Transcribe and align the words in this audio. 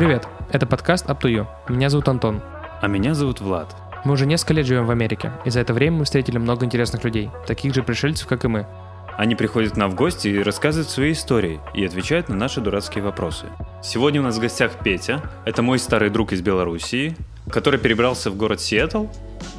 Привет, 0.00 0.26
это 0.50 0.66
подкаст 0.66 1.04
Up 1.10 1.20
to 1.20 1.30
You. 1.30 1.46
Меня 1.68 1.90
зовут 1.90 2.08
Антон. 2.08 2.40
А 2.80 2.86
меня 2.86 3.12
зовут 3.12 3.42
Влад. 3.42 3.76
Мы 4.06 4.14
уже 4.14 4.24
несколько 4.24 4.54
лет 4.54 4.64
живем 4.64 4.86
в 4.86 4.90
Америке, 4.90 5.30
и 5.44 5.50
за 5.50 5.60
это 5.60 5.74
время 5.74 5.98
мы 5.98 6.04
встретили 6.06 6.38
много 6.38 6.64
интересных 6.64 7.04
людей, 7.04 7.28
таких 7.46 7.74
же 7.74 7.82
пришельцев, 7.82 8.26
как 8.26 8.46
и 8.46 8.48
мы. 8.48 8.66
Они 9.18 9.34
приходят 9.34 9.74
к 9.74 9.76
нам 9.76 9.90
в 9.90 9.96
гости 9.96 10.28
и 10.28 10.42
рассказывают 10.42 10.88
свои 10.88 11.12
истории 11.12 11.60
и 11.74 11.84
отвечают 11.84 12.30
на 12.30 12.34
наши 12.34 12.62
дурацкие 12.62 13.04
вопросы. 13.04 13.44
Сегодня 13.82 14.22
у 14.22 14.24
нас 14.24 14.38
в 14.38 14.40
гостях 14.40 14.72
Петя. 14.82 15.20
Это 15.44 15.60
мой 15.60 15.78
старый 15.78 16.08
друг 16.08 16.32
из 16.32 16.40
Белоруссии, 16.40 17.14
который 17.50 17.78
перебрался 17.78 18.30
в 18.30 18.36
город 18.38 18.62
Сиэтл, 18.62 19.04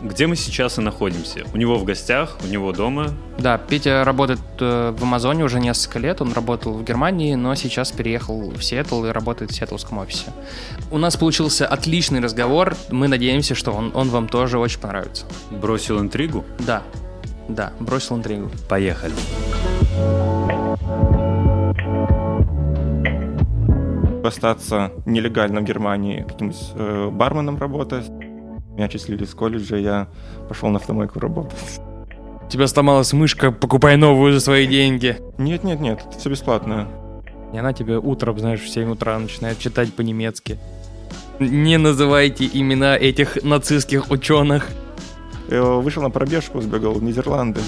где 0.03 0.27
мы 0.27 0.35
сейчас 0.35 0.77
и 0.77 0.81
находимся. 0.81 1.45
У 1.53 1.57
него 1.57 1.77
в 1.77 1.83
гостях, 1.83 2.37
у 2.43 2.47
него 2.47 2.71
дома. 2.71 3.13
Да, 3.37 3.57
Петя 3.57 4.03
работает 4.03 4.39
э, 4.59 4.93
в 4.97 5.03
Амазоне 5.03 5.43
уже 5.43 5.59
несколько 5.59 5.99
лет. 5.99 6.21
Он 6.21 6.33
работал 6.33 6.73
в 6.73 6.83
Германии, 6.83 7.35
но 7.35 7.55
сейчас 7.55 7.91
переехал 7.91 8.51
в 8.51 8.61
Сиэтл 8.63 9.05
и 9.05 9.09
работает 9.09 9.51
в 9.51 9.55
сиэтлском 9.55 9.99
офисе. 9.99 10.27
У 10.89 10.97
нас 10.97 11.17
получился 11.17 11.67
отличный 11.67 12.19
разговор. 12.19 12.75
Мы 12.89 13.07
надеемся, 13.07 13.55
что 13.55 13.71
он, 13.71 13.91
он 13.93 14.09
вам 14.09 14.27
тоже 14.27 14.57
очень 14.59 14.79
понравится. 14.79 15.25
Бросил 15.51 15.99
интригу? 15.99 16.45
Да, 16.59 16.83
да, 17.47 17.73
бросил 17.79 18.17
интригу. 18.17 18.51
Поехали. 18.69 19.13
остаться 24.23 24.91
нелегально 25.05 25.61
в 25.61 25.63
Германии 25.63 26.25
каким-нибудь 26.27 26.71
э, 26.75 27.09
барменом 27.11 27.57
работать. 27.57 28.05
Меня 28.73 28.85
отчислили 28.85 29.25
с 29.25 29.33
колледжа, 29.33 29.75
я 29.75 30.07
пошел 30.47 30.69
на 30.69 30.77
автомойку 30.77 31.19
работать. 31.19 31.81
У 32.45 32.49
тебя 32.49 32.67
сломалась 32.67 33.13
мышка, 33.13 33.51
покупай 33.51 33.97
новую 33.97 34.33
за 34.33 34.39
свои 34.39 34.67
деньги. 34.67 35.17
Нет, 35.37 35.63
нет, 35.63 35.79
нет, 35.79 36.01
это 36.07 36.17
все 36.17 36.29
бесплатно. 36.29 36.87
И 37.53 37.57
она 37.57 37.73
тебе 37.73 37.97
утром, 37.97 38.39
знаешь, 38.39 38.61
в 38.61 38.69
7 38.69 38.91
утра 38.91 39.17
начинает 39.19 39.59
читать 39.59 39.93
по-немецки. 39.93 40.57
Не 41.39 41.77
называйте 41.77 42.49
имена 42.51 42.97
этих 42.97 43.43
нацистских 43.43 44.09
ученых. 44.09 44.69
Я 45.49 45.63
вышел 45.63 46.01
на 46.01 46.09
пробежку, 46.09 46.61
сбегал 46.61 46.93
в 46.93 47.03
Нидерланды. 47.03 47.59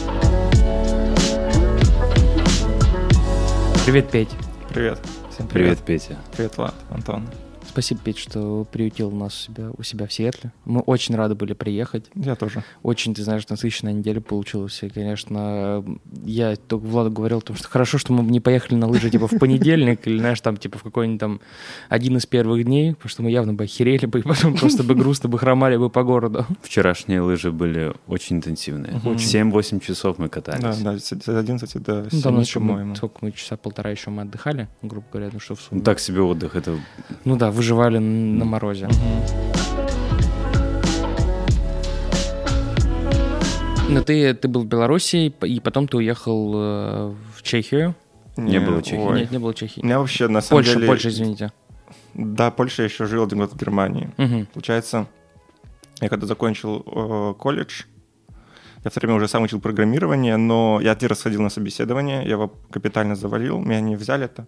Привет, 3.86 4.10
Петь. 4.10 4.30
Привет. 4.70 5.00
Всем 5.30 5.48
Привет, 5.48 5.80
Петя. 5.80 6.17
Привет, 6.36 6.56
Влад, 6.56 6.76
Антон. 6.90 7.28
Спасибо, 7.74 8.02
Петь, 8.04 8.20
что 8.20 8.68
приютил 8.72 9.10
нас 9.10 9.34
у 9.34 9.52
себя, 9.52 9.70
у 9.76 9.82
себя 9.82 10.06
в 10.06 10.14
Сиэтле. 10.14 10.52
Мы 10.64 10.82
очень 10.82 11.16
рады 11.16 11.34
были 11.34 11.54
приехать. 11.54 12.06
Я 12.14 12.36
тоже. 12.36 12.64
Очень, 12.84 13.16
ты 13.16 13.24
знаешь, 13.24 13.48
насыщенная 13.50 13.94
неделя 13.94 14.22
получилась. 14.22 14.84
И, 14.84 14.90
конечно, 14.90 15.84
я 16.24 16.56
только 16.56 16.86
Владу 16.86 17.10
говорил, 17.10 17.42
том, 17.42 17.56
что 17.56 17.68
хорошо, 17.68 17.98
что 17.98 18.14
мы 18.14 18.24
не 18.30 18.40
поехали 18.40 18.76
на 18.76 18.88
лыжи 18.88 19.10
типа 19.10 19.28
в 19.28 19.40
понедельник 19.40 20.06
или, 20.06 20.20
знаешь, 20.20 20.40
там 20.42 20.58
типа 20.58 20.78
в 20.78 20.84
какой-нибудь 20.84 21.20
там 21.20 21.42
один 21.90 22.16
из 22.18 22.28
первых 22.28 22.64
дней, 22.64 22.94
потому 22.94 23.10
что 23.10 23.24
мы 23.24 23.32
явно 23.32 23.56
бы 23.56 23.64
охерели 23.64 24.06
бы 24.06 24.20
и 24.20 24.22
потом 24.22 24.56
просто 24.56 24.84
бы 24.84 24.94
грустно 24.94 25.28
бы 25.30 25.40
хромали 25.40 25.76
бы 25.76 25.90
по 25.90 26.04
городу. 26.04 26.46
Вчерашние 26.62 27.22
лыжи 27.22 27.52
были 27.52 27.92
очень 28.06 28.36
интенсивные. 28.36 28.94
Мгм. 29.04 29.16
7-8 29.16 29.80
часов 29.80 30.20
мы 30.20 30.30
катались. 30.30 30.62
Да, 30.62 30.76
да, 30.94 31.00
с 31.00 31.06
с 31.12 31.28
11 31.28 31.82
до 31.82 32.08
7, 32.12 32.20
Ну, 32.30 32.44
по-моему. 32.68 32.96
сколько 32.96 33.18
мы, 33.22 33.32
часа 33.32 33.58
полтора 33.58 33.90
еще 33.90 34.12
мы 34.12 34.22
отдыхали, 34.22 34.68
грубо 34.84 35.08
говоря, 35.12 35.32
ну 35.34 35.40
что 35.40 35.56
в 35.56 35.60
Ну, 35.60 35.66
сумме. 35.70 35.82
так 35.82 36.00
себе 36.00 36.22
отдых. 36.22 36.56
Это 36.56 36.78
Ну 37.26 37.36
да, 37.36 37.50
выживали 37.64 37.97
на 37.97 38.44
морозе. 38.44 38.89
Но 43.89 44.02
ты, 44.02 44.33
ты 44.33 44.47
был 44.50 44.64
в 44.64 44.66
Беларуси, 44.66 45.33
и 45.45 45.59
потом 45.61 45.88
ты 45.88 45.97
уехал 45.97 46.53
э, 46.55 47.14
в 47.38 47.42
Чехию. 47.42 47.95
Не 48.36 48.59
было 48.59 48.81
Чехии. 48.81 48.97
ой. 48.97 49.20
Нет, 49.22 49.31
не 49.31 49.38
было 49.39 49.53
Чехии. 49.53 49.81
У 49.81 49.86
меня 49.86 50.00
вообще, 50.00 50.28
на 50.28 50.42
самом 50.42 50.64
Польша, 50.64 50.73
деле... 50.73 50.88
Польша, 50.88 51.09
извините. 51.09 51.52
Да, 52.14 52.52
Польша 52.52 52.81
я 52.81 52.89
еще 52.89 53.05
жил 53.05 53.23
один 53.23 53.39
год 53.39 53.53
в 53.53 53.58
Германии. 53.58 54.09
Мгм. 54.17 54.48
Получается, 54.53 55.05
я 56.02 56.09
когда 56.09 56.27
закончил 56.27 56.83
э, 56.86 57.33
колледж, 57.39 57.83
я 58.83 58.92
в 58.92 58.93
то 58.93 58.99
время 58.99 59.15
уже 59.15 59.27
сам 59.27 59.43
учил 59.43 59.61
программирование, 59.61 60.36
но 60.36 60.80
я 60.82 60.92
один 60.92 61.09
раз 61.09 61.21
ходил 61.21 61.42
на 61.42 61.49
собеседование, 61.49 62.23
я 62.23 62.32
его 62.32 62.52
капитально 62.71 63.15
завалил, 63.15 63.59
меня 63.59 63.80
не 63.80 63.95
взяли, 63.95 64.26
это 64.26 64.48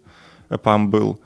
ПАМ 0.57 0.89
был. 0.89 1.19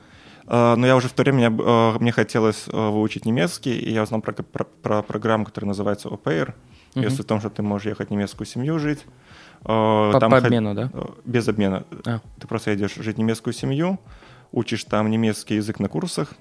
Э, 0.46 0.74
но 0.76 0.86
я 0.86 0.96
уже 0.96 1.08
в 1.08 1.12
то 1.12 1.22
время, 1.22 1.50
мне 1.50 2.12
хотелось 2.12 2.66
э, 2.68 2.72
выучить 2.72 3.24
немецкий, 3.24 3.78
и 3.78 3.92
я 3.92 4.02
узнал 4.02 4.20
про, 4.20 4.32
про, 4.32 4.64
про 4.64 5.02
программу, 5.02 5.44
которая 5.44 5.68
называется 5.68 6.08
OPAIR. 6.08 6.54
Мгм. 6.94 7.04
Если 7.04 7.22
в 7.22 7.26
том, 7.26 7.40
что 7.40 7.50
ты 7.50 7.62
можешь 7.62 7.86
ехать 7.86 8.08
в 8.08 8.10
немецкую 8.10 8.46
семью 8.46 8.78
жить. 8.78 9.04
По, 9.62 10.16
там 10.18 10.30
по 10.30 10.38
обмену, 10.38 10.74
да? 10.74 10.90
Без 11.24 11.46
обмена. 11.48 11.84
А. 12.06 12.20
Ты 12.38 12.48
просто 12.48 12.70
едешь 12.70 12.94
жить 12.94 13.16
в 13.16 13.18
немецкую 13.18 13.54
семью, 13.54 13.98
учишь 14.52 14.84
там 14.84 15.10
немецкий 15.10 15.56
язык 15.56 15.78
на 15.78 15.88
курсах, 15.88 16.34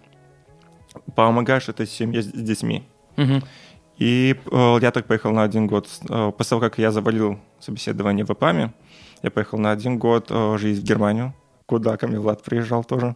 помогаешь 1.15 1.69
этой 1.69 1.85
семье 1.85 2.21
с 2.21 2.27
детьми. 2.27 2.87
Мгм. 3.17 3.43
И 3.97 4.39
э, 4.49 4.77
я 4.81 4.91
так 4.91 5.05
поехал 5.05 5.31
на 5.31 5.43
один 5.43 5.67
год. 5.67 5.87
Э, 6.09 6.31
после 6.35 6.49
того, 6.49 6.61
как 6.61 6.77
я 6.77 6.91
завалил 6.91 7.37
собеседование 7.59 8.25
в 8.25 8.31
ЭПАМе, 8.31 8.73
я 9.21 9.31
поехал 9.31 9.59
на 9.59 9.71
один 9.71 9.99
год 9.99 10.27
э, 10.29 10.57
жить 10.57 10.79
в 10.79 10.83
Германию, 10.83 11.33
куда 11.65 11.97
ко 11.97 12.07
мне 12.07 12.19
Влад 12.19 12.41
приезжал 12.41 12.85
тоже. 12.85 13.15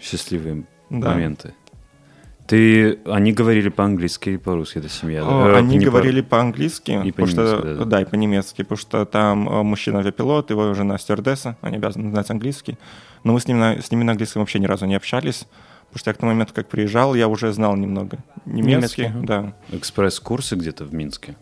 Счастливые 0.00 0.64
Да. 0.90 1.10
моменты. 1.10 1.54
Ты, 2.46 2.98
они 3.04 3.32
говорили 3.34 3.68
по-английски 3.68 4.30
или 4.30 4.36
по-русски, 4.38 4.78
эта 4.78 4.88
семья? 4.88 5.22
да? 5.22 5.30
Э, 5.30 5.52
Э, 5.52 5.58
Они 5.58 5.76
не 5.76 5.84
по- 5.84 5.90
говорили 5.90 6.22
по-английски, 6.22 6.92
И 7.04 7.10
потому 7.12 7.28
что, 7.28 7.58
по-немецки, 7.58 7.78
да, 7.78 7.84
да. 7.84 8.00
и 8.00 8.04
по-немецки, 8.06 8.62
потому 8.62 8.78
что 8.78 9.04
там 9.04 9.48
э, 9.48 9.62
мужчина 9.62 9.98
авиапилот, 9.98 10.48
его 10.50 10.72
жена 10.72 10.96
стюардесса, 10.96 11.58
они 11.60 11.76
обязаны 11.76 12.10
знать 12.10 12.30
английский. 12.30 12.78
Но 13.22 13.34
мы 13.34 13.40
с, 13.40 13.46
ним 13.48 13.58
на, 13.58 13.82
с 13.82 13.90
ними 13.90 14.02
на 14.04 14.12
английском 14.12 14.40
вообще 14.40 14.60
ни 14.60 14.66
разу 14.66 14.86
не 14.86 14.94
общались, 14.94 15.46
потому 15.88 15.98
что 15.98 16.08
я 16.10 16.14
к 16.14 16.16
тому 16.16 16.32
моменту, 16.32 16.54
как 16.54 16.68
приезжал, 16.68 17.14
я 17.14 17.28
уже 17.28 17.52
знал 17.52 17.76
немного 17.76 18.16
немецкий. 18.46 19.02
Немецкий, 19.02 19.26
да. 19.26 19.52
Экспресс-курсы 19.70 20.56
где-то 20.56 20.84
в 20.86 20.94
Минске. 20.94 21.36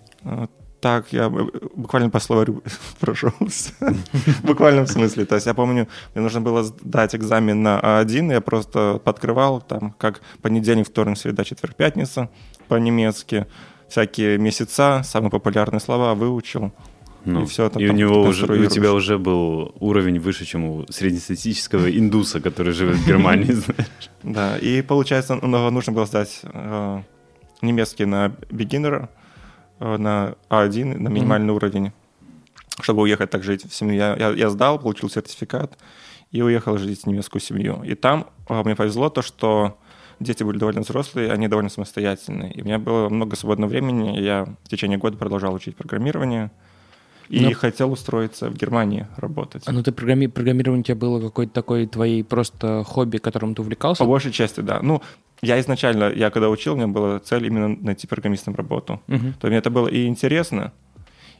Так, 0.86 1.12
я 1.12 1.24
э, 1.24 1.44
буквально 1.74 2.10
по 2.10 2.20
словарю 2.20 2.62
прошелся. 3.00 3.72
В 3.80 4.44
буквальном 4.44 4.86
смысле. 4.86 5.24
То 5.24 5.34
есть 5.34 5.46
я 5.46 5.54
помню, 5.54 5.88
мне 6.14 6.22
нужно 6.22 6.40
было 6.40 6.62
сдать 6.62 7.12
экзамен 7.16 7.60
на 7.60 7.80
А1, 7.82 8.30
я 8.32 8.40
просто 8.40 9.00
подкрывал 9.04 9.60
там, 9.60 9.96
как 9.98 10.20
понедельник, 10.42 10.86
вторник, 10.86 11.18
среда, 11.18 11.42
четверг, 11.42 11.74
пятница 11.74 12.28
по-немецки, 12.68 13.46
всякие 13.88 14.38
месяца, 14.38 15.02
самые 15.04 15.30
популярные 15.30 15.80
слова 15.80 16.14
выучил. 16.14 16.70
Ну, 17.24 17.42
И 17.42 17.46
всё, 17.46 17.68
там- 17.68 17.82
и 17.82 17.88
у 17.88 17.92
него 17.92 18.22
уже, 18.22 18.46
у 18.46 18.66
тебя 18.66 18.92
уже 18.92 19.18
был 19.18 19.74
уровень 19.80 20.20
выше, 20.20 20.44
чем 20.44 20.64
у 20.64 20.86
среднестатистического 20.88 21.90
индуса, 21.90 22.40
который 22.40 22.72
живет 22.72 22.98
в 22.98 23.06
Германии. 23.08 23.52
знаешь. 23.64 24.10
Да, 24.22 24.56
и 24.58 24.82
получается, 24.82 25.34
ну, 25.34 25.70
нужно 25.70 25.92
было 25.92 26.06
сдать 26.06 26.42
э, 26.44 27.02
немецкий 27.60 28.04
на 28.04 28.26
beginner, 28.50 29.08
на 29.78 30.34
А1, 30.48 30.98
на 30.98 31.08
минимальный 31.08 31.52
уровень, 31.52 31.92
чтобы 32.80 33.02
уехать 33.02 33.30
так 33.30 33.42
жить 33.42 33.70
в 33.70 33.74
семью. 33.74 33.96
Я, 33.96 34.16
я, 34.16 34.30
я 34.30 34.50
сдал, 34.50 34.78
получил 34.78 35.08
сертификат 35.10 35.78
и 36.30 36.42
уехал 36.42 36.78
жить 36.78 37.02
в 37.02 37.06
немецкую 37.06 37.40
семью. 37.40 37.82
И 37.84 37.94
там 37.94 38.26
э, 38.48 38.62
мне 38.62 38.74
повезло 38.74 39.08
то, 39.08 39.22
что 39.22 39.78
дети 40.20 40.42
были 40.42 40.58
довольно 40.58 40.80
взрослые, 40.82 41.32
они 41.32 41.48
довольно 41.48 41.70
самостоятельные. 41.70 42.52
И 42.52 42.62
у 42.62 42.64
меня 42.64 42.78
было 42.78 43.08
много 43.08 43.36
свободного 43.36 43.70
времени, 43.70 44.18
я 44.20 44.46
в 44.64 44.68
течение 44.68 44.98
года 44.98 45.16
продолжал 45.16 45.54
учить 45.54 45.76
программирование. 45.76 46.50
И 47.28 47.40
Но- 47.40 47.52
хотел 47.54 47.90
устроиться 47.90 48.48
в 48.48 48.54
Германии 48.54 49.08
работать. 49.16 49.64
А 49.66 49.72
ну 49.72 49.82
ты 49.82 49.90
программи... 49.90 50.26
программирование 50.28 50.82
у 50.82 50.84
тебя 50.84 50.94
было 50.94 51.20
какой-то 51.20 51.52
такой 51.52 51.86
твоей 51.86 52.22
просто 52.22 52.84
хобби, 52.84 53.18
которым 53.18 53.54
ты 53.54 53.62
увлекался? 53.62 54.04
По 54.04 54.08
большей 54.08 54.30
части, 54.30 54.60
да. 54.60 54.78
Ну, 54.80 55.02
я 55.42 55.58
изначально, 55.60 56.12
я 56.12 56.30
когда 56.30 56.48
учил, 56.48 56.72
у 56.74 56.76
меня 56.76 56.88
была 56.88 57.18
цель 57.18 57.46
именно 57.46 57.68
найти 57.68 58.06
программистом 58.06 58.54
работу. 58.54 59.00
Мгм. 59.06 59.34
То 59.40 59.48
мне 59.48 59.56
это 59.58 59.70
было 59.70 59.88
и 59.88 60.06
интересно, 60.06 60.72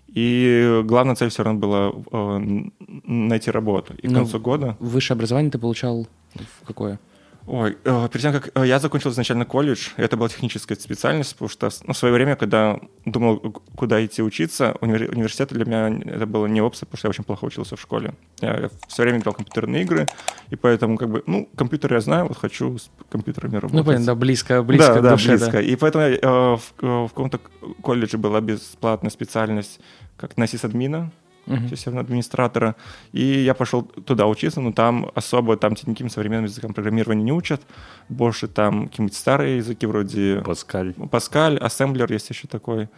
и 0.08 0.82
главная 0.84 1.14
цель 1.14 1.28
все 1.28 1.42
равно 1.42 1.60
была 1.60 1.92
э, 2.12 2.64
найти 3.04 3.50
работу. 3.50 3.94
И 3.94 4.06
к 4.06 4.10
Ну, 4.10 4.18
концу 4.20 4.40
года... 4.40 4.76
Высшее 4.80 5.16
образование 5.16 5.50
ты 5.50 5.58
получал 5.58 6.06
в 6.34 6.66
какое? 6.66 6.98
Ой, 7.46 7.78
э, 7.84 8.08
перед 8.12 8.22
тем, 8.22 8.32
как 8.32 8.50
э, 8.54 8.66
я 8.66 8.80
закончил 8.80 9.10
изначально 9.10 9.44
колледж, 9.44 9.90
это 9.96 10.16
была 10.16 10.28
техническая 10.28 10.76
специальность, 10.76 11.32
потому 11.34 11.48
что 11.48 11.70
ну, 11.86 11.92
в 11.92 11.96
свое 11.96 12.12
время, 12.12 12.34
когда 12.34 12.80
думал, 13.04 13.38
куда 13.76 14.04
идти 14.04 14.20
учиться, 14.20 14.74
универ- 14.80 15.12
университет 15.12 15.50
для 15.52 15.64
меня 15.64 15.88
это 16.06 16.26
было 16.26 16.46
не 16.46 16.60
опция, 16.60 16.86
потому 16.86 16.98
что 16.98 17.06
я 17.06 17.10
очень 17.10 17.24
плохо 17.24 17.44
учился 17.44 17.76
в 17.76 17.80
школе. 17.80 18.14
Я 18.40 18.68
все 18.88 19.02
время 19.04 19.18
играл 19.18 19.34
в 19.34 19.36
компьютерные 19.36 19.82
игры, 19.82 20.08
и 20.50 20.56
поэтому 20.56 20.96
как 20.96 21.08
бы, 21.08 21.22
ну, 21.26 21.48
компьютер 21.56 21.94
я 21.94 22.00
знаю, 22.00 22.26
вот 22.26 22.36
хочу 22.36 22.78
с 22.78 22.90
компьютерами 23.10 23.54
работать. 23.54 23.74
Ну, 23.76 23.84
понятно, 23.84 24.06
да, 24.06 24.14
близко, 24.16 24.62
близко 24.64 24.94
да, 24.94 24.98
к 24.98 25.02
да, 25.02 25.10
душе, 25.12 25.28
близко. 25.28 25.52
да. 25.52 25.60
И 25.60 25.76
поэтому 25.76 26.04
я, 26.04 26.16
э, 26.16 26.56
в, 26.56 26.60
в 26.80 27.08
каком-то 27.08 27.38
колледже 27.80 28.18
была 28.18 28.40
бесплатная 28.40 29.10
специальность 29.10 29.78
как 30.16 30.36
на 30.36 30.48
сисадмина, 30.48 31.12
Мгм. 31.46 31.68
системного 31.68 32.04
администратора. 32.04 32.74
И 33.12 33.24
я 33.24 33.54
пошел 33.54 33.82
туда 33.82 34.26
учиться, 34.26 34.60
но 34.60 34.72
там 34.72 35.10
особо 35.14 35.56
там 35.56 35.72
никаким 35.72 36.08
современным 36.10 36.46
языкам 36.46 36.74
программирования 36.74 37.22
не 37.22 37.32
учат. 37.32 37.62
Больше 38.08 38.48
там 38.48 38.88
какие-нибудь 38.88 39.16
старые 39.16 39.58
языки 39.58 39.86
вроде 39.86 40.42
Паскаль. 40.44 40.90
Pascal, 40.90 41.56
ассемблер 41.58 42.12
есть 42.12 42.28
еще 42.30 42.48
такой. 42.48 42.88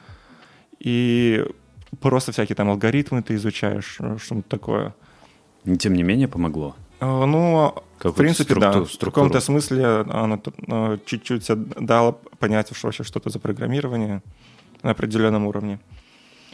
И 0.80 1.44
просто 2.00 2.32
всякие 2.32 2.56
там 2.56 2.70
алгоритмы 2.70 3.22
ты 3.22 3.34
изучаешь, 3.34 3.96
э, 4.00 4.16
что-нибудь 4.18 4.48
такое. 4.48 4.94
Но, 5.64 5.76
Тем 5.76 5.94
не 5.94 6.02
менее, 6.02 6.28
помогло. 6.28 6.74
Э, 7.00 7.24
Ну, 7.26 7.74
в 7.74 7.98
Какую-то 7.98 8.18
принципе, 8.18 8.54
да. 8.54 8.72
структу- 8.72 8.84
В 8.84 8.92
структуру. 8.94 9.12
каком-то 9.28 9.40
смысле 9.40 9.86
оно 10.08 10.40
э, 10.68 10.98
чуть-чуть 11.04 11.46
дало 11.84 12.12
понять, 12.38 12.74
что 12.74 12.86
вообще 12.86 13.02
что 13.04 13.18
это 13.18 13.30
за 13.30 13.38
программирование 13.40 14.22
на 14.82 14.92
определенном 14.92 15.46
уровне. 15.46 15.78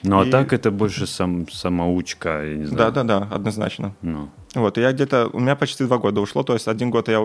Ну, 0.05 0.21
а 0.21 0.25
И- 0.27 0.31
так 0.31 0.53
это 0.53 0.71
больше 0.71 1.07
сам, 1.07 1.49
самоучка, 1.49 2.45
я 2.45 2.57
не 2.57 2.67
знаю. 2.67 2.93
Да-да-да, 2.93 3.29
однозначно. 3.35 3.95
Ну, 4.03 4.29
Вот, 4.55 4.79
я 4.79 4.93
где-то, 4.93 5.29
у 5.33 5.41
меня 5.41 5.57
почти 5.57 5.85
два 5.85 5.99
года 5.99 6.21
ушло, 6.21 6.43
то 6.43 6.53
есть 6.53 6.69
один 6.69 6.91
год 6.91 7.09
я 7.09 7.21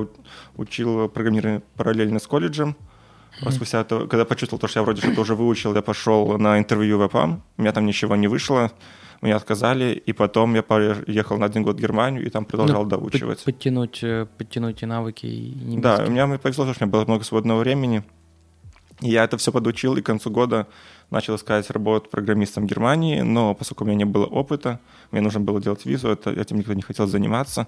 учил 0.57 1.09
программирование 1.09 1.61
параллельно 1.75 2.19
с 2.19 2.25
колледжем. 2.27 2.75
А 3.45 3.51
Спустя 3.51 3.83
то, 3.83 4.07
когда 4.07 4.25
почувствовал, 4.25 4.59
то, 4.59 4.67
что 4.67 4.79
я 4.79 4.83
вроде 4.83 5.01
что-то 5.01 5.21
уже 5.21 5.35
выучил, 5.35 5.75
я 5.75 5.81
пошел 5.81 6.37
на 6.39 6.57
интервью 6.57 6.97
в 6.97 7.05
ЭПАМ, 7.07 7.41
у 7.57 7.61
меня 7.61 7.71
там 7.71 7.85
ничего 7.85 8.15
не 8.15 8.27
вышло, 8.27 8.71
меня 9.21 9.35
отказали, 9.35 9.93
и 9.93 10.13
потом 10.13 10.55
я 10.55 10.63
поехал 10.63 11.37
на 11.37 11.45
один 11.45 11.63
год 11.63 11.75
в 11.77 11.79
Германию 11.79 12.25
и 12.25 12.29
там 12.29 12.45
продолжал 12.45 12.83
Ну, 12.83 12.89
доучивать. 12.89 13.37
Под- 13.43 13.53
Подтянуть, 13.53 13.99
э, 14.03 14.25
подтянуть 14.37 14.81
и 14.83 14.85
навыки, 14.85 15.25
и 15.25 15.51
немецкий. 15.51 15.81
Да, 15.81 16.03
у 16.07 16.09
меня 16.09 16.27
повезло, 16.37 16.65
что 16.73 16.83
у 16.83 16.85
меня 16.87 16.91
было 16.91 17.05
много 17.05 17.23
свободного 17.23 17.59
времени. 17.59 18.03
И 19.01 19.09
я 19.11 19.23
это 19.25 19.37
все 19.37 19.51
подучил, 19.51 19.95
и 19.95 20.01
к 20.01 20.05
концу 20.05 20.29
года 20.31 20.67
начал 21.11 21.35
искать 21.35 21.69
работу 21.71 22.09
программистом 22.09 22.65
в 22.65 22.67
Германии, 22.69 23.21
но 23.21 23.53
поскольку 23.55 23.83
у 23.83 23.87
меня 23.87 23.97
не 23.97 24.05
было 24.05 24.25
опыта, 24.25 24.79
мне 25.11 25.21
нужно 25.21 25.39
было 25.39 25.61
делать 25.61 25.85
визу, 25.85 26.09
это, 26.09 26.29
этим 26.31 26.57
никто 26.57 26.73
не 26.73 26.81
хотел 26.81 27.07
заниматься. 27.07 27.67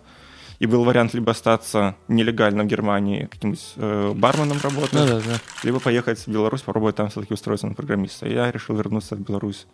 И 0.60 0.68
был 0.68 0.84
вариант 0.84 1.16
либо 1.16 1.32
остаться 1.32 1.96
нелегально 2.08 2.64
в 2.64 2.68
Германии 2.68 3.26
каким-нибудь 3.26 3.74
э, 3.78 4.14
барменом 4.16 4.60
работать, 4.62 4.94
Ну 4.94 5.08
да, 5.08 5.20
да. 5.20 5.40
либо 5.64 5.80
поехать 5.80 6.20
в 6.20 6.28
Беларусь, 6.28 6.62
попробовать 6.62 6.96
там 6.98 7.10
все-таки 7.10 7.34
устроиться 7.34 7.66
на 7.66 7.74
программиста. 7.74 8.28
И 8.28 8.34
я 8.34 8.52
решил 8.52 8.76
вернуться 8.76 9.16
в 9.16 9.20
Беларусь 9.22 9.66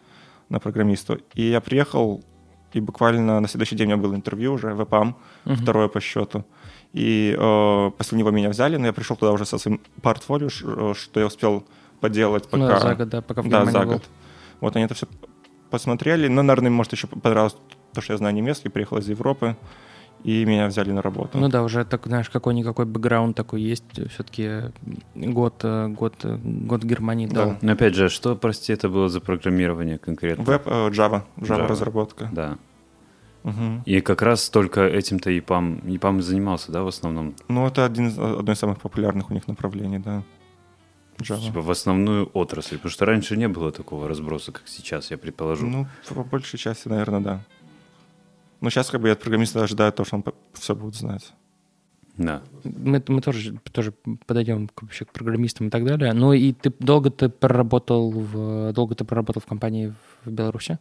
на 0.48 0.60
программиста. 0.62 1.18
И 1.34 1.44
я 1.50 1.60
приехал, 1.60 2.24
и 2.72 2.80
буквально 2.80 3.42
на 3.42 3.50
следующий 3.50 3.76
день 3.76 3.88
у 3.88 3.98
меня 3.98 4.02
было 4.02 4.16
интервью 4.16 4.54
уже 4.54 4.74
в 4.74 4.82
ЭПАМ, 4.82 5.18
Мгм. 5.44 5.56
второе 5.58 5.90
по 5.90 6.00
счету. 6.00 6.46
И 6.94 7.36
э, 7.38 7.92
после 7.98 8.18
него 8.18 8.32
меня 8.32 8.48
взяли, 8.48 8.78
но 8.78 8.86
я 8.86 8.94
пришел 8.94 9.18
туда 9.18 9.34
уже 9.34 9.46
со 9.46 9.58
своим 9.58 9.82
портфолио, 10.02 10.48
э, 10.48 10.94
что 10.96 11.20
я 11.20 11.26
успел 11.26 11.66
поделать 12.00 12.48
Ну, 12.52 12.68
пока... 12.68 12.80
за 12.80 12.96
год, 12.96 13.10
да, 13.10 13.22
пока 13.22 13.42
в 13.42 13.50
да, 13.50 13.60
Германии 13.60 13.72
за 13.72 13.80
был. 13.86 13.92
год. 13.94 14.04
Вот 14.62 14.76
они 14.76 14.86
это 14.86 14.94
все 14.94 15.08
посмотрели. 15.70 16.28
Но, 16.28 16.42
наверное, 16.44 16.70
им, 16.70 16.76
может, 16.76 16.94
еще 16.94 17.08
понравилось 17.08 17.56
то, 17.94 18.02
что 18.02 18.14
я 18.14 18.18
знаю 18.18 18.36
немецкий, 18.36 18.70
приехал 18.70 18.98
из 18.98 19.08
Европы, 19.10 19.56
и 20.24 20.46
меня 20.46 20.68
взяли 20.68 20.92
на 20.92 21.02
работу. 21.02 21.38
Ну 21.38 21.48
да, 21.48 21.64
уже 21.64 21.86
так, 21.86 22.06
знаешь, 22.08 22.30
какой-никакой 22.30 22.86
бэкграунд 22.86 23.36
такой 23.36 23.62
есть. 23.62 23.84
Все-таки 24.12 24.72
год, 25.16 25.62
э, 25.64 25.88
год, 25.90 26.16
э, 26.24 26.38
год 26.44 26.84
Германии 26.84 27.28
Да. 27.28 27.34
дал. 27.46 27.56
Но 27.62 27.72
опять 27.74 27.96
же, 27.96 28.10
что, 28.10 28.36
прости, 28.36 28.74
это 28.74 28.90
было 28.90 29.10
за 29.10 29.20
программирование 29.22 29.98
конкретно? 29.98 30.44
Веб, 30.44 30.64
э, 30.66 30.70
Java, 30.90 30.92
Java, 30.92 31.24
Java. 31.38 31.68
разработка. 31.68 32.30
Да. 32.32 32.58
Мгм. 33.44 33.84
И 33.86 34.02
как 34.02 34.22
раз 34.24 34.50
только 34.50 34.82
этим-то 34.82 35.30
ЕПАМ, 35.30 35.88
ЕПАМ 35.88 36.20
и 36.20 36.22
занимался, 36.22 36.72
да, 36.72 36.82
в 36.84 36.88
основном? 36.88 37.34
Ну, 37.48 37.66
это 37.68 37.86
один 37.86 38.08
одно 38.08 38.52
из 38.52 38.60
самых 38.60 38.82
популярных 38.82 39.30
у 39.30 39.34
них 39.34 39.48
направлений, 39.48 40.00
да. 40.00 40.24
Java. 41.20 41.42
Типа 41.42 41.62
в 41.62 41.72
основную 41.72 42.30
отрасль. 42.34 42.76
Потому 42.76 42.92
что 42.92 43.06
раньше 43.06 43.38
не 43.38 43.48
было 43.48 43.72
такого 43.72 44.08
разброса, 44.08 44.52
как 44.52 44.68
сейчас, 44.68 45.12
я 45.12 45.18
предположу. 45.18 45.68
Ну, 45.68 45.88
по 46.10 46.24
большей 46.24 46.60
части, 46.60 46.88
наверное, 46.88 47.20
да. 47.20 47.44
Но 48.62 48.70
сейчас 48.70 48.90
как 48.90 49.02
бы 49.02 49.08
я 49.08 49.14
от 49.14 49.22
программиста 49.22 49.64
ожидаю 49.64 49.92
то, 49.92 50.04
что 50.06 50.16
он 50.16 50.24
все 50.54 50.76
будет 50.76 50.96
знать. 50.96 51.34
Да. 52.18 52.42
Мы, 52.64 53.04
мы 53.08 53.22
тоже, 53.22 53.60
тоже 53.72 53.94
подойдем 54.26 54.68
к, 54.70 54.82
вообще 54.82 55.06
к 55.06 55.12
программистам 55.12 55.68
и 55.68 55.70
так 55.70 55.86
далее. 55.86 56.14
Ну 56.14 56.34
и 56.34 56.52
ты 56.52 56.74
долго 56.80 57.12
ты 57.12 57.30
проработал 57.30 58.10
в 58.10 58.74
долго 58.74 58.96
ты 58.96 59.06
проработал 59.06 59.42
в 59.42 59.46
компании 59.46 59.94
в 60.26 60.32
Беларуси? 60.32 60.80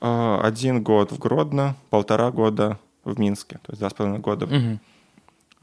А, 0.00 0.40
Один 0.42 0.82
год 0.82 1.12
в 1.12 1.18
Гродно, 1.18 1.76
полтора 1.90 2.30
года 2.30 2.78
в 3.04 3.18
Минске, 3.20 3.58
то 3.62 3.72
есть 3.72 3.80
два 3.80 3.90
с 3.90 3.94
половиной 3.94 4.20
года. 4.20 4.46
Мгм. 4.46 4.80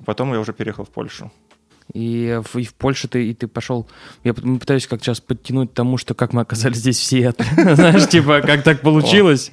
Потом 0.06 0.32
я 0.34 0.40
уже 0.40 0.54
переехал 0.54 0.86
в 0.86 0.90
Польшу. 0.90 1.32
И 1.94 2.40
в, 2.44 2.58
и 2.58 2.64
в 2.64 2.74
Польше 2.74 3.08
ты, 3.08 3.28
и 3.30 3.34
ты 3.34 3.48
пошел... 3.48 3.88
Я 4.24 4.34
пытаюсь 4.34 4.88
как 4.88 5.02
сейчас 5.02 5.20
подтянуть 5.20 5.74
тому, 5.74 5.98
что 5.98 6.14
как 6.14 6.34
мы 6.34 6.42
оказались 6.42 6.78
здесь 6.78 6.98
все. 6.98 7.34
Знаешь, 7.58 8.08
типа, 8.08 8.42
как 8.42 8.64
так 8.64 8.82
получилось. 8.82 9.52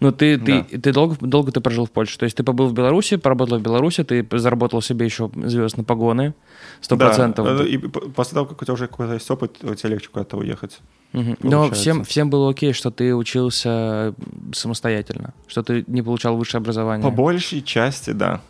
Но 0.00 0.10
ты, 0.10 0.38
ты, 0.38 0.62
ты 0.62 0.92
долго, 0.92 1.16
долго 1.20 1.52
ты 1.52 1.60
прожил 1.60 1.86
в 1.86 1.90
Польше. 1.90 2.18
То 2.18 2.24
есть 2.24 2.36
ты 2.36 2.42
побыл 2.42 2.68
в 2.68 2.72
Беларуси, 2.72 3.16
поработал 3.16 3.58
в 3.58 3.62
Беларуси, 3.62 4.04
ты 4.04 4.26
заработал 4.32 4.80
себе 4.80 5.04
еще 5.04 5.30
звезд 5.44 5.76
на 5.76 5.84
погоны. 5.84 6.34
Сто 6.80 6.96
процентов. 6.96 7.46
э, 7.60 7.68
И 7.68 7.78
после 7.78 8.34
того, 8.34 8.46
как 8.46 8.62
у 8.62 8.64
тебя 8.64 8.74
уже 8.74 8.86
какой-то 8.86 9.14
есть 9.14 9.30
опыт, 9.30 9.58
тебе 9.58 9.90
легче 9.90 10.08
куда-то 10.08 10.36
уехать. 10.38 10.78
Но 11.12 11.70
всем, 11.70 12.04
всем 12.04 12.30
было 12.30 12.50
окей, 12.50 12.72
что 12.72 12.90
ты 12.90 13.14
учился 13.14 14.14
самостоятельно, 14.52 15.32
что 15.46 15.62
ты 15.62 15.84
не 15.86 16.02
получал 16.02 16.36
высшее 16.36 16.60
образование. 16.60 17.08
По 17.08 17.14
большей 17.14 17.62
части, 17.62 18.10
да. 18.10 18.40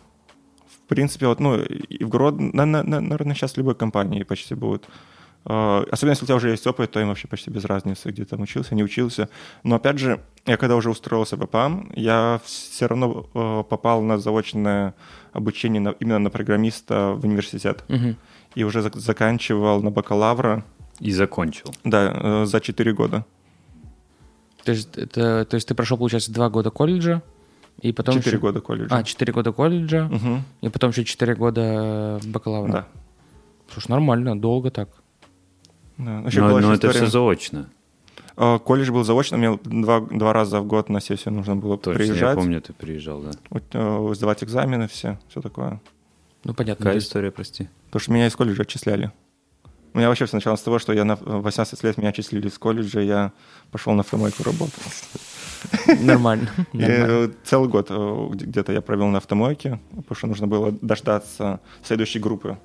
В 0.87 0.89
принципе, 0.89 1.27
вот, 1.27 1.39
ну, 1.41 1.57
и 1.57 2.03
в 2.03 2.07
Гродно, 2.09 2.49
на- 2.53 2.65
на- 2.65 2.83
на- 2.83 3.01
наверное, 3.01 3.35
сейчас 3.35 3.57
любой 3.57 3.75
компании 3.75 4.23
почти 4.23 4.55
будут. 4.55 4.85
Э, 5.45 5.83
Особенно, 5.91 6.11
если 6.13 6.23
у 6.23 6.27
тебя 6.27 6.35
уже 6.37 6.49
есть 6.49 6.65
опыт, 6.65 6.91
то 6.91 6.99
им 7.01 7.07
вообще 7.09 7.27
почти 7.27 7.51
без 7.51 7.65
разницы, 7.65 8.09
где 8.09 8.23
там 8.23 8.41
учился, 8.41 8.73
не 8.73 8.83
учился. 8.83 9.27
Но, 9.63 9.75
опять 9.75 9.97
же, 9.99 10.19
я 10.45 10.55
когда 10.55 10.75
уже 10.77 10.89
устроился 10.89 11.35
в 11.35 11.43
ЭПАМ, 11.43 11.91
я 11.95 12.39
все 12.45 12.87
равно 12.87 13.25
э, 13.33 13.63
попал 13.69 14.01
на 14.01 14.17
заочное 14.17 14.93
обучение 15.33 15.81
на- 15.81 15.95
именно 15.99 16.19
на 16.19 16.29
программиста 16.29 17.13
в 17.17 17.25
университет. 17.25 17.83
Мгм. 17.89 18.15
И 18.55 18.63
уже 18.63 18.79
зак- 18.79 18.97
заканчивал 18.97 19.81
на 19.83 19.91
бакалавра, 19.91 20.63
И 21.01 21.11
закончил. 21.11 21.73
да, 21.83 22.13
э, 22.15 22.45
за 22.45 22.59
4 22.61 22.93
года. 22.93 23.25
То 24.63 24.71
есть, 24.71 24.97
это, 24.97 25.45
то 25.45 25.55
есть 25.55 25.67
ты 25.67 25.75
прошел, 25.75 25.97
получается, 25.97 26.31
два 26.33 26.49
года 26.49 26.71
колледжа, 26.71 27.21
и 27.81 27.91
потом... 27.91 28.15
4 28.15 28.29
еще- 28.31 28.41
года 28.41 28.61
колледжа. 28.61 28.95
А, 28.95 29.03
четыре 29.03 29.33
года 29.33 29.51
колледжа, 29.51 30.05
Мгм. 30.05 30.43
и 30.61 30.69
потом 30.69 30.89
еще 30.91 31.03
четыре 31.05 31.35
года 31.35 32.19
бакалавра. 32.25 32.71
Да. 32.71 32.87
Слушай, 33.71 33.91
нормально, 33.91 34.39
долго 34.39 34.71
так. 34.71 34.89
Да. 35.97 36.19
Еще 36.21 36.41
Но, 36.41 36.59
но 36.59 36.73
это 36.73 36.87
история. 36.87 36.93
все 36.93 37.07
заочно. 37.07 37.69
Э, 38.35 38.59
Колледж 38.59 38.91
был 38.91 39.03
заочно, 39.03 39.37
мне 39.37 39.57
два, 39.63 39.99
два 40.01 40.31
раза 40.31 40.61
в 40.61 40.65
год 40.67 40.89
на 40.89 40.99
сессию 41.01 41.33
нужно 41.33 41.55
было 41.55 41.75
Точно, 41.77 42.01
я 42.01 42.07
приезжать, 42.07 42.35
помню, 42.35 42.61
ты 42.61 42.71
приезжал, 42.73 43.21
да. 43.21 43.31
э, 43.73 44.13
сдавать 44.13 44.43
экзамены, 44.43 44.87
все, 44.87 45.19
все 45.29 45.41
такое. 45.41 45.81
Ну, 46.43 46.53
понятно. 46.53 46.85
Какая 46.85 46.99
история, 46.99 47.31
прости? 47.31 47.67
Потому 47.87 47.99
что 48.01 48.11
меня 48.11 48.27
из 48.27 48.35
колледжа 48.35 48.61
отчисляли. 48.61 49.11
У 49.93 49.97
меня 49.97 50.07
вообще 50.09 50.25
все 50.27 50.37
началось 50.37 50.59
с 50.59 50.63
того, 50.63 50.77
что 50.77 50.93
я 50.93 51.03
на 51.03 51.15
18 51.15 51.83
лет 51.83 51.97
меня 51.97 52.09
отчислили 52.09 52.47
из 52.47 52.59
колледжа, 52.59 52.99
я 53.01 53.31
пошел 53.71 53.93
на 53.93 54.01
автомойку 54.01 54.43
работать. 54.43 54.83
Нормально. 56.01 56.47
И, 56.73 56.79
э, 56.81 57.29
целый 57.43 57.69
год 57.69 57.87
э, 57.89 58.27
где- 58.31 58.45
где-то 58.45 58.71
я 58.73 58.81
провел 58.81 59.07
на 59.07 59.17
автомойке, 59.17 59.79
потому 59.95 60.15
что 60.15 60.27
нужно 60.27 60.47
было 60.47 60.71
дождаться 60.81 61.59
следующей 61.83 62.19
группы, 62.19 62.57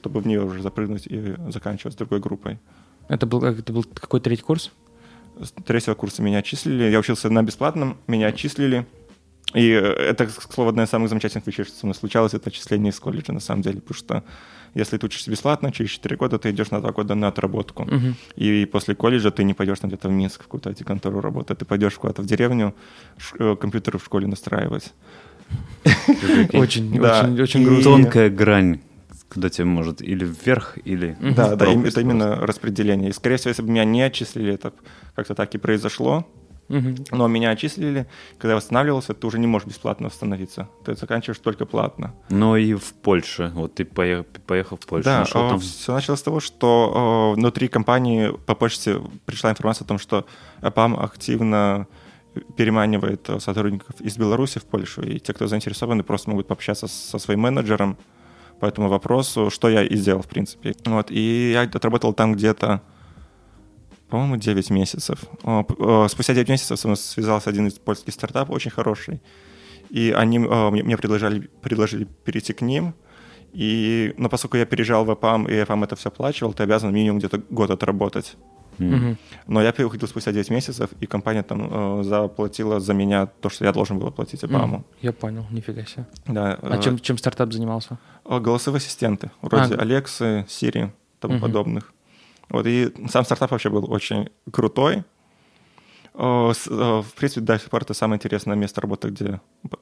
чтобы 0.00 0.20
в 0.20 0.26
нее 0.26 0.42
уже 0.42 0.62
запрыгнуть 0.62 1.06
и 1.06 1.34
заканчивать 1.50 1.94
с 1.94 1.96
другой 1.96 2.20
группой. 2.20 2.58
Это 3.08 3.26
был, 3.26 3.44
это 3.44 3.72
был 3.72 3.84
какой 3.94 4.20
третий 4.20 4.42
курс? 4.42 4.72
С 5.40 5.50
третьего 5.64 5.94
курса 5.94 6.22
меня 6.22 6.38
отчислили. 6.38 6.84
Я 6.90 6.98
учился 6.98 7.28
на 7.30 7.42
бесплатном, 7.42 7.96
меня 8.06 8.28
отчислили. 8.28 8.86
И 9.54 9.70
э, 9.70 9.78
это, 10.10 10.26
к 10.26 10.52
слову, 10.52 10.70
одна 10.70 10.84
из 10.84 10.90
самых 10.90 11.08
замечательных 11.08 11.46
вещей, 11.46 11.64
что 11.64 11.74
со 11.76 11.86
мной 11.86 11.94
случалось, 11.94 12.34
это 12.34 12.50
отчисление 12.50 12.90
из 12.90 13.00
колледжа, 13.00 13.32
на 13.32 13.40
самом 13.40 13.62
деле. 13.62 13.80
Потому 13.80 13.96
что 13.98 14.22
если 14.74 14.98
ты 14.98 15.06
учишься 15.06 15.30
бесплатно, 15.30 15.72
через 15.72 15.90
4 15.90 16.16
года 16.16 16.38
ты 16.38 16.50
идешь 16.50 16.70
на 16.70 16.80
2 16.80 16.92
года 16.92 17.14
на 17.14 17.28
отработку. 17.28 17.84
Мгм. 17.84 18.16
И 18.34 18.66
после 18.66 18.94
колледжа 18.94 19.30
ты 19.30 19.44
не 19.44 19.54
пойдешь 19.54 19.78
там 19.78 19.88
где-то 19.90 20.08
в 20.08 20.12
Минск, 20.12 20.40
в 20.40 20.44
какую-то 20.44 20.70
IT-контору 20.70 21.20
работать. 21.20 21.58
Ты 21.58 21.64
пойдешь 21.64 21.94
куда-то 21.94 22.22
в 22.22 22.26
деревню, 22.26 22.74
ш- 23.16 23.36
э, 23.38 23.56
компьютеры 23.56 23.98
в 23.98 24.04
школе 24.04 24.26
настраивать. 24.26 24.92
Очень, 26.52 27.00
Да. 27.00 27.20
очень, 27.22 27.40
очень 27.40 27.64
грустно. 27.64 27.84
Тонкая 27.84 28.30
грань, 28.30 28.80
куда 29.32 29.48
тебе 29.48 29.64
может 29.64 30.02
или 30.02 30.24
вверх, 30.24 30.76
или... 30.84 31.16
Да, 31.20 31.54
да, 31.56 31.66
это 31.66 32.00
именно 32.00 32.36
распределение. 32.36 33.10
И, 33.10 33.12
скорее 33.12 33.36
всего, 33.36 33.50
если 33.50 33.62
бы 33.62 33.70
меня 33.70 33.84
не 33.84 34.02
отчислили, 34.02 34.54
это 34.54 34.72
как-то 35.14 35.34
так 35.34 35.54
и 35.54 35.58
произошло. 35.58 36.26
Но 36.68 37.28
меня 37.28 37.50
отчислили. 37.50 38.06
Когда 38.38 38.52
я 38.52 38.56
восстанавливался, 38.56 39.14
ты 39.14 39.26
уже 39.26 39.38
не 39.38 39.46
можешь 39.46 39.68
бесплатно 39.68 40.08
восстановиться. 40.08 40.68
Ты 40.84 40.94
заканчиваешь 40.94 41.38
только 41.38 41.66
платно. 41.66 42.14
Но 42.28 42.56
и 42.56 42.74
в 42.74 42.94
Польше. 42.94 43.52
Вот 43.54 43.74
ты 43.74 43.84
поехал, 43.84 44.76
в 44.76 44.86
Польшу. 44.86 45.04
Да, 45.04 45.20
нашел 45.20 45.48
там... 45.48 45.60
все 45.60 45.94
началось 45.94 46.20
с 46.20 46.22
того, 46.22 46.40
что 46.40 47.32
э, 47.34 47.38
внутри 47.38 47.68
компании 47.68 48.32
по 48.46 48.54
почте 48.54 49.00
пришла 49.24 49.50
информация 49.50 49.84
о 49.84 49.88
том, 49.88 49.98
что 49.98 50.26
АПАМ 50.60 50.98
активно 50.98 51.86
переманивает 52.56 53.28
э, 53.28 53.40
сотрудников 53.40 54.00
из 54.00 54.16
Беларуси 54.16 54.58
в 54.58 54.64
Польшу, 54.64 55.02
и 55.02 55.18
те, 55.18 55.32
кто 55.32 55.46
заинтересованы, 55.46 56.02
просто 56.02 56.30
могут 56.30 56.46
пообщаться 56.46 56.86
со 56.88 57.18
своим 57.18 57.40
менеджером 57.40 57.96
по 58.60 58.66
этому 58.66 58.88
вопросу, 58.88 59.50
что 59.50 59.68
я 59.68 59.82
и 59.82 59.96
сделал, 59.96 60.22
в 60.22 60.28
принципе. 60.28 60.74
Вот, 60.84 61.10
и 61.10 61.52
я 61.52 61.62
отработал 61.62 62.12
там 62.12 62.34
где-то, 62.34 62.82
по-моему, 64.08 64.36
9 64.36 64.70
месяцев. 64.70 65.18
Спустя 66.08 66.34
9 66.34 66.48
месяцев 66.48 66.78
со 66.78 66.88
мной 66.88 66.96
связался 66.96 67.50
один 67.50 67.66
из 67.66 67.74
польских 67.74 68.14
стартапов, 68.14 68.54
очень 68.54 68.70
хороший, 68.70 69.20
и 69.90 70.12
они 70.16 70.38
мне 70.38 70.96
предложили, 70.96 71.50
предложили 71.62 72.04
перейти 72.24 72.52
к 72.52 72.60
ним, 72.62 72.94
и, 73.52 74.12
но 74.18 74.28
поскольку 74.28 74.56
я 74.56 74.66
переезжал 74.66 75.04
в 75.04 75.12
ЭПАМ, 75.14 75.48
и 75.48 75.62
ЭПАМ 75.62 75.84
это 75.84 75.96
все 75.96 76.08
оплачивал, 76.08 76.52
ты 76.52 76.62
обязан 76.64 76.92
минимум 76.92 77.18
где-то 77.18 77.40
год 77.50 77.70
отработать. 77.70 78.36
Мгм. 78.78 79.16
Но 79.46 79.62
я 79.62 79.72
переуходил 79.72 80.06
спустя 80.06 80.32
9 80.32 80.50
месяцев, 80.50 80.90
и 81.00 81.06
компания 81.06 81.42
там 81.42 82.00
э, 82.00 82.02
заплатила 82.04 82.78
за 82.78 82.92
меня 82.92 83.24
то, 83.26 83.48
что 83.48 83.64
я 83.64 83.72
должен 83.72 83.98
был 83.98 84.08
оплатить 84.08 84.44
ИПАМу. 84.44 84.76
М, 84.76 84.84
Я 85.00 85.12
понял, 85.14 85.46
нифига 85.50 85.84
себе. 85.86 86.04
Да, 86.26 86.58
А 86.60 86.76
э, 86.76 86.82
чем, 86.82 86.98
чем 86.98 87.16
стартап 87.16 87.52
занимался? 87.54 87.98
голосовые 88.26 88.78
ассистенты, 88.80 89.30
вроде 89.40 89.74
А. 89.76 89.80
Алексы, 89.80 90.44
Сири, 90.48 90.92
тому 91.20 91.34
Мгм. 91.34 91.42
подобных. 91.42 91.94
Вот, 92.48 92.66
и 92.66 92.92
сам 93.08 93.24
стартап 93.24 93.50
вообще 93.50 93.70
был 93.70 93.90
очень 93.92 94.28
крутой. 94.52 95.02
Э, 96.14 96.52
э, 96.70 97.02
В 97.02 97.14
принципе, 97.14 97.40
до 97.42 97.58
сих 97.58 97.68
пор 97.70 97.82
это 97.82 97.94
самое 97.94 98.16
интересное 98.16 98.56
место 98.56 98.80
работы, 98.80 99.08
где 99.08 99.40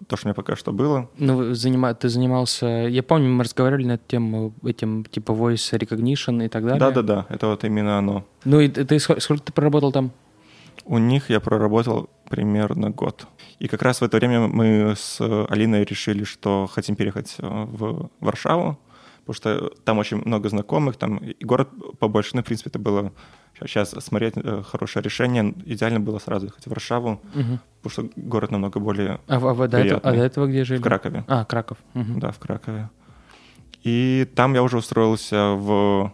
то, 0.09 0.17
что 0.17 0.27
у 0.27 0.29
меня 0.29 0.35
пока 0.35 0.57
что 0.57 0.73
было. 0.73 1.09
Ну, 1.19 1.53
занима- 1.53 1.95
ты 1.95 2.09
занимался... 2.09 2.67
Я 2.67 3.03
помню, 3.03 3.29
мы 3.29 3.45
разговаривали 3.45 3.87
на 3.87 3.93
эту 3.93 4.05
тему, 4.09 4.53
этим, 4.65 5.05
типа, 5.05 5.33
voice 5.33 5.79
recognition 5.79 6.45
и 6.45 6.49
так 6.49 6.65
далее. 6.65 6.81
Да-да-да, 6.81 7.27
это 7.29 7.47
вот 7.49 7.65
именно 7.65 7.99
оно. 7.99 8.25
Ну, 8.45 8.61
и 8.61 8.69
ты, 8.69 8.85
ты 8.85 8.97
ск- 8.97 9.21
сколько 9.21 9.43
ты 9.45 9.53
проработал 9.53 9.93
там? 9.93 10.11
У 10.87 10.99
них 10.99 11.31
я 11.31 11.41
проработал 11.41 12.09
примерно 12.29 12.91
год. 12.91 13.27
И 13.61 13.69
как 13.69 13.83
раз 13.83 14.01
в 14.01 14.05
это 14.05 14.17
время 14.17 14.49
мы 14.49 14.95
с 14.97 15.19
э, 15.21 15.47
Алиной 15.49 15.85
решили, 15.85 16.25
что 16.25 16.67
хотим 16.73 16.97
переехать 16.97 17.37
э, 17.39 17.47
в 17.47 18.11
Варшаву, 18.21 18.77
потому 19.25 19.35
что 19.35 19.71
там 19.85 19.99
очень 19.99 20.19
много 20.25 20.49
знакомых, 20.49 20.97
там 20.97 21.17
и 21.17 21.45
город 21.45 21.69
побольше. 21.99 22.31
Ну, 22.35 22.43
в 22.43 22.45
принципе, 22.45 22.71
это 22.71 22.79
было 22.79 23.13
сейчас 23.61 23.91
смотреть 23.91 24.35
э, 24.37 24.63
хорошее 24.63 25.03
решение. 25.03 25.55
Идеально 25.65 26.01
было 26.01 26.19
сразу 26.19 26.47
ехать 26.47 26.65
в 26.65 26.71
Варшаву, 26.71 27.21
Мгм. 27.35 27.61
потому 27.83 27.91
что 28.09 28.21
город 28.21 28.51
намного 28.51 28.81
более 28.81 29.21
А, 29.29 29.37
а 29.37 29.39
вы 29.39 29.69
до 29.69 29.79
этого, 29.79 30.01
а 30.01 30.13
до 30.13 30.23
этого 30.25 30.47
где 30.47 30.65
жили? 30.65 30.79
в 30.81 30.83
Кракове. 30.83 31.25
А, 31.29 31.45
Краков. 31.45 31.79
Мгм. 31.95 32.19
Да, 32.21 32.31
в 32.31 32.39
Кракове. 32.39 32.91
И 33.83 34.27
там 34.35 34.55
я 34.55 34.63
уже 34.63 34.79
устроился 34.79 35.53
в 35.55 36.13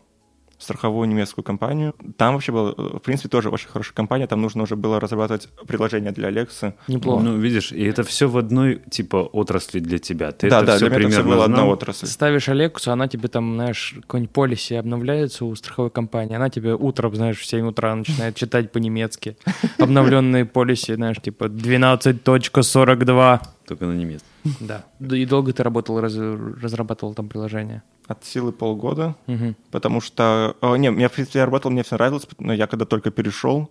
страховую 0.60 1.08
немецкую 1.08 1.42
компанию. 1.44 1.94
Там 2.16 2.34
вообще 2.34 2.52
была, 2.52 2.70
э, 2.76 2.96
в 2.98 3.00
принципе, 3.00 3.28
тоже 3.28 3.48
очень 3.48 3.68
хорошая 3.68 3.94
компания. 3.94 4.26
Там 4.26 4.42
нужно 4.42 4.62
уже 4.62 4.76
было 4.76 5.00
разрабатывать 5.00 5.48
приложение 5.66 6.12
для 6.12 6.28
Алексы. 6.28 6.74
Неплохо. 6.86 7.22
Ну, 7.24 7.36
видишь, 7.38 7.72
и 7.72 7.82
это 7.84 8.02
все 8.04 8.28
в 8.28 8.36
одной, 8.36 8.82
типа, 8.90 9.16
отрасли 9.16 9.80
для 9.80 9.98
тебя. 9.98 10.32
Ты 10.32 10.50
да, 10.50 10.58
это 10.58 10.66
да, 10.66 10.76
все 10.76 10.88
для 10.88 10.98
меня 10.98 11.06
это 11.06 11.10
все 11.12 11.22
примерно 11.22 11.36
была 11.36 11.44
одна 11.46 11.66
отрасль. 11.66 12.06
Ставишь 12.06 12.48
Алексу, 12.48 12.92
она 12.92 13.08
тебе 13.08 13.28
там, 13.28 13.54
знаешь, 13.54 13.94
какой-нибудь 14.02 14.32
полиси 14.32 14.74
обновляется 14.74 15.44
у 15.46 15.54
страховой 15.56 15.90
компании, 15.90 16.36
она 16.36 16.50
тебе 16.50 16.74
утром, 16.74 17.14
знаешь, 17.16 17.38
в 17.38 17.46
7 17.46 17.66
утра 17.66 17.94
начинает 17.94 18.36
читать 18.36 18.70
по-немецки. 18.70 19.36
Обновленные 19.78 20.44
полиси, 20.44 20.94
знаешь, 20.94 21.16
типа 21.22 21.44
12.42. 21.44 23.40
Только 23.66 23.86
на 23.86 23.92
немецком. 23.92 24.28
Да. 24.60 24.84
Да 24.98 25.16
И 25.16 25.24
долго 25.26 25.52
ты 25.52 25.62
работал, 25.62 26.00
раз- 26.00 26.16
разрабатывал 26.16 27.14
там 27.14 27.28
приложение? 27.28 27.82
От 28.10 28.24
силы 28.24 28.50
полгода, 28.52 29.14
Мгм. 29.28 29.54
потому 29.70 30.00
что... 30.00 30.56
э, 30.62 30.76
не, 30.78 30.90
мне, 30.90 31.08
в 31.08 31.12
принципе, 31.12 31.38
я 31.38 31.44
работал, 31.44 31.70
мне 31.70 31.82
все 31.82 31.94
нравилось, 31.94 32.26
но 32.40 32.52
я 32.52 32.66
когда 32.66 32.84
только 32.84 33.10
перешел, 33.12 33.70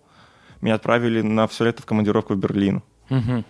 меня 0.62 0.74
отправили 0.76 1.20
на 1.22 1.46
все 1.46 1.64
лето 1.66 1.82
в 1.82 1.86
командировку 1.86 2.32
в 2.34 2.38
Берлин. 2.38 2.82
Мгм. 3.10 3.44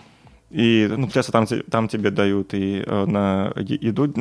И, 0.50 0.88
ну, 0.90 1.02
получается, 1.02 1.30
там, 1.30 1.46
там 1.70 1.86
тебе 1.88 2.10
дают 2.10 2.54
и 2.54 2.82
э, 2.84 3.04
на 3.06 3.52
еду 3.56 4.12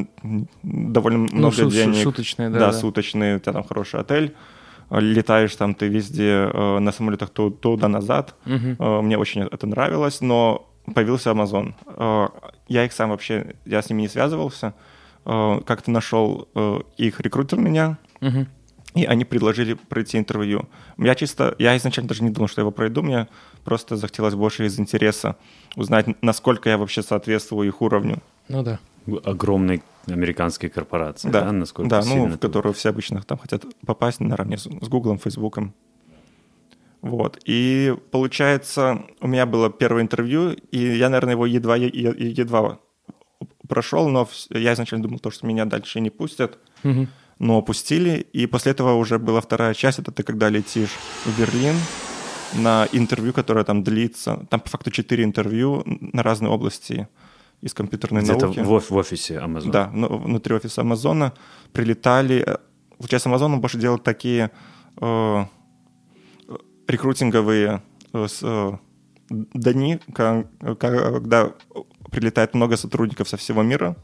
довольно 0.62 1.18
Ну, 1.32 1.38
много 1.38 1.66
денег. 1.72 2.04
суточные, 2.04 2.50
да. 2.50 2.60
да, 2.60 2.66
да. 2.68 2.74
суточные, 2.74 3.38
у 3.38 3.40
тебя 3.40 3.54
там 3.54 3.64
хороший 3.64 4.00
отель. 4.02 4.36
Э, 4.92 5.00
Летаешь 5.00 5.56
там 5.56 5.74
ты 5.74 5.88
везде 5.88 6.52
э, 6.54 6.80
на 6.80 6.92
самолетах 6.92 7.30
ту- 7.32 7.50
туда-назад. 7.50 8.36
Э, 8.46 9.02
Мне 9.02 9.18
очень 9.18 9.42
это 9.42 9.66
нравилось, 9.66 10.22
но 10.22 10.70
появился 10.94 11.32
Amazon. 11.32 11.74
Э, 11.88 12.28
Я 12.68 12.86
их 12.86 12.94
сам 12.94 13.10
вообще, 13.10 13.56
я 13.66 13.82
с 13.82 13.90
ними 13.90 14.02
не 14.04 14.08
связывался. 14.08 14.68
Э, 14.68 14.72
Как-то 15.26 15.92
нашел 15.92 16.48
э, 16.56 16.80
их 16.98 17.20
рекрутер 17.20 17.60
меня, 17.60 17.98
Мгм. 18.22 18.48
и 18.96 19.06
они 19.06 19.26
предложили 19.26 19.74
пройти 19.76 20.18
интервью. 20.18 20.68
Я 20.98 21.14
чисто, 21.16 21.56
я 21.60 21.76
изначально 21.78 22.08
даже 22.08 22.24
не 22.24 22.30
думал, 22.32 22.48
что 22.48 22.62
я 22.62 22.64
его 22.64 22.72
пройду, 22.72 23.04
мне 23.04 23.28
просто 23.64 23.96
захотелось 23.98 24.34
больше 24.36 24.66
из 24.66 24.80
интереса 24.80 25.36
узнать, 25.76 26.08
насколько 26.24 26.70
я 26.70 26.78
вообще 26.78 27.04
соответствую 27.04 27.68
их 27.68 27.82
уровню. 27.82 28.18
Ну 28.48 28.64
да. 28.64 28.80
Огромной 29.24 29.84
американской 30.08 30.70
корпорации, 30.70 31.30
да, 31.30 31.52
насколько 31.52 31.90
да 31.90 31.98
ну, 32.00 32.04
сильно 32.04 32.28
в 32.30 32.38
ты- 32.38 32.48
которую 32.48 32.74
все 32.74 32.90
обычно 32.90 33.22
там 33.22 33.38
хотят 33.38 33.64
попасть 33.86 34.20
наравне 34.22 34.58
с, 34.58 34.64
с 34.64 34.88
Гуглом, 34.88 35.20
Фейсбуком. 35.20 35.74
Вот. 37.02 37.40
И 37.46 37.96
получается, 38.12 39.04
у 39.22 39.28
меня 39.28 39.46
было 39.46 39.70
первое 39.70 40.02
интервью, 40.02 40.52
и 40.72 40.78
я, 40.98 41.10
наверное, 41.10 41.34
его 41.34 41.46
едва, 41.46 41.76
едва 41.78 42.80
прошел, 43.70 44.10
но 44.10 44.28
я 44.50 44.74
изначально 44.74 45.04
думал, 45.04 45.20
то, 45.20 45.32
что 45.32 45.48
меня 45.48 45.66
дальше 45.66 46.02
не 46.02 46.10
пустят, 46.10 46.58
Мгм. 46.84 47.08
но 47.40 47.62
пустили. 47.62 48.28
И 48.34 48.48
после 48.48 48.72
этого 48.74 48.96
уже 48.96 49.18
была 49.18 49.40
вторая 49.40 49.74
часть, 49.74 50.00
это 50.00 50.12
ты 50.12 50.24
когда 50.24 50.50
летишь 50.50 50.92
в 51.26 51.40
Берлин 51.40 51.76
на 52.56 52.88
интервью, 52.92 53.32
которое 53.34 53.64
там 53.64 53.84
длится. 53.84 54.46
Там 54.50 54.60
по 54.60 54.70
факту 54.70 54.92
четыре 54.92 55.24
интервью 55.24 55.84
на 55.86 56.24
разные 56.24 56.50
области 56.52 57.08
из 57.62 57.74
компьютерной 57.74 58.22
Где-то 58.24 58.46
науки. 58.48 58.60
в, 58.62 58.74
оф- 58.74 58.90
в 58.90 58.96
офисе 58.96 59.36
Amazon. 59.36 59.72
Да, 59.72 59.92
ну, 59.94 60.18
внутри 60.18 60.56
офиса 60.56 60.82
Амазона 60.82 61.32
прилетали. 61.74 62.44
э, 62.48 62.58
Сейчас 63.02 63.26
Амазон 63.28 63.54
он 63.54 63.62
больше 63.62 63.78
делает 63.78 64.04
такие 64.04 64.50
э, 65.02 65.46
рекрутинговые 66.88 67.82
э, 68.14 68.28
с, 68.28 68.40
э, 68.44 68.72
дни, 69.30 70.00
когда 70.14 71.54
прилетает 72.12 72.54
много 72.54 72.78
сотрудников 72.78 73.30
со 73.30 73.38
всего 73.38 73.64
мира 73.64 73.96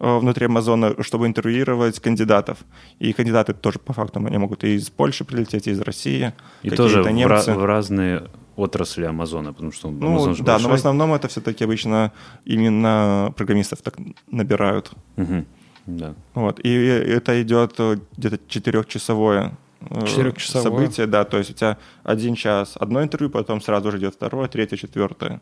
э, 0.00 0.18
внутри 0.18 0.46
Амазона, 0.46 0.94
чтобы 1.02 1.26
интервьюировать 1.26 2.00
кандидатов. 2.00 2.58
И 2.98 3.12
кандидаты 3.12 3.54
тоже 3.54 3.78
по 3.78 3.92
факту 3.92 4.20
они 4.26 4.38
могут 4.38 4.64
и 4.64 4.74
из 4.74 4.90
Польши 4.90 5.24
прилететь, 5.24 5.66
и 5.66 5.70
из 5.70 5.80
России. 5.80 6.32
И 6.62 6.70
какие-то 6.70 6.76
тоже 6.76 7.02
в, 7.02 7.10
немцы. 7.10 7.52
в 7.52 7.64
разные 7.64 8.22
отрасли 8.56 9.04
Амазона, 9.04 9.52
потому 9.52 9.72
что 9.72 9.90
Ну, 9.90 10.16
Amazon 10.16 10.34
же 10.34 10.44
да, 10.44 10.58
но 10.58 10.68
в 10.68 10.72
основном 10.72 11.14
это 11.14 11.28
все-таки 11.28 11.64
обычно 11.64 12.12
именно 12.44 13.32
программистов 13.36 13.82
так 13.82 13.96
набирают. 14.30 14.90
Мгм. 15.16 15.46
Да. 15.86 16.14
Вот. 16.34 16.60
И 16.60 16.72
это 16.72 17.42
идет 17.42 17.74
э, 17.78 17.96
где-то 18.16 18.38
четырехчасовое 18.48 19.56
э, 19.80 20.06
Четырехчасовое. 20.06 20.62
событие, 20.62 21.06
да, 21.06 21.24
то 21.24 21.38
есть 21.38 21.50
у 21.50 21.54
тебя 21.54 21.78
один 22.04 22.34
час 22.34 22.76
одно 22.78 23.02
интервью, 23.02 23.30
потом 23.30 23.60
сразу 23.60 23.90
же 23.90 23.98
идет 23.98 24.14
второе, 24.14 24.48
третье, 24.48 24.76
четвертое. 24.76 25.40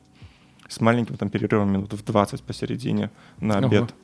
С 0.68 0.80
маленьким 0.80 1.16
там 1.16 1.30
перерывом 1.30 1.72
минут 1.72 1.92
в 1.92 2.04
20 2.04 2.42
посередине 2.42 3.10
на 3.40 3.58
Ого. 3.58 3.66
обед. 3.66 3.94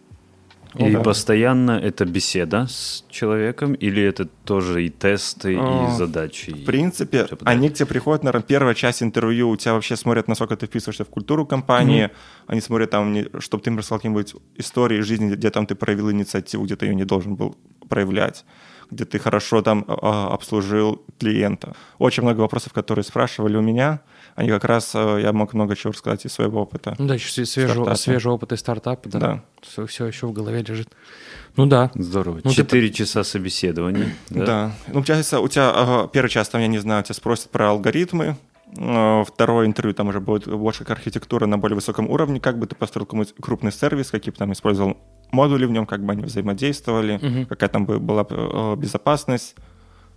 И 0.77 0.91
Да. 0.91 1.01
постоянно 1.05 1.73
это 1.73 2.05
беседа 2.05 2.67
с 2.67 3.05
человеком, 3.09 3.75
или 3.75 4.03
это 4.03 4.25
тоже 4.45 4.85
и 4.87 4.89
тесты, 4.91 5.57
А, 5.57 5.87
и 5.95 5.97
задачи? 5.97 6.51
В 6.51 6.65
принципе, 6.65 7.29
они 7.45 7.69
к 7.71 7.75
тебе 7.75 7.87
приходят, 7.87 8.25
наверное, 8.25 8.45
первая 8.45 8.75
часть 8.75 9.01
интервью, 9.01 9.51
у 9.51 9.57
тебя 9.57 9.75
вообще 9.75 9.95
смотрят, 9.95 10.27
насколько 10.27 10.57
ты 10.57 10.67
вписываешься 10.67 11.05
в 11.05 11.09
культуру 11.11 11.47
компании, 11.47 12.11
они 12.49 12.61
смотрят 12.61 12.91
там, 12.91 13.15
чтобы 13.39 13.63
ты 13.63 13.71
им 13.71 13.79
рассказал 13.79 13.99
какие-нибудь 14.01 14.35
истории 14.57 14.99
из 14.99 15.07
жизни, 15.07 15.33
где 15.37 15.51
там 15.51 15.67
ты 15.67 15.77
проявил 15.77 16.11
инициативу, 16.11 16.65
где 16.65 16.75
ты 16.75 16.87
ее 16.87 16.95
не 16.97 17.05
должен 17.05 17.37
был 17.37 17.57
проявлять, 17.89 18.45
где 18.91 19.05
ты 19.05 19.19
хорошо 19.19 19.63
там 19.63 19.85
а, 19.89 20.29
обслужил 20.33 21.03
клиента. 21.19 21.75
Очень 21.99 22.23
много 22.23 22.41
вопросов, 22.41 22.73
которые 22.73 23.05
спрашивали 23.05 23.57
у 23.57 23.63
меня, 23.63 24.01
они 24.35 24.49
как 24.49 24.65
раз, 24.65 24.93
э, 24.95 25.21
я 25.23 25.33
мог 25.33 25.55
много 25.55 25.77
чего 25.77 25.93
рассказать 25.93 26.25
из 26.27 26.33
своего 26.33 26.63
опыта. 26.63 26.95
Ну 26.99 27.07
да, 27.07 27.15
еще 27.15 27.29
све- 27.29 27.45
свежий, 27.45 27.73
Стартапы. 27.73 27.97
свежий 27.99 28.33
опыт 28.33 28.53
из 28.53 28.61
стартапа, 28.61 29.09
да. 29.09 29.19
Да. 29.19 29.43
Все, 29.87 30.07
еще 30.07 30.27
в 30.27 30.33
голове 30.33 30.63
лежит. 30.63 30.89
Ну 31.57 31.67
да. 31.67 31.91
Здорово. 31.95 32.41
Ну, 32.43 32.51
ты 32.51 32.57
Четыре 32.57 32.91
часа 32.91 33.23
собеседования. 33.23 34.15
Да. 34.31 34.45
Да? 34.45 34.73
Ну, 34.89 34.95
получается, 34.95 35.39
у 35.41 35.49
тебя 35.49 35.71
ага, 35.71 36.09
первый 36.09 36.29
час, 36.31 36.49
там, 36.49 36.61
я 36.61 36.67
не 36.67 36.79
знаю, 36.79 37.05
тебя 37.05 37.15
спросят 37.15 37.51
про 37.51 37.71
алгоритмы, 37.71 38.37
второе 38.73 39.67
интервью 39.67 39.95
там 39.95 40.09
уже 40.09 40.21
будет 40.21 40.49
больше 40.49 40.85
как 40.85 40.99
архитектура 40.99 41.47
на 41.47 41.59
более 41.59 41.75
высоком 41.77 42.09
уровне, 42.11 42.41
как 42.41 42.59
бы 42.59 42.67
ты 42.67 42.75
построил 42.75 43.07
крупный 43.07 43.73
сервис, 43.73 44.11
какие 44.11 44.33
бы 44.33 44.39
там 44.39 44.53
использовал 44.53 44.97
модули 45.33 45.67
в 45.67 45.71
нем, 45.71 45.87
как 45.87 46.05
бы 46.05 46.13
они 46.13 46.23
взаимодействовали, 46.25 47.19
Мгм. 47.23 47.47
какая 47.47 47.69
там 47.69 47.87
бы 47.87 47.99
была 47.99 48.27
э, 48.29 48.75
безопасность, 48.77 49.55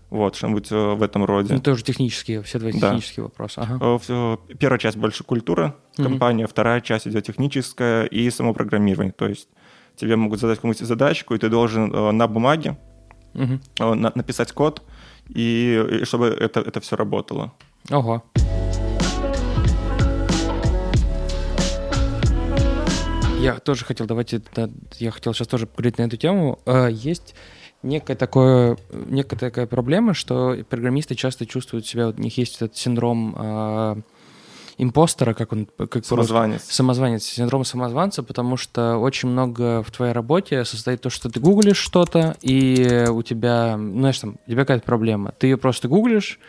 вот, 0.09 0.35
что-нибудь 0.35 0.71
э, 0.71 0.93
в 0.93 1.03
этом 1.03 1.25
роде. 1.25 1.53
Ну, 1.55 1.59
тоже 1.59 1.83
технические, 1.83 2.41
все 2.43 2.59
Да. 2.59 2.71
технические 2.71 3.23
вопросы. 3.23 3.59
Ага. 3.59 3.99
Э, 4.09 4.37
Первая 4.57 4.79
часть 4.79 4.97
больше 4.97 5.23
культура 5.23 5.75
компания, 5.95 6.47
вторая 6.47 6.81
часть 6.81 7.07
идет 7.07 7.25
техническая 7.25 8.05
и 8.05 8.29
само 8.29 8.53
программирование. 8.53 9.11
То 9.11 9.27
есть 9.27 9.49
тебе 9.95 10.15
могут 10.15 10.39
задать 10.39 10.57
какую-нибудь 10.59 10.87
задачку, 10.87 11.35
и 11.35 11.37
ты 11.37 11.49
должен 11.49 11.91
э, 11.93 12.11
на 12.11 12.27
бумаге 12.27 12.77
э, 13.33 13.47
на- 13.79 14.11
написать 14.15 14.51
код, 14.53 14.81
и, 15.29 15.99
и 16.01 16.05
чтобы 16.05 16.27
это, 16.27 16.61
это 16.61 16.79
все 16.79 16.95
работало. 16.95 17.53
Ого. 17.91 18.21
Я 23.39 23.59
тоже 23.59 23.85
хотел, 23.85 24.07
давайте, 24.07 24.41
да, 24.55 24.69
я 24.97 25.11
хотел 25.11 25.33
сейчас 25.33 25.47
тоже 25.47 25.67
поговорить 25.67 25.99
на 25.99 26.03
эту 26.03 26.17
тему. 26.17 26.59
Э, 26.65 26.89
Есть 26.91 27.35
некое 27.83 28.15
такое, 28.15 28.77
некая 28.91 29.37
такая 29.37 29.67
проблема, 29.67 30.13
что 30.13 30.57
программисты 30.69 31.15
часто 31.15 31.45
чувствуют 31.45 31.85
себя, 31.85 32.09
у 32.09 32.13
них 32.13 32.37
есть 32.37 32.55
этот 32.57 32.75
синдром 32.75 33.35
э, 33.37 33.95
импостера, 34.77 35.33
как 35.33 35.53
он, 35.53 35.67
как? 35.77 36.05
Самозванец. 36.05 36.63
Самозванец, 36.63 37.23
синдром 37.23 37.63
самозванца, 37.63 38.23
потому 38.23 38.57
что 38.57 38.97
очень 38.97 39.29
много 39.29 39.83
в 39.83 39.91
твоей 39.91 40.13
работе 40.13 40.65
состоит 40.65 41.01
то, 41.01 41.09
что 41.09 41.29
ты 41.29 41.39
гуглишь 41.39 41.77
что-то, 41.77 42.35
и 42.41 43.05
у 43.09 43.21
тебя, 43.23 43.77
ну, 43.77 43.99
знаешь, 43.99 44.19
там, 44.19 44.37
у 44.45 44.49
тебя 44.49 44.61
какая-то 44.61 44.85
проблема. 44.85 45.31
Ты 45.37 45.47
ее 45.47 45.57
просто 45.57 45.87
гуглишь, 45.87 46.39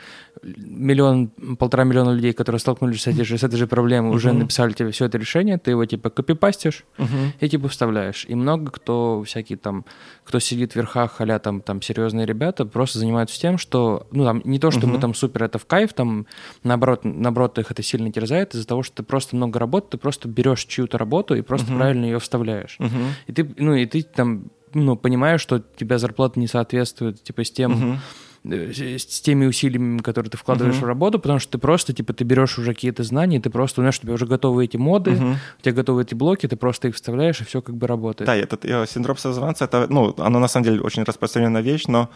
миллион, 0.42 1.28
полтора 1.58 1.84
миллиона 1.84 2.10
людей, 2.10 2.32
которые 2.32 2.60
столкнулись 2.60 3.02
с 3.02 3.06
этой 3.06 3.24
же, 3.24 3.38
с 3.38 3.42
этой 3.44 3.56
же 3.56 3.66
проблемой, 3.66 4.14
уже 4.14 4.30
Мгм. 4.30 4.40
написали 4.40 4.72
тебе 4.72 4.90
все 4.90 5.06
это 5.06 5.18
решение, 5.18 5.58
ты 5.58 5.70
его 5.72 5.84
типа 5.84 6.10
копипастишь 6.10 6.84
Мгм. 6.98 7.32
и 7.40 7.48
типа 7.48 7.68
вставляешь. 7.68 8.24
И 8.28 8.34
много 8.34 8.70
кто, 8.70 9.22
всякие 9.24 9.58
там, 9.58 9.84
кто 10.24 10.38
сидит 10.38 10.72
в 10.72 10.76
верхах, 10.76 11.20
а 11.20 11.38
там, 11.38 11.60
там 11.60 11.82
серьезные 11.82 12.26
ребята, 12.26 12.64
просто 12.64 12.98
занимаются 12.98 13.38
тем, 13.40 13.58
что, 13.58 14.06
ну 14.10 14.24
там, 14.24 14.42
не 14.44 14.58
то, 14.58 14.70
что 14.70 14.86
мы 14.86 14.94
Мгм. 14.94 15.00
там 15.00 15.14
супер 15.14 15.44
это 15.44 15.58
в 15.58 15.66
кайф, 15.66 15.92
там, 15.92 16.26
наоборот, 16.64 17.00
наоборот, 17.04 17.58
их 17.58 17.70
это 17.70 17.82
сильно 17.82 18.12
терзает 18.12 18.54
из-за 18.54 18.66
того, 18.66 18.82
что 18.82 18.96
ты 18.96 19.02
просто 19.02 19.36
много 19.36 19.58
работ, 19.58 19.90
ты 19.90 19.98
просто 19.98 20.28
берешь 20.28 20.64
чью-то 20.64 20.98
работу 20.98 21.34
и 21.34 21.42
просто 21.42 21.68
Мгм. 21.70 21.78
правильно 21.78 22.04
ее 22.04 22.18
вставляешь. 22.18 22.76
Мгм. 22.78 23.14
И 23.26 23.32
ты, 23.32 23.50
ну, 23.56 23.74
и 23.74 23.86
ты 23.86 24.02
там, 24.02 24.50
ну, 24.74 24.96
понимаешь, 24.96 25.40
что 25.40 25.58
тебя 25.60 25.98
зарплата 25.98 26.38
не 26.38 26.46
соответствует, 26.46 27.22
типа, 27.22 27.44
с 27.44 27.50
тем, 27.50 27.72
Мгм. 27.72 27.98
Э, 28.44 28.72
с 28.72 29.20
теми 29.20 29.46
усилиями, 29.46 29.98
которые 29.98 30.30
ты 30.30 30.36
вкладываешь 30.36 30.76
Мгм. 30.76 30.84
в 30.84 30.88
работу, 30.88 31.18
потому 31.18 31.38
что 31.38 31.52
ты 31.52 31.58
просто, 31.58 31.92
типа, 31.92 32.12
ты 32.12 32.24
берешь 32.24 32.58
уже 32.58 32.74
какие-то 32.74 33.02
знания, 33.02 33.40
ты 33.40 33.50
просто, 33.50 33.80
знаешь, 33.82 33.98
у 33.98 34.02
тебя 34.02 34.12
уже 34.14 34.26
готовы 34.26 34.64
эти 34.64 34.76
моды, 34.76 35.12
Мгм. 35.12 35.32
у 35.58 35.62
тебя 35.62 35.72
готовы 35.72 36.02
эти 36.02 36.14
блоки, 36.14 36.46
ты 36.46 36.56
просто 36.56 36.88
их 36.88 36.94
вставляешь, 36.94 37.40
и 37.40 37.44
все 37.44 37.60
как 37.62 37.76
бы 37.76 37.86
работает. 37.86 38.26
Да, 38.26 38.36
этот 38.36 38.64
э, 38.64 38.86
синдром 38.86 39.16
самозванца, 39.16 39.64
это, 39.64 39.86
ну, 39.90 40.14
оно 40.18 40.38
на 40.38 40.48
самом 40.48 40.64
деле 40.64 40.80
очень 40.80 41.02
распространенная 41.04 41.62
вещь, 41.62 41.86
но 41.86 42.08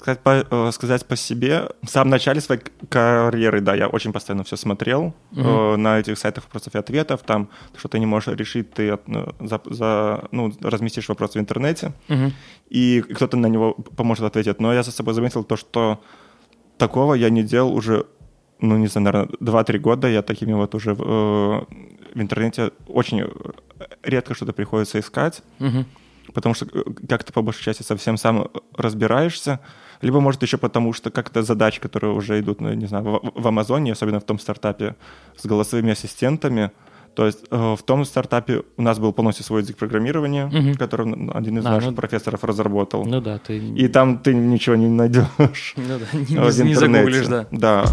сказать 0.00 0.20
по, 0.20 0.30
э, 0.50 0.72
сказать 0.72 1.06
по 1.06 1.14
себе, 1.16 1.68
в 1.82 1.88
самом 1.90 2.10
начале 2.10 2.40
своей 2.40 2.62
карьеры, 2.88 3.60
да, 3.60 3.74
я 3.76 3.86
очень 3.88 4.12
постоянно 4.12 4.44
все 4.44 4.56
смотрел 4.56 5.12
Мгм. 5.32 5.46
э, 5.48 5.76
на 5.76 5.98
этих 6.00 6.18
сайтах 6.18 6.44
вопросов 6.44 6.74
и 6.74 6.78
ответов, 6.78 7.20
там, 7.26 7.48
что 7.76 7.88
ты 7.88 7.98
не 7.98 8.06
можешь 8.06 8.34
решить, 8.38 8.72
ты 8.72 8.90
от- 8.94 9.08
э, 9.08 9.32
за, 9.40 9.60
за- 9.66 10.20
ну, 10.32 10.50
разместишь 10.62 11.08
вопрос 11.08 11.34
в 11.34 11.38
интернете, 11.38 11.92
Мгм. 12.08 12.32
и 12.70 13.02
кто-то 13.14 13.36
на 13.36 13.48
него 13.48 13.74
поможет 13.96 14.24
ответить. 14.24 14.60
Но 14.60 14.72
я 14.72 14.82
за 14.82 14.90
собой 14.90 15.14
заметил 15.14 15.44
то, 15.44 15.56
что 15.56 15.98
такого 16.78 17.14
я 17.14 17.28
не 17.30 17.42
делал 17.42 17.74
уже, 17.74 18.04
ну, 18.60 18.78
не 18.78 18.86
знаю, 18.88 19.04
наверное, 19.04 19.36
2-3 19.40 19.78
года. 19.78 20.08
Я 20.08 20.22
такими 20.22 20.54
вот 20.54 20.74
уже 20.74 20.94
в, 20.94 21.02
э, 21.02 21.64
в 22.14 22.20
интернете 22.20 22.70
очень 22.88 23.24
редко 24.02 24.34
что-то 24.34 24.52
приходится 24.52 24.98
искать, 24.98 25.42
Мгм. 25.58 25.84
Потому 26.34 26.54
что 26.54 26.66
э, 26.66 26.82
как-то 27.08 27.32
по 27.32 27.42
большей 27.42 27.62
части 27.64 27.82
совсем 27.82 28.16
сам 28.16 28.48
разбираешься. 28.76 29.60
Либо, 30.02 30.20
может, 30.20 30.42
еще 30.42 30.56
потому, 30.56 30.92
что 30.92 31.10
как-то 31.10 31.42
задачи, 31.42 31.80
которые 31.80 32.14
уже 32.14 32.40
идут, 32.40 32.60
ну, 32.60 32.72
не 32.74 32.86
знаю, 32.86 33.04
в, 33.04 33.20
в 33.42 33.46
Амазоне, 33.48 33.92
особенно 33.92 34.18
в 34.20 34.24
том 34.24 34.38
стартапе 34.38 34.94
с 35.36 35.46
голосовыми 35.46 35.92
ассистентами, 35.92 36.70
то 37.14 37.26
есть 37.26 37.44
э, 37.50 37.74
в 37.76 37.82
том 37.82 38.04
стартапе 38.04 38.62
у 38.76 38.82
нас 38.82 38.98
был 38.98 39.12
полностью 39.12 39.44
свой 39.44 39.62
язык 39.62 39.76
программирования, 39.76 40.46
Мгм. 40.46 40.74
который 40.76 41.06
н- 41.06 41.30
один 41.34 41.58
из 41.58 41.66
А, 41.66 41.70
наших 41.70 41.90
ну- 41.90 41.96
профессоров 41.96 42.44
разработал. 42.44 43.04
Ну 43.04 43.20
да, 43.20 43.38
ты... 43.38 43.58
И 43.58 43.88
там 43.88 44.18
ты 44.18 44.32
ничего 44.32 44.76
не 44.76 44.86
найдешь. 44.88 45.74
ну 45.76 45.98
да, 45.98 46.18
не, 46.18 46.36
э, 46.36 46.64
не 46.64 46.74
загуглишь, 46.74 47.26
да. 47.26 47.46
Да. 47.50 47.84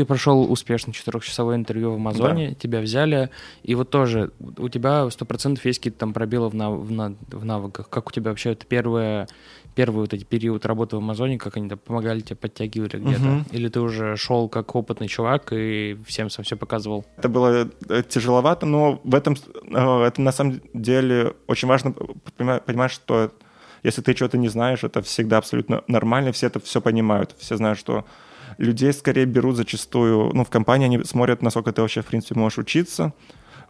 Ты 0.00 0.06
прошел 0.06 0.50
успешно 0.50 0.94
четырехчасовое 0.94 1.56
интервью 1.56 1.90
в 1.92 1.96
Амазоне, 1.96 2.54
тебя 2.54 2.80
взяли, 2.80 3.28
и 3.62 3.74
вот 3.74 3.90
тоже 3.90 4.30
у 4.56 4.70
тебя 4.70 5.10
сто 5.10 5.26
процентов 5.26 5.62
есть 5.66 5.78
какие-то 5.80 5.98
там 5.98 6.14
пробелы 6.14 6.48
в, 6.48 6.54
нав- 6.54 6.80
в, 6.80 6.90
на- 6.90 7.14
в 7.28 7.44
навыках. 7.44 7.90
Как 7.90 8.08
у 8.08 8.10
тебя 8.10 8.30
вообще 8.30 8.52
это 8.52 8.64
первое, 8.64 9.28
первый 9.74 9.96
вот 10.00 10.14
эти 10.14 10.24
период 10.24 10.64
работы 10.64 10.96
в 10.96 11.00
Амазоне, 11.00 11.36
как 11.36 11.58
они 11.58 11.68
там 11.68 11.76
помогали 11.76 12.20
тебе, 12.20 12.36
подтягивали 12.36 12.96
где-то? 12.96 13.20
Мгм. 13.24 13.44
Или 13.52 13.68
ты 13.68 13.80
уже 13.80 14.16
шел 14.16 14.48
как 14.48 14.74
опытный 14.74 15.06
чувак 15.06 15.52
и 15.52 15.98
всем 16.06 16.30
сам 16.30 16.46
все 16.46 16.56
показывал? 16.56 17.04
Это 17.18 17.28
было 17.28 17.68
э, 17.90 18.02
тяжеловато, 18.08 18.64
но 18.64 19.02
в 19.04 19.14
этом 19.14 19.34
э, 19.70 20.04
это 20.06 20.22
на 20.22 20.32
самом 20.32 20.62
деле 20.72 21.34
очень 21.46 21.68
важно 21.68 21.92
понима- 22.38 22.60
понимать, 22.64 22.90
что 22.90 23.32
если 23.82 24.00
ты 24.00 24.16
что-то 24.16 24.38
не 24.38 24.48
знаешь, 24.48 24.82
это 24.82 25.02
всегда 25.02 25.36
абсолютно 25.36 25.84
нормально, 25.88 26.32
все 26.32 26.46
это 26.46 26.58
все 26.58 26.80
понимают, 26.80 27.34
все 27.38 27.58
знают, 27.58 27.78
что 27.78 28.06
людей 28.60 28.92
скорее 28.92 29.24
берут 29.24 29.56
зачастую, 29.56 30.30
ну, 30.34 30.44
в 30.44 30.50
компании 30.50 30.84
они 30.84 31.04
смотрят, 31.04 31.42
насколько 31.42 31.72
ты 31.72 31.80
вообще, 31.80 32.02
в 32.02 32.06
принципе, 32.06 32.38
можешь 32.38 32.58
учиться. 32.58 33.12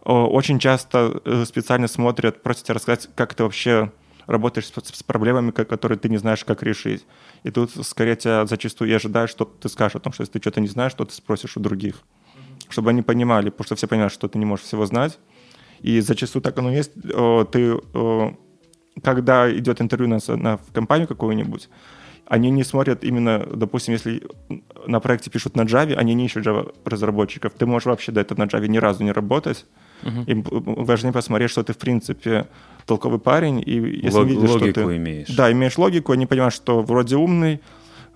Очень 0.03 0.59
часто 0.59 1.21
э, 1.25 1.45
специально 1.45 1.87
смотрят, 1.87 2.41
просят 2.43 2.63
тебя 2.65 2.75
рассказать, 2.75 3.09
как 3.15 3.33
ты 3.33 3.43
вообще 3.43 3.91
работаешь 4.25 4.67
с, 4.67 4.73
с 4.97 5.03
проблемами, 5.03 5.51
ко- 5.51 5.65
которые 5.65 5.97
ты 5.97 6.09
не 6.09 6.17
знаешь, 6.17 6.43
как 6.43 6.63
решить. 6.63 7.05
И 7.43 7.51
тут 7.51 7.71
скорее 7.85 8.15
тебя 8.15 8.45
зачастую 8.45 8.89
и 8.89 8.93
ожидают, 8.93 9.31
что 9.31 9.45
ты 9.45 9.69
скажешь 9.69 9.95
о 9.95 9.99
том, 9.99 10.11
что 10.13 10.23
если 10.23 10.33
ты 10.33 10.39
что-то 10.39 10.59
не 10.59 10.67
знаешь, 10.67 10.93
то 10.93 11.05
ты 11.05 11.13
спросишь 11.13 11.55
у 11.57 11.59
других. 11.59 12.01
Чтобы 12.69 12.89
они 12.89 13.01
понимали, 13.01 13.49
потому 13.49 13.65
что 13.65 13.75
все 13.75 13.87
понимают, 13.87 14.13
что 14.13 14.27
ты 14.27 14.39
не 14.39 14.45
можешь 14.45 14.65
всего 14.65 14.85
знать. 14.85 15.19
И 15.81 15.99
зачастую 15.99 16.41
так 16.41 16.57
оно 16.57 16.71
есть. 16.71 16.91
Ты, 17.51 17.79
когда 19.03 19.51
идет 19.51 19.81
интервью 19.81 20.07
на, 20.09 20.35
на- 20.35 20.57
в 20.57 20.71
компанию 20.73 21.07
какую-нибудь, 21.07 21.69
они 22.27 22.49
не 22.49 22.63
смотрят 22.63 23.03
именно, 23.03 23.45
допустим, 23.53 23.93
если 23.93 24.23
на 24.87 24.99
проекте 24.99 25.29
пишут 25.29 25.55
на 25.55 25.61
Java, 25.63 25.93
они 25.95 26.13
не 26.13 26.25
ищут 26.25 26.45
Java 26.45 26.73
разработчиков. 26.85 27.53
Ты 27.57 27.65
можешь 27.65 27.85
вообще 27.87 28.11
до 28.11 28.21
этого 28.21 28.39
на 28.39 28.43
Java 28.47 28.67
ни 28.67 28.77
разу 28.77 29.03
не 29.03 29.11
работать. 29.11 29.65
Мгм. 30.03 30.23
Им 30.23 30.45
важнее 30.85 31.11
посмотреть, 31.13 31.51
что 31.51 31.63
ты, 31.63 31.73
в 31.73 31.77
принципе, 31.77 32.47
толковый 32.85 33.19
парень. 33.19 33.61
И 33.65 33.73
если 34.05 34.19
Лог- 34.19 34.25
видишь, 34.27 34.49
что 34.49 34.59
логику 34.59 34.73
ты... 34.89 34.97
имеешь. 34.97 35.27
Да, 35.35 35.51
имеешь 35.51 35.77
логику, 35.77 36.13
они 36.13 36.25
понимают, 36.25 36.53
что 36.53 36.81
вроде 36.81 37.15
умный, 37.17 37.59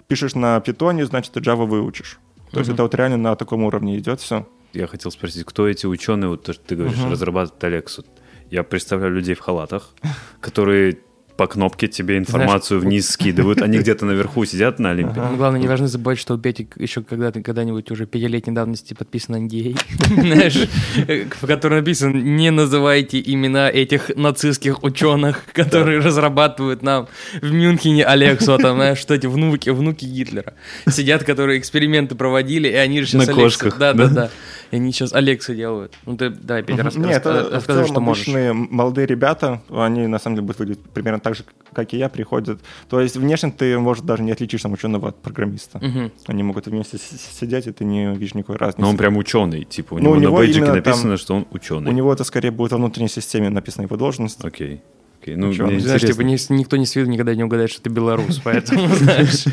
пишешь 0.08 0.34
на 0.36 0.60
питоне, 0.62 1.06
значит, 1.06 1.34
ты 1.34 1.40
Java 1.42 1.66
выучишь. 1.66 2.20
То 2.52 2.60
есть 2.60 2.70
Мгм. 2.70 2.76
это 2.76 2.84
вот 2.84 2.96
реально 2.96 3.18
на 3.18 3.36
таком 3.36 3.64
уровне 3.64 3.98
идет 3.98 4.22
все. 4.22 4.48
Я 4.74 4.88
хотел 4.88 5.12
спросить, 5.12 5.46
кто 5.46 5.68
эти 5.68 5.86
ученые, 5.88 6.30
вот 6.30 6.44
то, 6.44 6.54
что 6.54 6.64
ты 6.66 6.76
говоришь, 6.76 6.98
Мгм. 7.00 7.12
разрабатывают 7.12 7.64
Алексу? 7.64 8.06
Я 8.50 8.64
представляю 8.64 9.14
людей 9.14 9.36
в 9.36 9.40
халатах, 9.40 9.94
которые 10.42 10.98
по 11.38 11.48
кнопке 11.48 11.88
тебе 11.88 12.18
информацию 12.18 12.80
вниз 12.80 13.10
скидывают. 13.10 13.62
Они 13.62 13.78
где-то 13.80 14.06
наверху 14.06 14.46
сидят 14.46 14.80
на 14.80 14.92
Олимпе. 14.92 15.20
Ага. 15.20 15.30
Ну, 15.32 15.38
Главное, 15.38 15.60
не 15.62 15.68
должны 15.68 15.88
забывать, 15.88 16.20
что 16.20 16.36
у 16.36 16.38
Пети 16.38 16.68
еще 16.78 17.02
когда-то, 17.02 17.42
когда-нибудь 17.42 17.92
уже 17.92 18.06
пятилетней 18.06 18.54
давности 18.54 18.94
подписан 18.94 19.36
NDA, 19.48 19.78
знаешь, 20.08 20.68
э, 21.08 21.26
в 21.26 21.46
котором 21.46 21.78
написано 21.78 22.16
«Не 22.16 22.52
называйте 22.52 23.22
имена 23.26 23.70
этих 23.70 24.16
нацистских 24.16 24.84
ученых, 24.84 25.44
которые 25.54 26.00
разрабатывают 26.00 26.82
нам 26.84 27.08
в 27.42 27.52
Мюнхене 27.52 28.06
Алексу, 28.06 28.54
а 28.54 28.58
там, 28.58 28.78
знаешь, 28.78 28.98
что 28.98 29.14
эти 29.14 29.28
внуки, 29.28 29.70
внуки 29.70 30.06
Гитлера 30.06 30.54
сидят, 30.88 31.24
которые 31.24 31.60
эксперименты 31.60 32.16
проводили, 32.16 32.68
и 32.68 32.76
они 32.76 33.02
же 33.02 33.08
сейчас 33.08 33.28
На 33.28 33.34
кошках, 33.34 33.78
Да, 33.78 33.94
да? 33.94 34.08
да, 34.08 34.14
да. 34.14 34.30
И 34.72 34.76
они 34.78 34.92
сейчас 34.92 35.14
Алексу 35.14 35.54
делают. 35.56 35.94
Ну, 36.06 36.18
ты, 36.18 36.30
давай, 36.30 36.64
Петя, 36.64 36.84
рас- 36.84 36.96
Нет, 36.96 37.18
это 37.18 37.30
в 37.30 37.36
рассказывай, 37.54 37.62
целом 37.66 37.86
что 37.88 38.00
можешь. 38.02 38.24
обычные 38.28 38.54
молодые 38.54 39.08
ребята, 39.08 39.62
они 39.70 40.08
на 40.08 40.20
самом 40.20 40.38
деле 40.38 40.48
будут 40.48 40.60
выглядеть 40.60 40.84
примерно 40.94 41.20
так 41.20 41.36
же, 41.36 41.44
как 41.74 41.94
и 41.94 41.98
я, 41.98 42.10
приходят. 42.10 42.60
То 42.90 43.00
есть 43.02 43.16
внешне 43.18 43.52
ты, 43.52 43.78
может, 43.80 44.06
даже 44.06 44.24
не 44.24 44.32
отличишь 44.32 44.62
там 44.62 44.74
ученого 44.74 45.10
от 45.10 45.22
программиста. 45.22 45.80
Мгм. 45.80 46.12
Они 46.28 46.44
могут 46.44 46.68
вместе 46.68 46.98
сидеть, 46.98 47.68
и 47.68 47.72
ты 47.72 47.86
не 47.86 48.14
видишь 48.14 48.34
никакой 48.34 48.58
разницы. 48.58 48.82
Но 48.82 48.90
он 48.90 48.98
прям 48.98 49.18
ученый, 49.18 49.64
типа 49.66 49.96
у 49.96 49.98
Ну, 49.98 50.04
него 50.04 50.12
у 50.12 50.16
на 50.16 50.22
него 50.22 50.38
бейджике 50.38 50.60
именно 50.60 50.76
написано, 50.76 51.10
там- 51.10 51.18
что 51.18 51.36
он 51.36 51.46
У 51.52 51.56
ученый. 51.56 51.94
него 51.94 52.12
это 52.14 52.24
скорее 52.24 52.52
будет 52.52 52.72
во 52.72 52.78
внутренней 52.78 53.10
системе 53.10 53.50
написана 53.50 53.86
его 53.86 53.98
должность. 53.98 54.44
Окей. 54.44 54.82
Окей. 55.22 55.36
Ну, 55.38 55.50
Ученый. 55.50 55.72
мне 55.72 55.80
Знаешь, 55.80 56.02
типа 56.02 56.22
интересно. 56.22 56.54
ни- 56.54 56.60
никто 56.60 56.78
не 56.78 56.86
с 56.86 56.96
виду 56.96 57.10
никогда 57.10 57.34
не 57.34 57.44
угадает, 57.44 57.72
что 57.72 57.82
ты 57.82 57.90
белорус, 57.90 58.40
поэтому, 58.44 58.88
знаешь, 58.96 59.44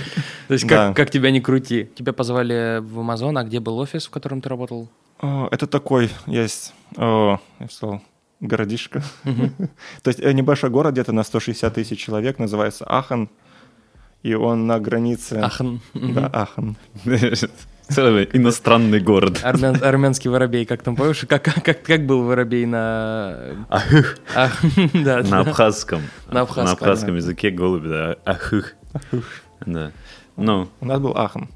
то 0.48 0.52
есть 0.54 0.66
как, 0.68 0.94
как 0.94 1.10
тебя 1.10 1.30
не 1.30 1.40
крути. 1.40 1.88
Тебя 1.94 2.12
позвали 2.12 2.80
в 2.80 2.98
Амазон, 3.00 3.38
а 3.38 3.44
где 3.44 3.58
был 3.58 3.78
офис, 3.78 4.04
в 4.06 4.10
котором 4.10 4.42
ты 4.42 4.50
работал? 4.50 4.90
О, 5.22 5.48
Это 5.50 5.66
такой 5.66 6.10
есть, 6.26 6.74
о, 6.96 7.38
я 7.60 7.68
сказал, 7.68 8.02
городишко. 8.40 9.02
То 10.02 10.08
есть 10.08 10.20
э, 10.20 10.32
небольшой 10.32 10.70
город, 10.70 10.92
где-то 10.92 11.12
на 11.12 11.22
160 11.22 11.72
тысяч 11.74 11.98
человек, 12.00 12.38
называется 12.38 12.84
Ахан. 12.84 13.28
И 14.22 14.34
он 14.34 14.66
на 14.66 14.78
границе... 14.78 15.34
Ахан. 15.34 15.80
Да, 15.94 16.26
Ахан. 16.26 16.76
Целый 17.88 18.28
иностранный 18.32 19.00
город. 19.00 19.40
Армян- 19.42 19.82
армянский 19.82 20.30
воробей, 20.30 20.64
как 20.64 20.82
там, 20.82 20.96
помнишь, 20.96 21.24
как, 21.28 21.42
как, 21.42 21.82
как 21.82 22.06
был 22.06 22.22
воробей 22.24 22.64
на... 22.64 23.66
Ахых. 23.68 24.18
А, 24.34 24.48
да, 24.94 25.16
На 25.18 25.22
да. 25.22 25.40
абхазском. 25.40 26.02
На 26.30 26.42
абхазском, 26.42 26.64
На 26.64 26.72
абхазском 26.72 27.16
языке 27.16 27.50
голуби, 27.50 27.88
да. 27.88 28.16
Ахых. 28.24 28.76
Да. 29.66 29.92
Ну, 30.36 30.68
У 30.80 30.84
нас 30.86 31.00
был 31.00 31.16
Ахан. 31.16 31.48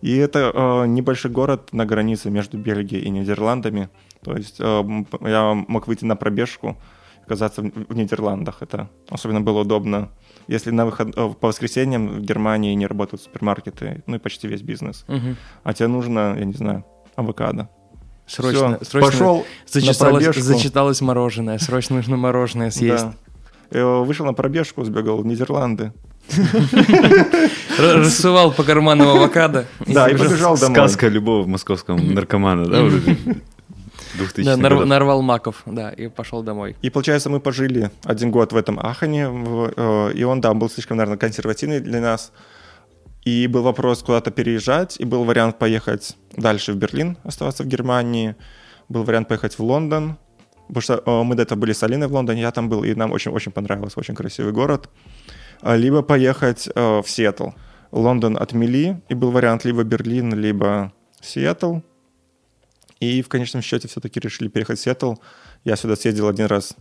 И 0.00 0.16
это 0.16 0.50
э, 0.54 0.86
небольшой 0.86 1.30
город 1.30 1.72
на 1.72 1.84
границе 1.84 2.30
между 2.30 2.58
Бельгией 2.58 3.02
и 3.04 3.10
Нидерландами. 3.10 3.88
То 4.24 4.36
есть 4.36 4.56
э, 4.58 5.04
я 5.22 5.54
мог 5.54 5.86
выйти 5.86 6.04
на 6.04 6.16
пробежку, 6.16 6.76
оказаться 7.24 7.62
в, 7.62 7.70
в 7.88 7.94
Нидерландах. 7.94 8.62
Это 8.62 8.88
особенно 9.08 9.40
было 9.40 9.60
удобно. 9.60 10.08
Если 10.48 10.70
на 10.70 10.86
выход, 10.86 11.14
э, 11.16 11.30
по 11.40 11.48
воскресеньям 11.48 12.08
в 12.08 12.20
Германии 12.20 12.74
не 12.74 12.86
работают 12.86 13.22
супермаркеты, 13.22 14.02
ну 14.06 14.16
и 14.16 14.18
почти 14.18 14.48
весь 14.48 14.62
бизнес. 14.62 15.04
Мгм. 15.08 15.36
А 15.62 15.72
тебе 15.74 15.88
нужно, 15.88 16.34
я 16.38 16.44
не 16.44 16.54
знаю, 16.54 16.84
авокадо. 17.16 17.68
Срочно, 18.26 18.76
Всё, 18.76 18.84
срочно 18.84 19.10
пошел 19.10 19.46
зачиталось, 19.66 20.00
на 20.00 20.10
пробежку. 20.10 20.42
зачиталось 20.42 21.00
мороженое, 21.00 21.58
срочно 21.58 21.96
нужно 21.96 22.16
мороженое 22.16 22.70
съесть. 22.70 23.04
Да. 23.70 23.78
Э, 23.78 24.02
Вышел 24.04 24.24
на 24.24 24.34
пробежку, 24.34 24.84
сбегал 24.84 25.18
в 25.18 25.26
Нидерланды. 25.26 25.92
Рассувал 27.78 28.52
по 28.52 28.62
карманам 28.62 29.08
авокадо. 29.08 29.66
Да, 29.86 30.08
и 30.08 30.16
побежал. 30.16 30.56
домой. 30.58 30.74
сказка 30.76 31.08
любого 31.08 31.46
московского 31.46 31.96
наркомана, 31.98 32.66
да? 32.66 32.82
2000 34.14 34.44
Да, 34.44 34.56
нар- 34.56 34.84
нарвал 34.86 35.22
маков, 35.22 35.62
да, 35.66 35.90
и 35.90 36.08
пошел 36.08 36.42
домой. 36.42 36.76
И 36.82 36.90
получается, 36.90 37.30
мы 37.30 37.40
пожили 37.40 37.90
один 38.04 38.30
год 38.30 38.52
в 38.52 38.56
этом 38.56 38.78
Ахане, 38.80 39.28
в- 39.28 39.72
э, 39.76 40.12
и 40.14 40.24
он, 40.24 40.40
да, 40.40 40.52
был 40.52 40.68
слишком, 40.68 40.96
наверное, 40.96 41.18
консервативный 41.18 41.80
для 41.80 42.00
нас. 42.00 42.32
И 43.24 43.46
был 43.46 43.62
вопрос 43.62 44.02
куда-то 44.02 44.30
переезжать, 44.30 44.96
и 44.98 45.04
был 45.04 45.24
вариант 45.24 45.58
поехать 45.58 46.16
дальше 46.36 46.72
в 46.72 46.76
Берлин, 46.76 47.18
оставаться 47.22 47.62
в 47.62 47.66
Германии. 47.66 48.34
Был 48.88 49.04
вариант 49.04 49.28
поехать 49.28 49.58
в 49.58 49.62
Лондон, 49.62 50.16
потому 50.66 50.82
что 50.82 51.02
э, 51.06 51.22
мы 51.22 51.34
до 51.36 51.42
этого 51.42 51.58
были 51.58 51.72
с 51.72 51.82
Алиной 51.82 52.08
в 52.08 52.12
Лондоне, 52.12 52.40
я 52.40 52.50
там 52.50 52.68
был, 52.68 52.82
и 52.82 52.94
нам 52.94 53.12
очень-очень 53.12 53.52
понравилось, 53.52 53.92
очень 53.96 54.14
красивый 54.14 54.52
город. 54.52 54.88
А, 55.62 55.76
Либо 55.76 56.02
поехать 56.02 56.68
э, 56.74 57.00
в 57.00 57.08
Сиэтл. 57.08 57.50
Лондон 57.92 58.36
отмели, 58.36 59.02
и 59.08 59.14
был 59.14 59.30
вариант 59.30 59.64
либо 59.64 59.82
Берлин, 59.82 60.32
либо 60.34 60.92
Сиэтл. 61.20 61.80
И 63.00 63.22
в 63.22 63.28
конечном 63.28 63.62
счете 63.62 63.88
все-таки 63.88 64.20
решили 64.20 64.48
переехать 64.48 64.78
в 64.78 64.82
Сиэтл. 64.82 65.14
Я 65.64 65.76
сюда 65.76 65.96
съездил 65.96 66.28
один 66.28 66.46
раз 66.46 66.76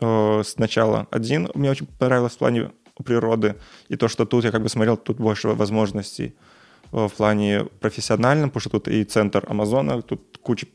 э, 0.00 0.42
сначала 0.44 1.06
один. 1.10 1.50
Мне 1.54 1.70
очень 1.70 1.86
понравилось 1.86 2.34
в 2.34 2.38
плане 2.38 2.72
природы. 3.04 3.56
И 3.88 3.96
то, 3.96 4.08
что 4.08 4.24
тут 4.24 4.44
я 4.44 4.52
как 4.52 4.62
бы 4.62 4.68
смотрел, 4.68 4.96
тут 4.96 5.18
больше 5.18 5.48
возможностей 5.48 6.36
э, 6.92 7.08
в 7.08 7.12
плане 7.12 7.64
профессиональном, 7.80 8.50
потому 8.50 8.60
что 8.60 8.70
тут 8.70 8.88
и 8.88 9.04
центр 9.04 9.44
Амазона, 9.48 10.02
тут 10.02 10.38
куча 10.42 10.66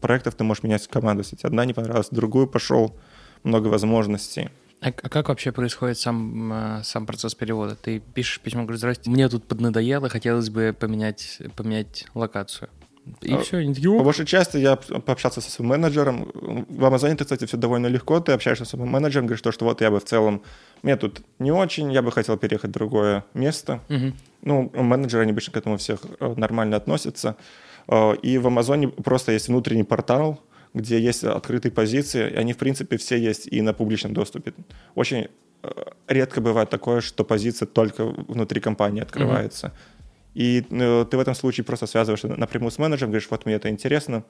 проектов, 0.00 0.34
ты 0.34 0.44
можешь 0.44 0.62
менять 0.62 0.86
команду. 0.88 1.22
Если 1.22 1.36
тебе 1.36 1.48
одна 1.48 1.64
не 1.64 1.74
понравилась, 1.74 2.08
другую 2.10 2.48
пошел, 2.48 2.98
много 3.44 3.68
возможностей. 3.68 4.50
А, 4.82 4.88
а 4.88 5.08
как 5.08 5.28
вообще 5.28 5.52
происходит 5.52 5.96
сам, 5.98 6.52
э, 6.52 6.80
сам 6.82 7.06
процесс 7.06 7.34
перевода? 7.34 7.76
Ты 7.76 8.00
пишешь 8.00 8.40
письмо, 8.40 8.62
говоришь, 8.62 8.80
здрасте, 8.80 9.08
мне 9.10 9.28
тут 9.28 9.44
поднадоело, 9.46 10.08
хотелось 10.08 10.50
бы 10.50 10.74
поменять, 10.78 11.38
поменять 11.56 12.06
локацию. 12.14 12.68
И 13.20 13.32
А, 13.34 13.38
все, 13.38 13.66
такие, 13.66 13.90
По 13.96 14.00
«О, 14.02 14.04
большей 14.04 14.26
части 14.26 14.58
я 14.58 14.76
пообщался 14.76 15.40
со 15.40 15.50
своим 15.50 15.70
менеджером. 15.70 16.30
В 16.34 16.84
Амазоне, 16.84 17.16
кстати, 17.16 17.46
все 17.46 17.56
довольно 17.56 17.88
легко. 17.88 18.20
Ты 18.20 18.32
общаешься 18.32 18.64
со 18.64 18.76
своим 18.76 18.90
менеджером, 18.90 19.26
говоришь, 19.26 19.42
то, 19.42 19.50
что 19.52 19.64
вот 19.64 19.80
я 19.80 19.90
бы 19.90 19.98
в 20.00 20.04
целом... 20.04 20.42
Мне 20.82 20.96
тут 20.96 21.22
не 21.38 21.50
очень, 21.52 21.92
я 21.92 22.02
бы 22.02 22.12
хотел 22.12 22.36
переехать 22.36 22.70
в 22.70 22.72
другое 22.74 23.24
место. 23.34 23.80
мгм». 23.88 24.14
Ну, 24.42 24.70
менеджеры, 24.74 25.22
они 25.22 25.32
обычно 25.32 25.52
к 25.52 25.56
этому 25.56 25.76
всех 25.78 26.00
э, 26.20 26.34
нормально 26.36 26.76
относятся. 26.76 27.36
Э, 27.88 28.14
И 28.22 28.38
в 28.38 28.46
Амазоне 28.46 28.88
просто 28.88 29.32
есть 29.32 29.48
внутренний 29.48 29.84
портал, 29.84 30.40
где 30.74 30.98
есть 30.98 31.24
открытые 31.24 31.72
позиции, 31.72 32.30
и 32.30 32.34
они, 32.36 32.52
в 32.52 32.56
принципе, 32.56 32.96
все 32.96 33.16
есть 33.16 33.46
и 33.46 33.60
на 33.62 33.72
публичном 33.72 34.14
доступе. 34.14 34.52
Очень 34.94 35.28
э, 35.62 35.68
редко 36.08 36.40
бывает 36.40 36.70
такое, 36.70 37.00
что 37.00 37.24
позиция 37.24 37.66
только 37.66 38.04
внутри 38.06 38.60
компании 38.60 39.02
открывается. 39.02 39.72
И 40.34 40.64
э, 40.70 41.06
ты 41.10 41.16
в 41.16 41.20
этом 41.20 41.34
случае 41.34 41.64
просто 41.64 41.86
связываешься 41.86 42.28
напрямую 42.28 42.70
с 42.70 42.78
менеджером, 42.78 43.10
говоришь, 43.10 43.28
вот 43.30 43.44
мне 43.44 43.56
это 43.56 43.68
интересно, 43.68 44.24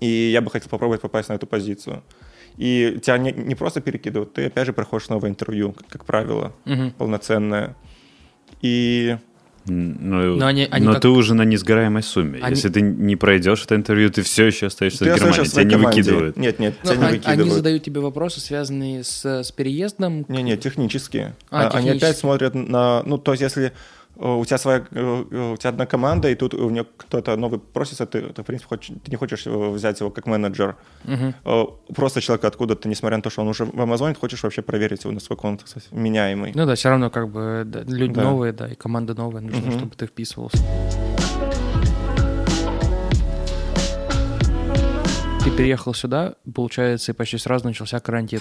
и 0.00 0.30
я 0.32 0.40
бы 0.40 0.50
хотел 0.50 0.68
попробовать 0.68 1.00
попасть 1.00 1.28
на 1.28 1.34
эту 1.34 1.46
позицию. 1.46 2.02
И 2.58 2.98
тебя 3.02 3.16
не, 3.16 3.32
не 3.32 3.54
просто 3.54 3.80
перекидывают, 3.80 4.34
ты 4.34 4.46
опять 4.46 4.66
же 4.66 4.72
проходишь 4.74 5.08
новое 5.08 5.30
интервью, 5.30 5.72
как, 5.72 5.86
как 5.86 6.04
правило, 6.04 6.52
Мгм. 6.66 6.90
полноценное. 6.92 7.74
И 8.60 9.16
Ну, 9.66 10.36
Но 10.36 10.46
они- 10.46 10.66
они 10.70 10.86
но 10.86 10.92
как- 10.94 11.02
ты 11.02 11.08
уже 11.08 11.34
на 11.34 11.42
несгораемой 11.42 12.02
сумме. 12.02 12.40
Они- 12.42 12.54
Если 12.56 12.68
ты 12.68 12.80
не 12.80 13.16
пройдешь 13.16 13.62
это 13.64 13.76
интервью, 13.76 14.10
ты 14.10 14.22
все 14.22 14.46
еще 14.46 14.66
остаешься 14.66 15.04
ты 15.04 15.12
в 15.12 15.16
Германии. 15.16 15.44
Тебя 15.44 15.64
не 15.64 15.70
команде. 15.70 16.00
выкидывают. 16.02 16.36
Нет, 16.36 16.58
нет, 16.58 16.74
Ну, 16.82 16.90
тебя 16.90 16.98
не 17.00 17.04
они, 17.06 17.12
они 17.12 17.18
выкидывают. 17.26 17.52
задают 17.54 17.82
тебе 17.84 18.00
вопросы, 18.00 18.40
связанные 18.40 19.04
с, 19.04 19.24
с 19.24 19.52
переездом. 19.52 20.24
Не, 20.28 20.42
не, 20.42 20.56
технические. 20.56 21.34
А, 21.50 21.68
А, 21.68 21.68
Они 21.78 21.90
опять 21.90 22.00
технические. 22.00 22.14
смотрят 22.20 22.54
на... 22.54 23.02
Ну, 23.04 23.18
то 23.18 23.32
есть, 23.32 23.42
если 23.42 23.72
у 24.16 24.44
тебя 24.44 24.58
своя, 24.58 24.78
э, 24.90 25.24
э, 25.30 25.52
у 25.52 25.56
тебя 25.56 25.70
одна 25.70 25.86
команда, 25.86 26.28
и 26.28 26.34
тут 26.34 26.54
у 26.54 26.70
нее 26.70 26.84
кто-то 26.96 27.36
новый 27.36 27.58
просится, 27.58 28.04
ты, 28.06 28.20
ты, 28.22 28.42
в 28.42 28.44
принципе, 28.46 28.68
хочешь, 28.68 28.88
ты 29.04 29.10
не 29.10 29.16
хочешь 29.16 29.46
э, 29.46 29.70
взять 29.70 30.00
его 30.00 30.10
как 30.10 30.26
менеджер. 30.26 30.76
Э, 31.04 31.64
Просто 31.94 32.20
человек 32.20 32.44
откуда-то, 32.44 32.88
несмотря 32.88 33.16
на 33.16 33.22
то, 33.22 33.30
что 33.30 33.42
он 33.42 33.48
уже 33.48 33.64
в 33.64 33.80
Амазоне, 33.80 34.14
ты 34.14 34.20
хочешь 34.20 34.42
вообще 34.42 34.62
проверить 34.62 35.04
его, 35.04 35.12
насколько 35.14 35.46
он, 35.46 35.56
так 35.56 35.68
сказать, 35.68 35.90
меняемый. 35.92 36.52
Ну 36.54 36.66
да, 36.66 36.74
все 36.74 36.90
равно 36.90 37.10
как 37.10 37.28
бы 37.30 37.62
да, 37.66 37.80
люди 37.86 38.14
Да. 38.14 38.22
новые, 38.22 38.52
да, 38.52 38.68
и 38.68 38.74
команда 38.74 39.14
новая, 39.14 39.40
нужно, 39.40 39.58
Мгм. 39.70 39.78
чтобы 39.78 39.94
ты 39.96 40.06
вписывался. 40.06 40.58
Ты 45.44 45.50
переехал 45.50 45.92
сюда, 45.94 46.34
получается, 46.54 47.12
и 47.12 47.14
почти 47.14 47.36
сразу 47.38 47.66
начался 47.66 47.98
карантин. 47.98 48.40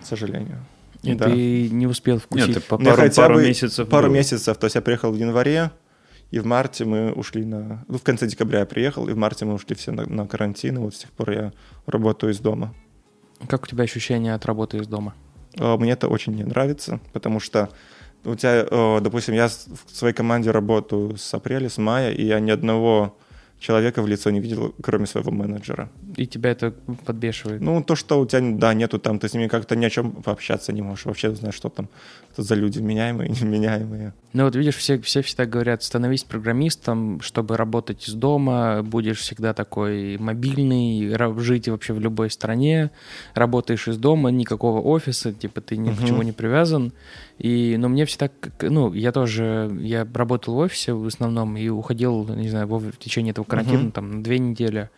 К 0.00 0.04
сожалению. 0.06 0.64
И 1.02 1.14
Да. 1.14 1.26
ты 1.26 1.70
не 1.70 1.86
успел 1.86 2.18
вкусить. 2.18 2.48
Нет, 2.48 2.56
ты 2.58 2.60
по 2.62 2.76
Ну, 2.78 2.84
пару, 2.90 2.96
хотя 2.96 3.22
пару 3.22 3.34
бы 3.36 3.42
месяцев 3.48 3.88
Пару 3.88 4.08
был. 4.08 4.14
месяцев. 4.14 4.56
То 4.58 4.66
есть 4.66 4.74
я 4.76 4.82
приехал 4.82 5.12
в 5.12 5.16
январе, 5.16 5.70
и 6.30 6.38
в 6.38 6.46
марте 6.46 6.84
мы 6.84 7.12
ушли 7.12 7.44
на... 7.44 7.84
Ну, 7.88 7.98
в 7.98 8.02
конце 8.02 8.26
декабря 8.26 8.60
я 8.60 8.66
приехал, 8.66 9.08
и 9.08 9.12
в 9.12 9.16
марте 9.16 9.44
мы 9.46 9.54
ушли 9.54 9.74
все 9.74 9.92
на, 9.92 10.04
на 10.06 10.26
карантин, 10.26 10.76
и 10.76 10.80
вот 10.80 10.94
с 10.94 10.98
тех 10.98 11.10
пор 11.12 11.30
я 11.30 11.52
работаю 11.86 12.32
из 12.32 12.38
дома. 12.38 12.74
Как 13.48 13.62
у 13.64 13.66
тебя 13.66 13.84
ощущения 13.84 14.34
от 14.34 14.44
работы 14.44 14.76
из 14.78 14.86
дома? 14.86 15.14
Э, 15.56 15.76
Мне 15.76 15.92
это 15.92 16.08
очень 16.08 16.34
не 16.34 16.44
нравится, 16.44 17.00
потому 17.12 17.40
что 17.40 17.70
у 18.24 18.34
тебя, 18.34 18.66
э, 18.70 19.00
допустим, 19.00 19.34
я 19.34 19.48
в 19.48 19.96
своей 19.96 20.14
команде 20.14 20.50
работаю 20.50 21.16
с 21.16 21.32
апреля, 21.32 21.70
с 21.70 21.78
мая, 21.78 22.12
и 22.12 22.24
я 22.26 22.38
ни 22.40 22.50
одного 22.50 23.16
человека 23.60 24.02
в 24.02 24.08
лицо 24.08 24.30
не 24.30 24.40
видел, 24.40 24.74
кроме 24.82 25.06
своего 25.06 25.30
менеджера. 25.30 25.88
И 26.16 26.26
тебя 26.26 26.50
это 26.50 26.72
подбешивает? 27.06 27.60
Ну, 27.60 27.82
то, 27.84 27.94
что 27.94 28.20
у 28.20 28.26
тебя, 28.26 28.40
да, 28.58 28.74
нету 28.74 28.98
там, 28.98 29.18
ты 29.18 29.28
с 29.28 29.34
ними 29.34 29.48
как-то 29.48 29.76
ни 29.76 29.84
о 29.84 29.90
чем 29.90 30.10
пообщаться 30.12 30.72
не 30.72 30.82
можешь, 30.82 31.04
вообще 31.04 31.34
знаешь, 31.34 31.54
что 31.54 31.68
там 31.68 31.88
это 32.32 32.42
за 32.42 32.54
люди, 32.54 32.80
меняемые, 32.80 33.28
неменяемые. 33.42 34.12
Ну 34.32 34.44
вот 34.44 34.56
видишь, 34.56 34.76
все, 34.76 34.98
все 35.00 35.20
всегда 35.22 35.44
говорят, 35.44 35.82
становись 35.82 36.24
программистом, 36.24 37.20
чтобы 37.20 37.56
работать 37.56 38.08
из 38.08 38.14
дома, 38.14 38.82
будешь 38.82 39.18
всегда 39.18 39.52
такой 39.54 40.16
мобильный, 40.18 41.14
жить 41.38 41.68
вообще 41.68 41.92
в 41.92 42.00
любой 42.00 42.30
стране, 42.30 42.90
работаешь 43.34 43.88
из 43.88 43.96
дома, 43.98 44.30
никакого 44.30 44.80
офиса, 44.80 45.32
типа 45.32 45.60
ты 45.60 45.76
ни 45.76 45.90
к 45.90 45.98
Мгм. 45.98 46.06
чему 46.06 46.22
не 46.22 46.32
привязан. 46.32 46.92
И, 47.40 47.76
но 47.78 47.88
мне 47.88 48.04
всегда, 48.04 48.30
ну, 48.60 48.92
я 48.92 49.12
тоже, 49.12 49.70
я 49.80 50.06
работал 50.12 50.54
в 50.54 50.58
офисе 50.58 50.92
в 50.92 51.06
основном 51.06 51.56
и 51.56 51.68
уходил, 51.70 52.28
не 52.34 52.50
знаю, 52.50 52.66
в 52.66 52.92
течение 52.98 53.30
этого 53.30 53.46
карантина, 53.46 53.84
Мгм. 53.84 53.92
там, 53.92 54.10
на 54.18 54.22
две 54.22 54.38
недели 54.38 54.90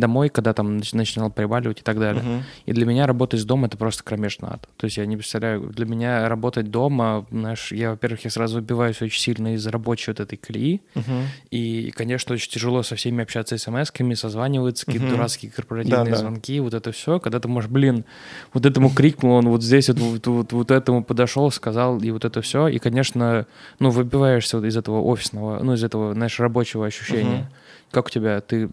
домой, 0.00 0.28
когда 0.28 0.52
там 0.52 0.76
нач- 0.78 0.96
начинал 0.96 1.30
приваливать 1.30 1.80
и 1.80 1.82
так 1.82 1.98
далее. 1.98 2.22
Мгм. 2.22 2.44
И 2.66 2.72
для 2.72 2.86
меня 2.86 3.06
работа 3.06 3.36
из 3.36 3.44
дома 3.44 3.66
это 3.66 3.76
просто 3.76 4.02
кромешный 4.04 4.48
ад. 4.50 4.68
То 4.76 4.84
есть 4.86 4.96
я 4.96 5.06
не 5.06 5.16
представляю, 5.16 5.62
для 5.70 5.86
меня 5.86 6.28
работать 6.28 6.70
дома, 6.70 7.26
знаешь, 7.30 7.72
я, 7.72 7.90
во-первых, 7.90 8.24
я 8.24 8.30
сразу 8.30 8.56
выбиваюсь 8.56 9.00
очень 9.02 9.20
сильно 9.20 9.54
из 9.54 9.66
рабочей 9.66 10.10
вот 10.10 10.20
этой 10.20 10.36
колеи. 10.36 10.80
Мгм. 10.94 11.22
И, 11.50 11.92
конечно, 11.96 12.34
очень 12.34 12.50
тяжело 12.50 12.82
со 12.82 12.96
всеми 12.96 13.22
общаться 13.22 13.56
смс-ками, 13.58 14.14
созваниваться, 14.14 14.86
какие-то 14.86 15.06
Мгм. 15.06 15.16
дурацкие 15.16 15.50
корпоративные 15.52 16.04
Да, 16.04 16.10
да. 16.10 16.16
звонки, 16.16 16.60
вот 16.60 16.74
это 16.74 16.92
все. 16.92 17.18
Когда 17.20 17.40
ты 17.40 17.48
можешь, 17.48 17.70
блин, 17.70 18.04
вот 18.52 18.66
этому 18.66 18.90
крикнул, 18.90 19.32
он 19.32 19.48
вот 19.48 19.62
здесь 19.62 19.88
вот, 19.88 19.98
вот, 19.98 20.26
вот, 20.26 20.52
вот 20.52 20.70
этому 20.70 21.02
подошел, 21.04 21.50
сказал, 21.50 21.98
и 22.00 22.10
вот 22.10 22.24
это 22.24 22.40
все. 22.42 22.68
И, 22.68 22.78
конечно, 22.78 23.46
ну, 23.78 23.90
выбиваешься 23.90 24.58
вот 24.58 24.66
из 24.66 24.76
этого 24.76 25.00
офисного, 25.02 25.62
ну, 25.62 25.74
из 25.74 25.84
этого, 25.84 26.14
знаешь, 26.14 26.38
рабочего 26.40 26.86
ощущения. 26.86 27.38
Мгм. 27.42 27.48
Как 27.90 28.06
у 28.08 28.10
тебя? 28.10 28.40
Ты, 28.42 28.68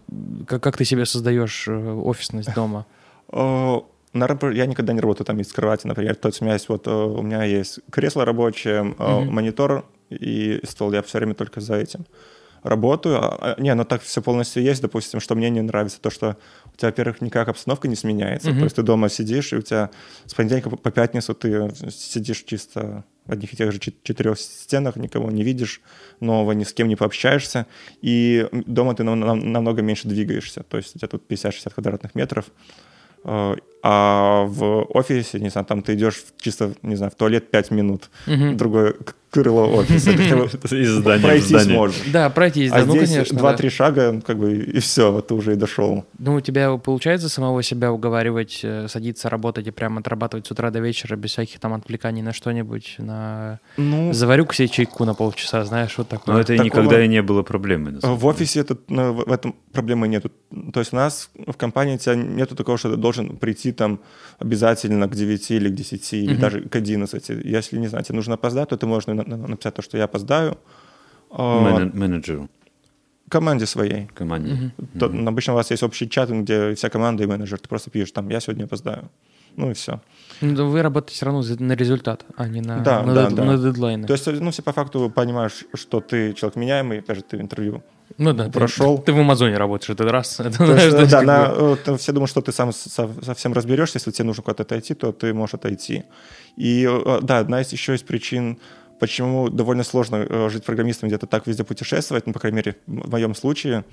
как, 0.46 0.62
как 0.62 0.76
ты 0.76 0.84
себе 0.84 1.06
создаешь 1.16 1.68
э, 1.68 1.92
офисность 2.04 2.54
дома? 2.54 2.84
Э, 3.32 3.80
На 4.12 4.26
рабо- 4.26 4.52
я 4.54 4.66
никогда 4.66 4.92
не 4.92 5.00
работаю 5.00 5.26
там 5.26 5.40
из 5.40 5.52
кровати, 5.52 5.86
например. 5.86 6.14
То 6.14 6.28
есть 6.28 6.40
у 6.40 6.44
меня 6.44 6.54
есть 6.54 6.68
вот 6.68 6.86
э, 6.86 6.90
у 6.90 7.22
меня 7.22 7.44
есть 7.44 7.80
кресло 7.90 8.24
рабочее, 8.24 8.82
Мгм. 8.82 9.34
монитор 9.34 9.84
и 10.10 10.60
стол. 10.64 10.92
Я 10.92 11.00
все 11.02 11.18
время 11.18 11.34
только 11.34 11.60
за 11.60 11.74
этим 11.74 12.06
работаю. 12.68 13.16
А, 13.22 13.54
а, 13.56 13.60
Не, 13.60 13.74
ну 13.74 13.84
так 13.84 14.02
все 14.02 14.20
полностью 14.22 14.62
есть, 14.62 14.82
допустим, 14.82 15.20
что 15.20 15.34
мне 15.34 15.50
не 15.50 15.60
нравится 15.62 16.00
то, 16.00 16.10
что 16.10 16.36
у 16.72 16.76
тебя, 16.76 16.88
во-первых, 16.88 17.20
никак 17.20 17.48
обстановка 17.48 17.88
не 17.88 17.96
сменяется. 17.96 18.50
Мгм. 18.50 18.58
То 18.58 18.64
есть 18.64 18.76
ты 18.76 18.82
дома 18.82 19.08
сидишь, 19.08 19.52
и 19.52 19.56
у 19.56 19.62
тебя 19.62 19.90
с 20.26 20.34
понедельника 20.34 20.70
по- 20.70 20.90
пятницу 20.90 21.34
ты 21.34 21.70
сидишь 21.90 22.42
чисто 22.44 23.04
в 23.26 23.32
одних 23.32 23.52
и 23.52 23.56
тех 23.56 23.72
же 23.72 23.78
чет- 23.78 24.02
четырех 24.02 24.38
стенах, 24.38 24.96
никого 24.96 25.30
не 25.30 25.42
видишь 25.42 25.80
нового, 26.20 26.52
ни 26.52 26.62
с 26.64 26.72
кем 26.72 26.88
не 26.88 26.96
пообщаешься. 26.96 27.66
И 28.00 28.46
дома 28.52 28.94
ты 28.94 29.02
нам- 29.04 29.18
нам- 29.20 29.52
намного 29.52 29.82
меньше 29.82 30.08
двигаешься. 30.08 30.62
То 30.62 30.76
есть 30.76 30.94
у 30.96 30.98
тебя 30.98 31.08
тут 31.08 31.26
50-60 31.26 31.74
квадратных 31.74 32.14
метров. 32.14 32.44
Э, 33.24 33.56
А 33.88 34.46
в 34.48 34.82
офисе, 34.96 35.38
не 35.38 35.48
знаю, 35.48 35.64
там 35.64 35.80
ты 35.80 35.94
идешь 35.94 36.24
чисто, 36.40 36.72
не 36.82 36.96
знаю, 36.96 37.12
в 37.12 37.14
туалет 37.14 37.52
5 37.52 37.70
минут, 37.70 38.10
Мгм. 38.26 38.56
в 38.56 38.94
другое 39.42 39.66
к- 39.66 39.76
крыло 39.76 39.76
офиса. 39.76 40.10
Из 40.76 40.90
здания 40.90 41.22
пройти 41.22 41.58
сможешь. 41.58 42.02
Да, 42.12 42.30
пройтись, 42.30 42.70
да, 42.70 42.78
А 42.78 42.84
ну, 42.84 43.04
здесь 43.04 43.30
два-три 43.30 43.70
шага, 43.70 44.20
как 44.20 44.38
бы, 44.38 44.56
и 44.56 44.78
все, 44.80 45.12
вот 45.12 45.28
ты 45.28 45.34
уже 45.34 45.52
и 45.52 45.56
дошел. 45.56 46.04
Ну, 46.18 46.34
у 46.34 46.40
тебя 46.40 46.76
получается 46.76 47.28
самого 47.28 47.62
себя 47.62 47.92
уговаривать, 47.92 48.60
э, 48.62 48.88
садиться 48.88 49.28
работать 49.28 49.66
и 49.66 49.70
прям 49.70 49.98
отрабатывать 49.98 50.46
с 50.46 50.50
утра 50.50 50.70
до 50.70 50.80
вечера 50.80 51.16
без 51.16 51.30
всяких 51.30 51.58
там 51.58 51.74
отвлеканий 51.74 52.22
на 52.22 52.32
что-нибудь, 52.32 52.96
на... 52.98 53.60
Ну, 53.76 54.12
Заварю 54.12 54.46
к 54.46 54.54
себе 54.54 54.68
чайку 54.68 55.04
на 55.04 55.14
полчаса, 55.14 55.64
знаешь, 55.64 55.96
вот 55.98 56.08
такое. 56.08 56.34
Но 56.34 56.40
это 56.40 56.54
и 56.54 56.58
никогда 56.58 57.02
и 57.04 57.08
не 57.08 57.22
было 57.22 57.42
самом 58.00 58.16
в 58.16 58.26
офисе 58.26 58.60
это, 58.60 58.76
в 58.88 59.32
этом 59.32 59.54
проблемы 59.72 60.08
нету. 60.08 60.30
То 60.72 60.80
есть 60.80 60.92
у 60.92 60.96
нас 60.96 61.30
в 61.34 61.54
компании 61.54 61.94
у 61.94 61.98
тебя 61.98 62.14
нету 62.14 62.54
такого, 62.56 62.78
что 62.78 62.90
ты 62.90 62.96
должен 62.96 63.36
прийти 63.36 63.72
там 63.72 64.00
обязательно 64.38 65.08
к 65.08 65.14
9 65.14 65.50
или 65.50 65.68
к 65.68 65.74
10, 65.74 66.12
или 66.14 66.34
даже 66.36 66.60
к 66.62 66.76
11. 66.76 67.28
Если, 67.44 67.78
не 67.78 67.88
знаю, 67.88 68.04
тебе 68.04 68.16
нужно 68.16 68.34
опоздать, 68.34 68.68
то 68.68 68.76
ты 68.76 68.86
можешь 68.86 69.06
на- 69.26 69.36
на- 69.36 69.48
написать 69.48 69.74
то, 69.74 69.82
что 69.82 69.98
я 69.98 70.04
опоздаю. 70.04 70.56
А, 71.30 71.60
Мене- 71.78 71.90
менеджеру. 71.94 72.48
команде 73.28 73.66
своей. 73.66 74.06
Команде. 74.14 74.70
То- 74.98 75.06
обычно 75.06 75.52
у 75.52 75.56
вас 75.56 75.70
есть 75.72 75.82
общий 75.82 76.08
чат, 76.08 76.30
где 76.30 76.74
вся 76.74 76.88
команда 76.88 77.24
и 77.24 77.26
менеджер. 77.26 77.58
Ты 77.58 77.68
просто 77.68 77.90
пишешь 77.90 78.12
там, 78.12 78.28
я 78.30 78.40
сегодня 78.40 78.64
опоздаю. 78.64 79.08
Ну 79.56 79.70
и 79.70 79.72
все. 79.74 80.00
Ну, 80.42 80.54
да 80.54 80.64
вы 80.64 80.82
работаете 80.82 81.14
все 81.14 81.24
равно 81.26 81.42
на 81.60 81.72
результат, 81.72 82.24
а 82.36 82.46
не 82.46 82.60
на, 82.60 82.80
Да, 82.80 83.02
на, 83.02 83.14
да, 83.14 83.24
дед- 83.26 83.34
да. 83.34 83.44
на 83.44 83.56
дедлайны. 83.56 84.06
То 84.06 84.12
есть, 84.12 84.26
ну, 84.26 84.50
все 84.50 84.62
по 84.62 84.72
факту 84.72 85.10
понимаешь, 85.10 85.64
что 85.74 86.00
ты 86.00 86.34
человек 86.34 86.56
меняемый, 86.56 86.98
опять 86.98 87.16
же, 87.16 87.22
ты 87.22 87.38
интервью 87.38 87.82
ну 88.18 88.32
да, 88.34 88.44
ты- 88.44 88.50
прошел. 88.52 88.98
Ты, 88.98 89.12
в 89.14 89.18
Амазоне 89.18 89.56
работаешь 89.56 89.88
этот 89.90 90.10
раз. 90.10 90.38
Это, 90.40 90.58
То 90.58 90.66
знаешь, 90.66 90.92
есть 90.92 91.10
да, 91.10 91.18
как 91.18 91.26
на, 91.26 91.48
бы- 91.48 91.72
э, 91.72 91.76
ты- 91.84 91.96
все 91.96 92.12
думают, 92.12 92.30
что 92.30 92.42
ты 92.42 92.52
сам 92.52 92.70
со- 92.72 93.10
совсем 93.24 93.54
разберешься, 93.54 93.96
если 93.96 94.10
тебе 94.10 94.26
нужно 94.26 94.42
куда-то 94.42 94.62
отойти, 94.62 94.94
то 94.94 95.10
ты 95.12 95.32
можешь 95.32 95.54
отойти. 95.54 96.04
И 96.58 96.86
э, 96.88 97.18
да, 97.22 97.38
одна 97.38 97.62
из 97.62 97.72
еще 97.72 97.94
из 97.94 98.02
причин, 98.02 98.58
почему 98.98 99.48
довольно 99.48 99.84
сложно 99.84 100.16
э, 100.16 100.48
жить 100.50 100.64
программистом, 100.64 101.08
где-то 101.08 101.26
так 101.26 101.46
везде 101.46 101.64
путешествовать, 101.64 102.26
ну, 102.26 102.32
по 102.32 102.38
крайней 102.38 102.56
мере, 102.56 102.76
в 102.86 103.10
моем 103.10 103.34
случае, 103.34 103.84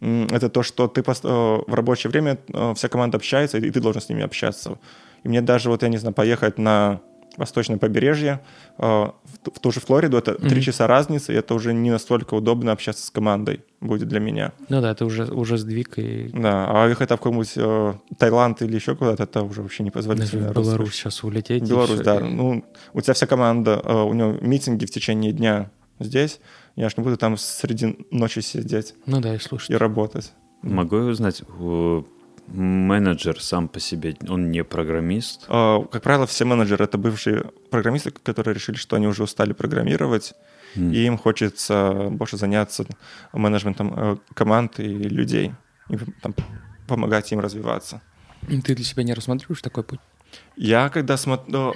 это 0.00 0.48
то, 0.48 0.62
что 0.62 0.86
ты 0.86 1.00
э, 1.00 1.04
в 1.12 1.74
рабочее 1.74 2.10
время 2.10 2.38
э, 2.52 2.74
вся 2.74 2.88
команда 2.88 3.16
общается, 3.16 3.58
и 3.58 3.70
ты 3.70 3.80
должен 3.80 4.00
с 4.00 4.08
ними 4.08 4.22
общаться. 4.22 4.78
И 5.24 5.28
мне 5.28 5.40
даже, 5.40 5.70
вот 5.70 5.82
я 5.82 5.88
не 5.88 5.98
знаю, 5.98 6.14
поехать 6.14 6.58
на 6.58 7.00
восточное 7.38 7.78
побережье, 7.78 8.40
э, 8.78 8.82
в 8.82 9.60
ту- 9.60 9.70
же 9.70 9.80
Флориду, 9.80 10.18
это 10.18 10.34
три 10.34 10.50
Мгм. 10.56 10.60
часа 10.60 10.86
разницы, 10.86 11.32
и 11.32 11.36
это 11.36 11.54
уже 11.54 11.72
не 11.72 11.90
настолько 11.90 12.34
удобно 12.34 12.72
общаться 12.72 13.06
с 13.06 13.10
командой 13.10 13.62
будет 13.80 14.08
для 14.08 14.20
меня. 14.20 14.52
Ну 14.68 14.80
да, 14.80 14.90
это 14.90 15.06
уже, 15.06 15.24
уже 15.24 15.56
сдвиг, 15.56 15.98
и 15.98 16.28
Да, 16.34 16.66
а 16.68 16.88
ехать 16.88 17.08
там 17.08 17.16
в 17.16 17.20
какой-нибудь 17.20 17.52
э, 17.56 17.94
Таиланд 18.18 18.60
или 18.62 18.74
еще 18.74 18.94
куда-то, 18.96 19.22
это 19.22 19.42
уже 19.42 19.62
вообще 19.62 19.84
не 19.84 19.90
даже 19.90 20.08
позволительно. 20.08 20.50
в 20.52 20.54
Беларусь 20.54 20.94
сейчас 20.94 21.22
улететь. 21.24 21.62
и 21.62 21.66
Беларусь, 21.70 22.00
да. 22.00 22.16
и- 22.16 22.22
Ну, 22.24 22.64
у 22.92 23.00
тебя 23.00 23.14
вся 23.14 23.26
команда, 23.26 23.80
э, 23.84 23.94
у 24.02 24.12
него 24.12 24.32
митинги 24.40 24.84
в 24.84 24.90
течение 24.90 25.32
дня 25.32 25.70
здесь. 26.00 26.40
Я 26.76 26.88
ж 26.90 26.96
не 26.96 27.04
буду 27.04 27.16
там 27.16 27.36
среди 27.36 27.98
ночи 28.10 28.40
сидеть 28.40 28.94
Ну 29.06 29.20
да, 29.20 29.32
и 29.32 29.36
и 29.36 29.40
слушай. 29.40 29.76
работать. 29.76 30.32
Могу 30.62 30.96
я 30.96 31.02
узнать, 31.04 31.42
менеджер 32.52 33.40
сам 33.40 33.68
по 33.68 33.80
себе, 33.80 34.16
он 34.28 34.50
не 34.50 34.64
программист? 34.64 35.46
Э, 35.48 35.78
Как 35.90 36.02
правило, 36.02 36.26
все 36.26 36.44
менеджеры— 36.44 36.84
это 36.86 36.98
бывшие 36.98 37.44
программисты, 37.70 38.10
которые 38.10 38.54
решили, 38.54 38.76
что 38.76 38.96
они 38.96 39.06
уже 39.06 39.22
устали 39.22 39.52
программировать, 39.52 40.34
М. 40.76 40.92
и 40.92 40.98
им 41.06 41.18
хочется 41.18 42.08
больше 42.10 42.36
заняться 42.36 42.84
менеджментом 43.32 43.92
э, 43.96 44.16
команд 44.34 44.80
и 44.80 45.08
людей, 45.08 45.52
и 45.90 45.96
там, 46.22 46.34
помогать 46.86 47.32
им 47.32 47.40
развиваться. 47.40 48.00
Ты 48.64 48.74
для 48.74 48.84
себя 48.84 49.02
не 49.02 49.14
рассматриваешь 49.14 49.62
такой 49.62 49.82
путь? 49.84 50.00
Я 50.56 50.88
когда 50.88 51.16
смотрю... 51.16 51.74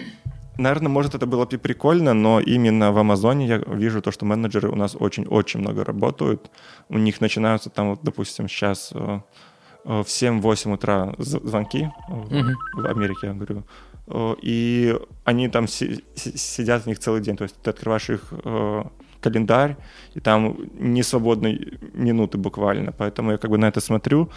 Наверное, 0.59 0.91
может, 0.91 1.15
это 1.15 1.25
было 1.27 1.47
бы 1.47 1.59
прикольно, 1.59 2.13
но 2.13 2.39
именно 2.39 2.93
в 2.93 2.99
Амазоне 2.99 3.47
я 3.47 3.59
вижу 3.59 4.03
то, 4.03 4.11
что 4.13 4.27
менеджеры 4.27 4.69
у 4.69 4.77
нас 4.77 4.95
очень-очень 4.95 5.61
много 5.61 5.83
работают. 5.83 6.51
У 6.91 6.99
них 6.99 7.23
начинаются 7.23 7.71
там, 7.71 7.91
вот, 7.91 8.01
допустим, 8.03 8.49
сейчас 8.49 8.91
э, 8.95 9.21
в 9.85 10.03
7-8 10.07 10.73
утра 10.75 11.15
звонки 11.19 11.91
э, 12.09 12.13
Мгм. 12.13 12.57
в 12.75 12.87
Америке, 12.87 13.27
я 13.27 13.33
говорю. 13.33 13.63
Э, 14.07 14.35
И 14.43 14.97
они 15.25 15.49
там 15.49 15.67
си- 15.69 16.05
си- 16.15 16.37
сидят 16.37 16.83
в 16.83 16.87
них 16.87 16.99
целый 16.99 17.21
день. 17.21 17.37
То 17.37 17.45
есть 17.45 17.57
ты 17.63 17.71
открываешь 17.71 18.11
их 18.11 18.33
э, 18.45 18.85
календарь, 19.21 19.77
и 20.17 20.21
там 20.21 20.57
не 20.81 21.03
свободной 21.03 21.79
минуты 21.95 22.39
буквально. 22.39 22.93
Поэтому 22.93 23.31
я 23.33 23.39
как 23.39 23.51
бы 23.51 23.59
на 23.59 23.69
это 23.69 23.81
смотрю. 23.81 24.29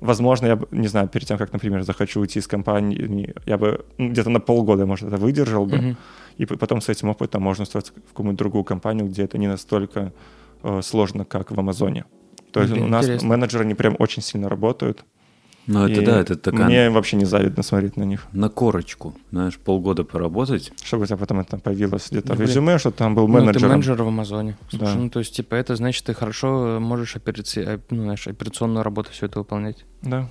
Возможно, 0.00 0.46
я 0.48 0.56
бы, 0.56 0.66
не 0.70 0.88
знаю, 0.88 1.08
перед 1.08 1.28
тем, 1.28 1.38
как, 1.38 1.52
например, 1.52 1.82
захочу 1.82 2.20
уйти 2.20 2.38
из 2.38 2.46
компании, 2.46 3.32
я 3.46 3.56
бы 3.56 3.84
ну, 3.98 4.08
где-то 4.10 4.30
на 4.30 4.40
полгода, 4.40 4.84
может, 4.86 5.08
это 5.08 5.16
выдержал 5.16 5.66
бы. 5.66 5.76
Мгм. 5.76 5.96
И 6.40 6.46
потом 6.46 6.80
с 6.80 6.88
этим 6.88 7.08
опытом 7.08 7.42
можно 7.42 7.62
устроиться 7.62 7.92
в 7.92 8.08
какую-нибудь 8.08 8.38
другую 8.38 8.64
компанию, 8.64 9.06
где 9.06 9.22
это 9.22 9.38
не 9.38 9.48
настолько 9.48 10.12
э, 10.62 10.82
сложно, 10.82 11.24
как 11.24 11.50
в 11.52 11.58
Амазоне. 11.60 12.04
То 12.52 12.60
есть 12.60 12.72
Блин, 12.72 12.84
у 12.84 12.88
нас 12.88 13.04
интересно. 13.04 13.28
менеджеры, 13.28 13.64
они 13.64 13.74
прям 13.74 13.96
очень 13.98 14.22
сильно 14.22 14.48
работают. 14.48 15.04
Ну, 15.66 15.88
это 15.88 16.02
да, 16.02 16.20
это 16.20 16.36
такая 16.36 16.66
Мне 16.66 16.90
вообще 16.90 17.16
не 17.16 17.24
завидно 17.24 17.62
смотреть 17.62 17.96
на 17.96 18.02
них. 18.02 18.26
на 18.32 18.50
корочку. 18.50 19.14
Знаешь, 19.30 19.56
полгода 19.56 20.04
поработать. 20.04 20.72
Чтобы 20.84 21.04
у 21.04 21.06
тебя 21.06 21.16
потом 21.16 21.40
это 21.40 21.56
появилось 21.56 22.08
где-то 22.10 22.28
Ну, 22.28 22.34
в 22.34 22.40
резюме, 22.42 22.78
что 22.78 22.90
там 22.90 23.14
был 23.14 23.26
Ну, 23.28 23.50
ты 23.50 23.60
менеджер 23.66 24.02
в 24.02 24.06
Амазоне. 24.08 24.58
Слушай, 24.68 24.82
Да. 24.82 24.94
ну 24.94 25.08
то 25.08 25.20
есть, 25.20 25.34
типа, 25.34 25.54
это 25.54 25.74
значит, 25.76 26.04
ты 26.04 26.12
хорошо 26.12 26.78
можешь 26.80 27.16
операци... 27.16 27.80
ну, 27.88 28.02
знаешь, 28.02 28.26
операционную 28.26 28.82
работу 28.82 29.10
все 29.12 29.24
это 29.24 29.38
выполнять. 29.38 29.86
Да. 30.02 30.28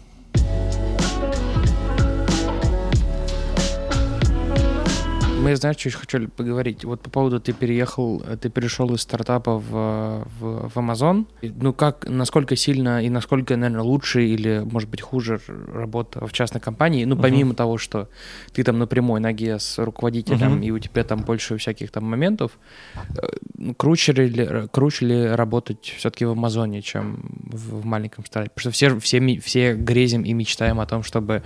Мы, 5.44 5.58
знаешь, 5.58 5.78
что 5.78 5.90
еще 5.90 5.98
хотели 5.98 6.28
поговорить? 6.28 6.86
Вот 6.86 7.02
по 7.02 7.10
поводу 7.10 7.40
ты 7.42 7.52
переехал, 7.52 8.24
ты 8.40 8.50
перешел 8.50 8.94
из 8.94 9.02
стартапа 9.02 9.58
в, 9.60 10.26
в, 10.40 10.70
в 10.70 10.78
Amazon. 10.78 11.26
Ну, 11.42 11.74
как, 11.74 12.08
насколько 12.08 12.56
сильно 12.56 13.04
и 13.04 13.10
насколько, 13.10 13.58
наверное, 13.58 13.84
лучше 13.84 14.26
или, 14.26 14.60
может 14.60 14.90
быть, 14.90 15.02
хуже 15.02 15.42
работа 15.48 16.26
в 16.26 16.32
частной 16.32 16.62
компании? 16.62 17.04
Ну, 17.04 17.18
помимо 17.18 17.56
того, 17.56 17.78
что 17.78 18.08
ты 18.54 18.64
там 18.64 18.80
на 18.80 18.88
прямой 18.88 19.20
ноге 19.20 19.60
с 19.60 19.78
руководителем, 19.84 20.54
Мгм. 20.54 20.64
и 20.64 20.72
у 20.72 20.80
тебя 20.80 21.04
там 21.04 21.24
больше 21.24 21.58
всяких 21.58 21.92
там 21.92 22.06
моментов, 22.06 22.58
э, 22.96 23.74
круче 23.76 24.14
ли, 24.14 24.68
круче 24.72 25.06
ли 25.06 25.26
работать 25.28 25.94
все-таки 25.98 26.24
в 26.24 26.32
Амазоне, 26.32 26.82
чем 26.82 27.50
в, 27.52 27.82
в 27.82 27.86
маленьком 27.86 28.26
стартапе? 28.26 28.54
Потому 28.56 28.72
что 28.72 28.72
все, 28.72 29.00
все, 29.00 29.40
все 29.42 29.74
грезим 29.76 30.24
и 30.24 30.32
мечтаем 30.32 30.80
о 30.80 30.86
том, 30.86 31.04
чтобы 31.04 31.44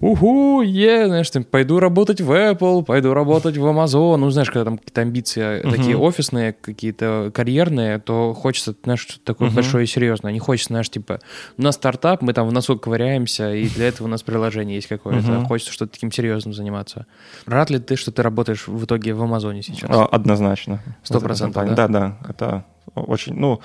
Уху, 0.00 0.62
е, 0.62 1.06
знаешь, 1.06 1.30
там, 1.30 1.42
пойду 1.44 1.80
работать 1.80 2.20
в 2.20 2.30
Apple, 2.30 2.84
пойду 2.84 3.14
работать 3.14 3.56
в 3.56 3.64
Amazon. 3.64 4.16
Ну, 4.16 4.28
знаешь, 4.30 4.50
когда 4.50 4.64
там 4.64 4.76
какие-то 4.78 5.00
амбиции 5.00 5.62
Мгм. 5.62 5.70
такие 5.70 5.96
офисные, 5.96 6.52
какие-то 6.52 7.30
карьерные, 7.32 7.98
то 7.98 8.34
хочется, 8.34 8.74
знаешь, 8.84 9.00
что-то 9.00 9.24
такое 9.24 9.48
Мгм. 9.48 9.54
большое 9.54 9.84
и 9.84 9.86
серьезное. 9.86 10.32
Не 10.32 10.38
хочется, 10.38 10.68
знаешь, 10.68 10.90
типа, 10.90 11.18
у 11.56 11.62
нас 11.62 11.76
стартап, 11.76 12.20
мы 12.20 12.34
там 12.34 12.46
в 12.46 12.52
носу 12.52 12.78
ковыряемся, 12.78 13.54
и 13.54 13.68
для 13.68 13.88
этого 13.88 14.06
у 14.06 14.10
нас 14.10 14.22
приложение 14.22 14.76
есть 14.76 14.88
какое-то. 14.88 15.32
Мгм. 15.32 15.46
Хочется 15.46 15.72
что-то 15.72 15.92
таким 15.92 16.12
серьезным 16.12 16.52
заниматься. 16.52 17.06
Рад 17.46 17.70
ли 17.70 17.78
ты, 17.78 17.96
что 17.96 18.12
ты 18.12 18.22
работаешь 18.22 18.68
в 18.68 18.84
итоге 18.84 19.14
в 19.14 19.22
Амазоне 19.22 19.62
сейчас? 19.62 19.88
А, 19.90 20.04
Однозначно. 20.04 20.80
Сто 21.02 21.20
процентов, 21.20 21.64
да? 21.68 21.74
Да, 21.74 21.88
да. 21.88 22.18
Это 22.28 22.64
очень... 22.94 23.32
Ну, 23.34 23.60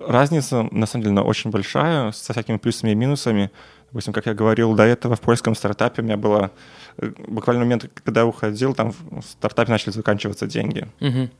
разница, 0.00 0.66
на 0.70 0.86
самом 0.86 1.04
деле, 1.04 1.20
очень 1.20 1.50
большая, 1.50 2.12
со 2.12 2.32
всякими 2.32 2.56
плюсами 2.56 2.92
и 2.92 2.94
минусами. 2.94 3.50
Допустим, 3.90 4.12
как 4.12 4.26
я 4.26 4.34
говорил 4.34 4.74
до 4.74 4.82
этого, 4.82 5.16
в 5.16 5.20
польском 5.20 5.54
стартапе 5.54 6.02
у 6.02 6.04
меня 6.04 6.18
было 6.18 6.50
э, 6.98 7.10
буквально 7.26 7.64
момент, 7.64 7.90
когда 8.04 8.20
я 8.20 8.26
уходил, 8.26 8.74
там 8.74 8.92
в 8.92 9.22
стартапе 9.22 9.72
начали 9.72 9.92
заканчиваться 9.92 10.46
деньги. 10.46 10.86
Мгм. 11.00 11.30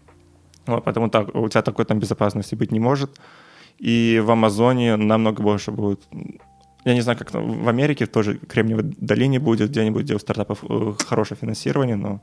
Вот, 0.66 0.84
поэтому 0.84 1.11
так, 1.11 1.34
у 1.34 1.48
тебя 1.48 1.62
такой 1.62 1.84
там 1.84 1.98
безопасности 1.98 2.54
быть 2.54 2.72
не 2.72 2.80
может. 2.80 3.20
И 3.78 4.20
в 4.24 4.30
Амазоне 4.30 4.96
намного 4.96 5.42
больше 5.42 5.72
будет... 5.72 6.00
Я 6.84 6.94
не 6.94 7.02
знаю, 7.02 7.18
как 7.18 7.30
там 7.30 7.64
в 7.64 7.68
Америке 7.68 8.06
тоже 8.06 8.38
Кремниевой 8.38 8.94
долине 8.96 9.38
будет 9.38 9.68
где-нибудь, 9.68 10.04
где 10.04 10.14
у 10.14 10.18
стартапов 10.18 10.64
э, 10.68 10.94
хорошее 11.06 11.38
финансирование, 11.38 11.96
но, 11.96 12.22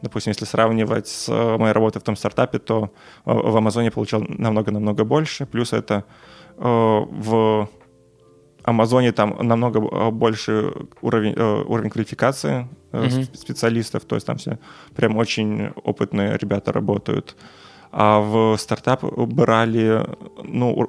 допустим, 0.00 0.30
если 0.30 0.46
сравнивать 0.46 1.08
с 1.08 1.28
э, 1.28 1.58
моей 1.58 1.72
работой 1.74 1.98
в 1.98 2.04
том 2.04 2.16
стартапе, 2.16 2.58
то 2.58 2.90
в 3.26 3.56
Амазоне 3.56 3.90
получал 3.90 4.22
намного-намного 4.22 5.04
больше. 5.04 5.44
Плюс 5.44 5.74
это 5.74 6.04
в 6.56 7.68
Амазоне 8.68 9.12
там 9.12 9.36
намного 9.40 9.78
э, 9.80 10.10
больше 10.10 10.72
уровень, 11.02 11.34
э, 11.36 11.62
уровень 11.66 11.90
квалификации 11.90 12.68
сп- 12.92 13.36
специалистов, 13.36 14.04
то 14.04 14.14
есть 14.16 14.26
там 14.26 14.36
все 14.36 14.58
прям 14.96 15.16
очень 15.16 15.68
опытные 15.84 16.36
ребята 16.38 16.72
работают. 16.72 17.36
А 17.90 18.20
в 18.20 18.56
стартап 18.58 19.02
брали, 19.02 20.04
ну, 20.44 20.88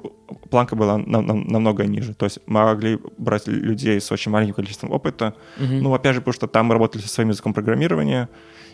планка 0.50 0.76
была 0.76 0.98
нам- 0.98 1.26
нам- 1.26 1.46
намного 1.48 1.86
ниже. 1.86 2.14
То 2.14 2.26
есть 2.26 2.40
могли 2.46 2.98
брать 3.18 3.48
людей 3.48 3.98
с 4.00 4.12
очень 4.12 4.30
маленьким 4.32 4.54
количеством 4.54 4.92
опыта. 4.92 5.32
Мгм. 5.58 5.82
Ну, 5.82 5.94
опять 5.94 6.14
же, 6.14 6.20
потому 6.20 6.34
что 6.34 6.46
там 6.46 6.66
мы 6.66 6.74
работали 6.74 7.00
со 7.02 7.08
своим 7.08 7.30
языком 7.30 7.54
программирования, 7.54 8.28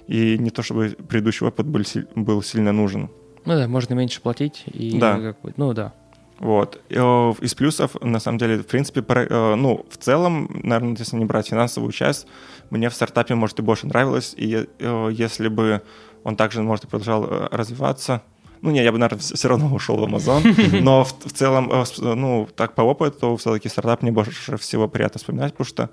и 0.08 0.38
не 0.38 0.50
то 0.50 0.62
чтобы 0.62 0.96
предыдущий 1.08 1.46
опыт 1.46 1.66
был, 1.66 1.82
был 2.16 2.42
сильно 2.42 2.72
нужен. 2.72 3.08
Ну 3.44 3.54
да, 3.54 3.68
можно 3.68 3.94
меньше 3.94 4.20
платить. 4.20 4.64
И 4.74 4.98
Да. 4.98 5.20
как 5.20 5.40
бы- 5.42 5.54
ну 5.56 5.72
да. 5.72 5.92
Вот. 6.38 6.80
Э, 6.90 7.32
Из 7.40 7.54
плюсов, 7.54 7.96
на 8.02 8.20
самом 8.20 8.38
деле, 8.38 8.58
в 8.58 8.66
принципе, 8.66 9.02
э, 9.08 9.54
ну, 9.54 9.86
в 9.88 9.96
целом, 9.96 10.50
наверное, 10.62 10.96
если 10.98 11.16
не 11.16 11.24
брать 11.24 11.48
финансовую 11.48 11.92
часть, 11.92 12.26
мне 12.70 12.90
в 12.90 12.94
стартапе, 12.94 13.34
может, 13.34 13.58
и 13.58 13.62
больше 13.62 13.86
нравилось, 13.86 14.34
и 14.36 14.68
э, 14.78 15.08
если 15.12 15.48
бы 15.48 15.82
он 16.24 16.36
также, 16.36 16.62
может, 16.62 16.84
и 16.84 16.88
продолжал 16.88 17.26
развиваться, 17.50 18.22
ну, 18.60 18.70
не, 18.70 18.82
я 18.82 18.92
бы, 18.92 18.98
наверное, 18.98 19.20
все 19.20 19.48
равно 19.48 19.74
ушел 19.74 19.96
в 19.96 20.04
Amazon, 20.04 20.80
но 20.82 21.04
в, 21.04 21.14
в 21.24 21.32
целом, 21.32 21.72
ну, 21.98 22.48
так 22.54 22.74
по 22.74 22.82
опыту, 22.82 23.36
все-таки 23.36 23.68
стартап 23.68 24.02
мне 24.02 24.12
больше 24.12 24.56
всего 24.56 24.88
приятно 24.88 25.18
вспоминать, 25.18 25.54
потому 25.54 25.66
что 25.66 25.90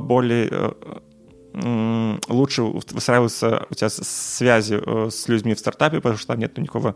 более 0.00 0.74
лучше 2.28 2.62
выстраиваются 2.62 3.66
у 3.70 3.74
тебя 3.74 3.90
связи 3.90 4.80
с 5.10 5.28
людьми 5.28 5.54
в 5.54 5.58
стартапе, 5.58 5.98
потому 5.98 6.16
что 6.16 6.28
там 6.28 6.38
нет 6.38 6.56
никакого 6.56 6.94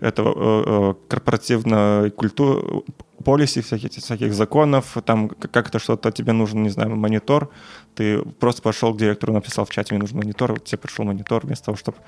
этого 0.00 0.34
э, 0.34 0.64
э, 0.66 0.94
корпоративной 1.08 2.10
культуры, 2.10 2.82
полиси, 3.24 3.60
всяких, 3.60 3.90
всяких 3.92 4.32
законов, 4.32 4.96
там 5.04 5.28
как-то 5.28 5.78
что-то 5.78 6.10
тебе 6.10 6.32
нужен, 6.32 6.62
не 6.62 6.70
знаю, 6.70 6.96
монитор, 6.96 7.50
ты 7.94 8.22
просто 8.22 8.62
пошел 8.62 8.94
к 8.94 8.98
директору, 8.98 9.32
написал 9.32 9.66
в 9.66 9.70
чате, 9.70 9.94
мне 9.94 10.00
нужен 10.00 10.16
монитор, 10.16 10.58
тебе 10.60 10.78
пришел 10.78 11.04
монитор, 11.04 11.44
вместо 11.44 11.66
того, 11.66 11.76
чтобы 11.76 11.98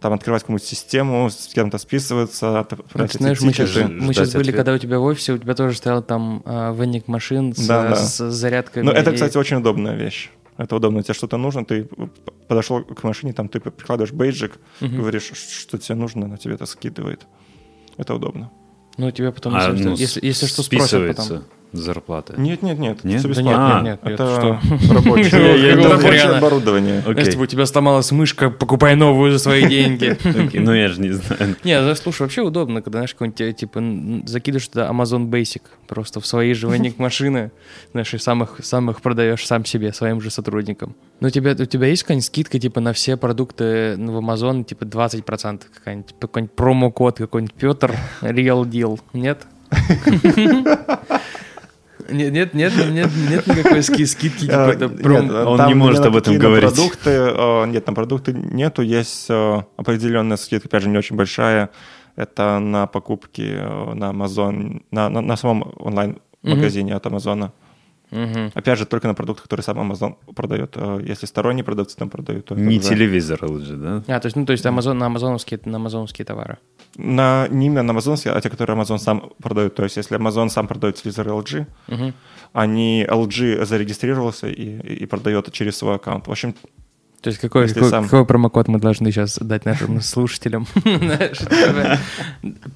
там 0.00 0.12
открывать 0.12 0.42
какую-нибудь 0.42 0.68
систему, 0.68 1.30
с 1.30 1.48
кем-то 1.54 1.78
списываться, 1.78 2.60
отправлять 2.60 3.10
Это, 3.14 3.18
знаешь, 3.18 3.40
мы 3.40 3.52
сейчас, 3.52 3.88
мы 3.88 4.12
сейчас 4.12 4.32
были, 4.32 4.42
ответ. 4.42 4.56
когда 4.56 4.74
у 4.74 4.78
тебя 4.78 4.98
в 4.98 5.04
офисе, 5.04 5.32
у 5.32 5.38
тебя 5.38 5.54
тоже 5.54 5.76
стоял 5.76 6.02
там 6.02 6.42
а, 6.44 6.72
венник 6.74 7.08
машин 7.08 7.54
с, 7.54 7.66
Да, 7.66 7.88
да. 7.88 7.96
с 7.96 8.30
зарядкой. 8.30 8.82
Ну, 8.82 8.92
это, 8.92 9.12
кстати, 9.12 9.38
очень 9.38 9.56
удобная 9.56 9.96
вещь. 9.96 10.30
Это 10.58 10.74
удобно. 10.76 11.02
Тебе 11.02 11.14
что-то 11.14 11.36
нужно, 11.36 11.64
ты 11.64 11.88
подошел 12.48 12.82
к 12.82 13.04
машине, 13.04 13.32
там 13.32 13.48
ты 13.48 13.60
прикладываешь 13.60 14.12
бейджик, 14.12 14.58
говоришь, 14.80 15.30
что 15.34 15.78
тебе 15.78 15.94
нужно, 15.94 16.26
она 16.26 16.36
тебе 16.36 16.54
это 16.54 16.66
скидывает. 16.66 17.26
Это 17.98 18.14
удобно. 18.14 18.50
Ну, 18.96 19.10
тебя 19.10 19.30
потом, 19.30 19.54
А, 19.54 19.70
если, 19.70 19.84
ну, 19.84 19.94
если, 19.94 20.26
если 20.26 20.46
что, 20.46 20.62
спросят 20.62 21.16
потом. 21.16 21.44
Зарплата. 21.72 22.34
Нет, 22.36 22.62
нет, 22.62 22.78
нет. 22.78 23.04
Нет? 23.04 23.20
всё 23.20 23.28
Да 23.28 23.34
Да 23.34 23.40
бесплатно. 23.40 23.50
нет, 23.50 23.58
А, 23.58 23.82
нет, 23.82 24.04
нет, 24.04 24.14
Это 24.20 24.34
что? 24.34 24.92
рабочее, 24.94 25.60
Я 25.60 25.66
это 25.68 25.76
думал, 25.76 25.90
рабочее 25.90 26.12
реально. 26.12 26.38
оборудование. 26.38 27.02
Если 27.16 27.36
бы 27.36 27.42
у 27.42 27.46
тебя 27.46 27.66
сломалась 27.66 28.10
мышка, 28.12 28.50
покупай 28.50 28.94
новую 28.96 29.32
за 29.32 29.38
свои 29.38 29.66
деньги. 29.66 30.16
Ну, 30.58 30.74
я 30.74 30.88
же 30.88 31.00
не 31.00 31.10
знаю. 31.12 31.56
Не, 31.64 31.80
ну, 31.80 31.94
слушай, 31.94 32.22
вообще 32.22 32.42
удобно, 32.42 32.82
когда, 32.82 32.98
знаешь, 32.98 33.12
какой-нибудь, 33.12 33.40
э, 33.40 33.52
типа, 33.52 33.82
закидываешь 34.26 34.68
туда 34.68 34.88
Amazon 34.90 35.28
Basic, 35.28 35.62
просто 35.86 36.20
в 36.20 36.26
свои 36.26 36.52
же 36.54 36.68
машины, 36.98 37.50
знаешь, 37.92 38.12
и 38.14 38.18
самых, 38.18 38.60
самых 38.62 39.00
продаешь 39.00 39.46
сам 39.46 39.64
себе, 39.64 39.92
своим 39.92 40.20
же 40.20 40.30
сотрудникам. 40.30 40.94
Ну, 41.20 41.28
у 41.28 41.30
тебя, 41.30 41.52
у 41.52 41.64
тебя 41.64 41.86
есть 41.88 42.02
какая-нибудь 42.02 42.26
скидка, 42.26 42.58
типа, 42.58 42.80
на 42.80 42.92
все 42.92 43.16
продукты 43.16 43.96
ну, 43.96 44.12
в 44.12 44.24
Amazon, 44.24 44.64
типа, 44.64 44.84
20% 44.84 45.62
какая-нибудь, 45.74 46.06
типа, 46.08 46.20
какой-нибудь 46.26 46.54
промокод, 46.56 47.18
какой-нибудь 47.18 47.54
Петр, 47.54 47.94
Real 48.22 48.64
Deal, 48.64 49.00
нет? 49.12 49.46
Нет, 52.08 52.32
нет, 52.32 52.54
нет, 52.54 52.72
нет, 52.90 53.10
нет 53.30 53.46
никакой 53.46 53.82
ски- 53.82 54.06
скидки, 54.06 54.40
типа, 54.40 54.72
Э, 54.72 54.76
нет, 54.78 55.30
э, 55.30 55.44
Он 55.44 55.58
там 55.58 55.68
не 55.68 55.74
может 55.74 56.04
об 56.04 56.16
этом 56.16 56.38
говорить. 56.38 56.70
Продукты, 56.74 57.10
э, 57.10 57.66
нет, 57.66 57.86
на 57.86 57.92
продукты 57.94 58.32
нету, 58.32 58.82
есть 58.82 59.28
определенная 59.76 60.36
скидка, 60.36 60.68
опять 60.68 60.82
же, 60.82 60.88
не 60.88 60.98
очень 60.98 61.16
большая. 61.16 61.70
Это 62.16 62.58
на 62.58 62.86
покупки 62.86 63.42
на 63.94 64.10
Amazon, 64.10 64.82
на, 64.90 65.08
на, 65.08 65.20
на 65.20 65.36
самом 65.36 65.72
онлайн-магазине 65.76 66.94
от 66.94 67.06
Амазона. 67.06 67.52
Мгм. 68.10 68.50
Опять 68.54 68.78
же, 68.78 68.86
только 68.86 69.06
на 69.08 69.14
продукты, 69.14 69.42
которые 69.42 69.64
сам 69.64 69.78
Amazon 69.78 70.14
продает. 70.34 70.72
Э, 70.76 71.00
Если 71.04 71.26
сторонние 71.26 71.64
продавцы 71.64 71.96
там 71.96 72.08
продают, 72.08 72.46
то 72.46 72.54
Не 72.54 72.78
уже- 72.78 72.88
телевизор 72.88 73.38
лучше, 73.44 73.76
да? 73.76 74.02
А, 74.06 74.20
то 74.20 74.26
есть, 74.26 74.36
ну, 74.36 74.46
то 74.46 74.52
есть 74.52 74.64
Amazon, 74.66 74.94
на 74.94 75.06
амазоновские, 75.06 75.60
на 75.64 75.76
амазоновские 75.76 76.24
товары. 76.24 76.56
На, 76.96 77.46
не 77.50 77.66
именно 77.66 77.82
на 77.82 77.92
Amazon, 77.98 78.16
а 78.30 78.40
те, 78.40 78.48
которые 78.50 78.76
Amazon 78.78 78.98
сам 78.98 79.30
продает. 79.42 79.74
То 79.74 79.84
есть, 79.84 79.96
если 79.98 80.16
Amazon 80.18 80.48
сам 80.48 80.66
продает 80.66 80.96
телевизор 80.96 81.28
LG, 81.28 81.66
Мгм. 81.88 82.14
они 82.54 83.04
LG 83.08 83.64
зарегистрировался 83.66 84.48
и, 84.48 85.02
и 85.02 85.06
продает 85.06 85.52
через 85.52 85.76
свой 85.76 85.96
аккаунт. 85.96 86.26
В 86.26 86.30
общем, 86.30 86.54
То 87.20 87.28
есть 87.30 87.40
какой, 87.40 87.68
какой, 87.68 87.90
сам- 87.90 88.04
какой 88.04 88.24
промокод 88.24 88.68
мы 88.68 88.78
должны 88.78 89.12
сейчас 89.12 89.38
дать 89.38 89.66
нашим 89.66 90.00
слушателям? 90.12 90.66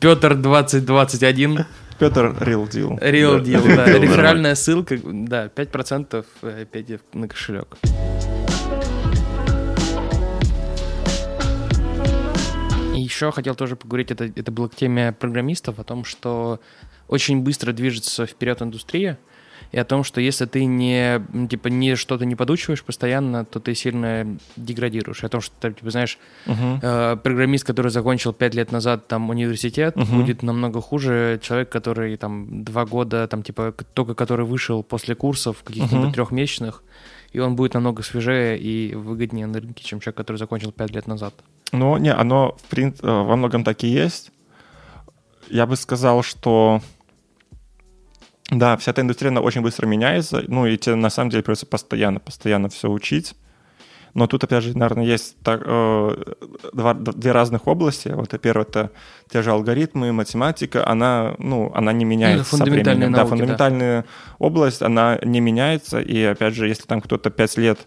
Петр 0.01 0.35
2021, 0.35 1.65
Петр 2.03 2.37
Real 2.41 2.69
Deal. 2.69 2.99
Real 3.01 3.39
Да, 3.39 3.45
Deal, 3.45 3.77
да, 3.77 3.87
реферальная 3.87 4.57
ссылка, 4.57 4.99
да, 5.05 5.47
5% 5.47 6.27
э, 6.43 6.67
Пети 6.69 6.99
на 7.13 7.29
кошелек. 7.29 7.77
И 12.93 13.01
еще 13.01 13.31
хотел 13.31 13.55
тоже 13.55 13.77
поговорить, 13.77 14.11
это, 14.11 14.25
это 14.25 14.51
было 14.51 14.67
к 14.67 14.75
теме 14.75 15.13
программистов, 15.13 15.79
о 15.79 15.85
том, 15.85 16.05
что 16.05 16.59
очень 17.07 17.41
быстро 17.41 17.73
движется 17.73 18.27
вперед 18.27 18.61
индустрия, 18.63 19.17
и 19.73 19.79
о 19.79 19.85
том, 19.85 20.05
что 20.05 20.21
если 20.21 20.45
ты 20.45 20.67
не, 20.67 21.21
типа, 21.51 21.69
не 21.69 21.97
что-то 21.97 22.25
не 22.27 22.37
подучиваешь 22.37 22.85
постоянно, 22.85 23.45
то 23.45 23.59
ты 23.59 23.75
сильно 23.75 24.37
деградируешь. 24.57 25.23
И 25.23 25.27
о 25.27 25.29
том, 25.31 25.41
что, 25.41 25.55
ты, 25.61 25.73
типа, 25.73 25.91
знаешь, 25.91 26.19
Мгм. 26.47 26.79
э, 26.83 27.17
программист, 27.17 27.65
который 27.67 27.91
закончил 27.91 28.33
пять 28.35 28.55
лет 28.55 28.71
назад 28.73 29.09
там 29.09 29.31
университет, 29.31 29.97
Мгм. 29.97 30.21
будет 30.21 30.43
намного 30.43 30.81
хуже 30.83 31.41
человек, 31.43 31.71
который 31.71 32.17
там 32.19 32.63
два 32.65 32.85
года, 32.85 33.27
там 33.29 33.43
типа 33.43 33.75
только 33.95 34.15
который 34.15 34.45
вышел 34.45 34.83
после 34.83 35.15
курсов 35.15 35.63
каких-нибудь 35.65 36.05
Мгм. 36.05 36.13
трехмесячных, 36.13 36.83
и 37.33 37.39
он 37.41 37.57
будет 37.57 37.73
намного 37.75 38.03
свежее 38.03 38.59
и 38.59 38.95
выгоднее 38.95 39.47
на 39.47 39.59
рынке, 39.59 39.83
чем 39.85 40.01
человек, 40.01 40.19
который 40.19 40.37
закончил 40.37 40.71
пять 40.71 40.91
лет 40.91 41.07
назад. 41.07 41.33
Ну, 41.73 41.97
не, 41.97 42.13
оно 42.13 42.57
в 42.63 42.71
прин- 42.75 42.95
э, 43.03 43.07
во 43.07 43.37
многом 43.37 43.65
так 43.65 43.83
и 43.85 43.89
есть. 43.89 44.31
Я 45.49 45.65
бы 45.67 45.77
сказал, 45.77 46.23
что 46.23 46.83
да, 48.53 48.77
вся 48.77 48.91
эта 48.91 49.01
индустрия 49.01 49.31
она 49.31 49.41
очень 49.41 49.63
быстро 49.63 49.87
меняется, 49.87 50.45
ну 50.47 50.67
и 50.67 50.77
тебе 50.77 50.95
на 50.95 51.11
самом 51.11 51.31
деле 51.31 51.43
придется 51.43 51.67
постоянно, 51.67 52.21
постоянно 52.21 52.69
все 52.69 52.91
учить. 52.91 53.35
Но 54.15 54.27
тут, 54.27 54.45
опять 54.45 54.63
же, 54.63 54.77
наверное, 54.77 55.07
есть 55.07 55.39
так, 55.43 55.63
э, 55.65 56.11
два- 56.75 56.93
две 56.93 57.33
разных 57.33 57.67
области. 57.67 58.09
Вот 58.09 58.39
первое 58.43 58.67
это 58.67 58.91
те 59.31 59.41
же 59.41 59.51
алгоритмы, 59.51 60.13
математика, 60.13 60.87
она, 60.87 61.35
ну, 61.39 61.73
она 61.75 61.95
не 61.95 62.05
меняется 62.05 62.45
со 62.45 62.51
фундаментальные 62.51 63.09
временем. 63.09 63.13
науки, 63.13 63.17
да. 63.17 63.23
да, 63.23 63.29
фундаментальная 63.31 64.05
область, 64.39 64.83
она 64.83 65.19
не 65.23 65.41
меняется. 65.41 65.99
И 65.99 66.23
опять 66.23 66.55
же, 66.55 66.69
если 66.69 66.85
там 66.85 67.01
кто-то 67.01 67.31
пять 67.31 67.57
лет 67.57 67.79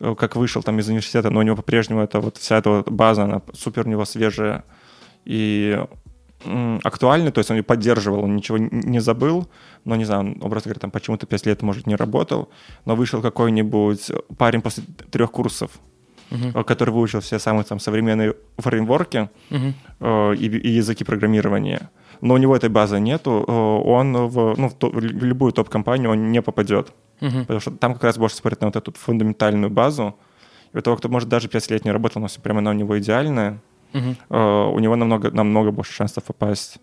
э, 0.00 0.14
как 0.18 0.36
вышел 0.36 0.62
там 0.62 0.78
из 0.78 0.88
университета, 0.88 1.30
но 1.30 1.40
у 1.40 1.42
него 1.42 1.56
по-прежнему 1.56 2.02
это 2.02 2.20
вот 2.20 2.36
вся 2.36 2.58
эта 2.58 2.68
вот 2.68 2.90
база, 2.90 3.22
она 3.22 3.40
супер 3.54 3.86
у 3.86 3.90
него 3.90 4.04
свежая 4.04 4.64
и 5.24 5.82
м, 6.44 6.80
актуальная, 6.84 7.30
то 7.32 7.38
есть 7.40 7.50
он 7.50 7.56
ее 7.58 7.62
поддерживал, 7.62 8.24
он 8.24 8.36
ничего 8.36 8.58
не 8.58 9.00
забыл, 9.00 9.48
но, 9.84 9.96
не 9.96 10.04
знаю, 10.04 10.20
он, 10.20 10.36
образно 10.42 10.68
говоря, 10.70 10.80
там 10.80 10.90
почему-то 10.90 11.26
5 11.26 11.46
лет, 11.46 11.62
может, 11.62 11.86
не 11.86 11.96
работал, 11.96 12.48
но 12.86 12.94
вышел 12.96 13.22
какой-нибудь 13.22 14.10
парень 14.38 14.60
после 14.62 14.84
трех 15.10 15.30
курсов, 15.30 15.70
э, 16.30 16.62
который 16.64 16.90
выучил 16.90 17.20
все 17.20 17.38
самые 17.38 17.64
там 17.64 17.78
современные 17.80 18.34
фреймворки 18.58 19.28
Мгм. 19.50 19.74
э, 20.00 20.34
и, 20.36 20.46
и 20.46 20.68
языки 20.70 21.04
программирования, 21.04 21.90
но 22.20 22.34
у 22.34 22.38
него 22.38 22.54
этой 22.56 22.68
базы 22.68 23.00
нету, 23.00 23.44
э, 23.48 23.52
он 23.52 24.12
в, 24.28 24.54
ну, 24.58 24.68
в, 24.68 24.74
то- 24.74 24.90
в 24.90 25.00
любую 25.00 25.52
топ-компанию 25.52 26.10
он 26.10 26.30
не 26.32 26.42
попадет. 26.42 26.92
Мгм. 27.20 27.40
Потому 27.40 27.60
что 27.60 27.70
там 27.70 27.92
как 27.94 28.04
раз 28.04 28.16
больше 28.18 28.36
смотрят 28.36 28.60
на 28.62 28.66
вот 28.68 28.76
эту 28.76 28.92
фундаментальную 28.92 29.70
базу. 29.70 30.14
И 30.72 30.78
у 30.78 30.80
того, 30.80 30.96
кто, 30.96 31.08
может, 31.08 31.28
даже 31.28 31.48
5 31.48 31.70
лет 31.70 31.84
не 31.84 31.90
работал, 31.92 32.22
но 32.22 32.28
все 32.28 32.40
прямо 32.40 32.58
она 32.60 32.70
у 32.70 32.74
него 32.74 32.98
идеальная, 32.98 33.58
Э, 33.92 34.70
у 34.72 34.78
него 34.78 34.96
намного, 34.96 35.30
намного 35.30 35.70
больше 35.70 35.92
шансов 35.92 36.24
попасть, 36.24 36.78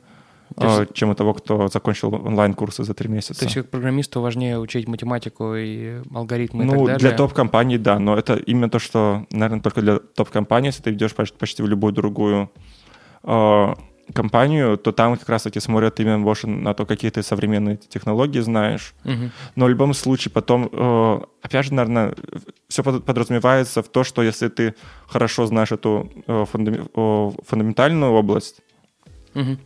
То 0.56 0.84
э, 0.84 0.88
чем 0.94 1.10
у 1.10 1.16
того, 1.16 1.34
кто 1.34 1.68
закончил 1.68 2.14
онлайн-курсы 2.14 2.84
за 2.84 2.94
3 2.94 3.10
месяца. 3.10 3.40
То 3.40 3.46
есть 3.46 3.56
как 3.56 3.70
программисту 3.70 4.22
важнее 4.22 4.60
учить 4.60 4.88
математику 4.88 5.56
и 5.56 6.02
алгоритмы 6.14 6.66
и 6.66 6.68
так 6.68 6.78
ну, 6.78 6.86
далее? 6.86 7.00
для 7.00 7.12
топ-компаний, 7.12 7.78
да, 7.78 8.00
но 8.00 8.18
это 8.18 8.36
именно 8.36 8.70
то, 8.70 8.80
что, 8.80 9.26
наверное, 9.32 9.62
только 9.62 9.82
для 9.82 10.00
топ-компаний, 10.00 10.68
если 10.68 10.84
ты 10.84 10.92
идешь 10.92 11.14
почти, 11.14 11.38
почти 11.38 11.64
в 11.64 11.68
любую 11.68 11.94
другую 11.94 12.50
э, 13.24 13.76
компанию, 14.14 14.78
то 14.78 14.92
там 14.92 15.18
как 15.18 15.30
раз-таки 15.30 15.60
смотрят 15.60 16.00
именно 16.00 16.20
больше 16.20 16.48
на 16.48 16.74
то, 16.74 16.86
какие 16.86 17.12
ты 17.12 17.24
современные 17.24 17.78
технологии 17.78 18.40
знаешь. 18.40 18.94
Мгм. 19.04 19.32
Но 19.56 19.66
в 19.66 19.70
любом 19.70 19.94
случае 19.94 20.32
потом, 20.32 20.70
э, 20.72 21.20
опять 21.42 21.66
же, 21.66 21.74
наверное, 21.74 22.14
все 22.70 22.84
подразумевается 22.84 23.82
в 23.82 23.88
то, 23.90 24.04
что 24.04 24.24
если 24.24 24.48
ты 24.48 24.76
хорошо 25.08 25.46
знаешь 25.46 25.72
эту 25.72 26.12
э, 26.28 26.46
фундам- 26.52 26.90
фундаментальную 27.46 28.12
область, 28.12 28.62
Мгм. 29.34 29.60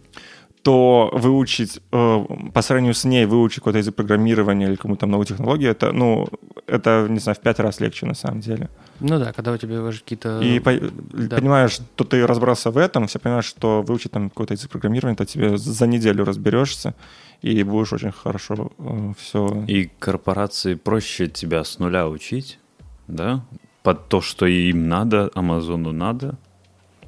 То 0.63 1.09
выучить, 1.13 1.81
э, 1.91 2.25
по 2.53 2.61
сравнению 2.61 2.93
с 2.93 3.03
ней, 3.03 3.25
выучить 3.25 3.59
какой-то 3.59 3.79
язык 3.79 3.95
программирования 3.95 4.67
или 4.67 4.75
какую-то 4.75 5.07
новую 5.07 5.25
технологию, 5.25 5.71
это, 5.71 5.91
ну, 5.91 6.27
это, 6.67 7.07
не 7.09 7.19
знаю, 7.19 7.35
в 7.35 7.39
пять 7.39 7.59
раз 7.59 7.79
легче 7.79 8.05
на 8.05 8.13
самом 8.13 8.41
деле. 8.41 8.69
Ну 8.99 9.17
да, 9.17 9.33
когда 9.33 9.51
у 9.51 9.57
тебя 9.57 9.81
уже 9.81 9.99
какие-то... 9.99 10.39
И 10.41 10.59
по- 10.59 10.79
да. 11.13 11.37
понимаешь, 11.37 11.71
что 11.71 12.03
ты 12.03 12.27
разбрался 12.27 12.69
в 12.69 12.77
этом, 12.77 13.07
все 13.07 13.19
понимаешь, 13.19 13.45
что 13.45 13.81
выучить 13.81 14.11
там 14.11 14.29
какой-то 14.29 14.53
язык 14.53 14.69
программирования, 14.69 15.15
то 15.15 15.25
тебе 15.25 15.57
за 15.57 15.87
неделю 15.87 16.25
разберешься 16.25 16.93
и 17.41 17.63
будешь 17.63 17.93
очень 17.93 18.11
хорошо 18.11 18.71
все... 19.17 19.63
И 19.67 19.89
корпорации 19.99 20.75
проще 20.75 21.27
тебя 21.27 21.63
с 21.63 21.79
нуля 21.79 22.07
учить, 22.07 22.59
да? 23.07 23.43
Под 23.81 24.09
то, 24.09 24.21
что 24.21 24.45
им 24.45 24.87
надо, 24.87 25.31
Амазону 25.33 25.91
надо, 25.91 26.37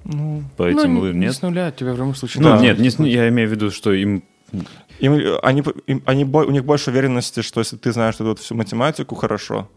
Ну, 0.06 0.44
по 0.58 0.64
Ну, 0.70 0.80
этим 0.80 0.96
не- 0.96 1.02
лы- 1.02 1.14
не 1.14 1.20
нет? 1.20 1.36
с 1.36 1.42
нуля, 1.42 1.72
тебя 1.72 1.94
в 1.94 1.98
любом 1.98 2.16
случае... 2.16 2.44
Ну, 2.44 2.50
Да. 2.50 2.60
нет, 2.60 2.80
не 2.80 2.90
с- 2.90 3.00
я 3.00 3.30
имею 3.30 3.48
в 3.48 3.52
виду, 3.52 3.72
что 3.72 3.92
им 3.94 4.24
Им, 5.00 5.14
они, 5.42 5.64
им- 5.88 6.04
они, 6.06 6.24
у 6.26 6.52
них 6.52 6.64
больше 6.66 6.92
уверенности, 6.92 7.42
что 7.42 7.60
если 7.60 7.76
ты 7.78 7.92
знаешь 7.92 8.16
эту 8.16 8.26
вот 8.26 8.40
всю 8.40 8.54
математику 8.56 9.16
хорошо, 9.16 9.68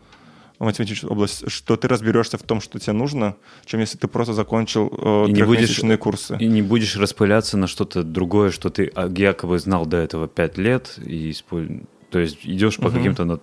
математическую 0.59 1.13
область, 1.13 1.51
что 1.51 1.77
ты 1.77 1.89
разберешься 1.89 2.37
в 2.39 2.43
том, 2.43 2.61
что 2.61 2.79
тебе 2.79 2.93
нужно, 2.93 3.37
чем 3.65 3.81
если 3.81 3.99
ты 3.99 4.09
просто 4.09 4.33
закончил 4.35 4.89
э, 4.93 5.25
И 5.29 5.33
не 5.33 5.43
будешь- 5.45 5.69
трехмесячные 5.69 5.97
курсы. 5.99 6.37
и 6.39 6.47
не 6.47 6.63
будешь 6.63 6.97
распыляться 6.97 7.57
на 7.57 7.67
что-то 7.67 8.03
другое, 8.03 8.51
что 8.51 8.69
ты 8.69 8.91
а, 8.95 9.09
якобы 9.09 9.59
знал 9.59 9.87
до 9.87 9.97
этого 9.97 10.29
пять 10.29 10.59
лет, 10.59 10.99
и 11.05 11.35
то 12.11 12.19
есть 12.19 12.39
идешь 12.45 12.77
по 12.77 12.89
Мгм. 12.89 12.97
каким-то 12.97 13.41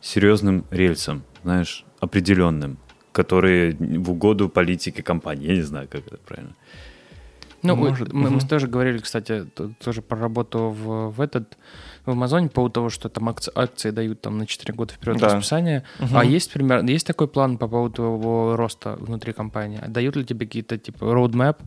серьезным 0.00 0.64
рельсам, 0.70 1.22
знаешь, 1.42 1.84
определенным, 2.00 2.78
которые 3.12 3.76
в 3.78 4.10
угоду 4.10 4.48
политике 4.48 5.02
компании. 5.02 5.48
Я 5.48 5.54
не 5.56 5.62
знаю, 5.62 5.88
как 5.90 6.06
это 6.06 6.16
правильно. 6.18 6.54
Ну, 7.62 7.76
мы- 7.76 7.90
Может, 7.90 8.12
мы, 8.12 8.30
мы 8.30 8.36
мгм. 8.36 8.48
тоже 8.48 8.66
говорили, 8.68 8.98
кстати, 8.98 9.44
тоже 9.84 10.00
про 10.00 10.18
работу 10.18 10.70
в, 10.70 11.10
в 11.10 11.20
этот 11.20 11.58
в 12.06 12.10
Амазоне 12.12 12.48
по 12.48 12.54
поводу 12.54 12.72
того, 12.72 12.88
что 12.88 13.08
там 13.10 13.28
акции, 13.28 13.52
акции 13.54 13.90
дают 13.90 14.22
там 14.22 14.38
на 14.38 14.46
4 14.46 14.72
года 14.72 14.94
вперед 14.94 15.18
Да. 15.18 15.26
расписание. 15.26 15.82
Мгм. 15.98 16.16
А 16.16 16.24
есть 16.24 16.50
пример, 16.52 16.82
есть 16.84 17.06
такой 17.06 17.28
план 17.28 17.58
по 17.58 17.68
поводу 17.68 17.94
твоего 17.96 18.56
роста 18.56 18.96
внутри 18.98 19.34
компании? 19.34 19.80
Дают 19.86 20.16
ли 20.16 20.24
тебе 20.24 20.46
какие-то 20.46 20.78
типа 20.78 21.04
roadmap? 21.04 21.58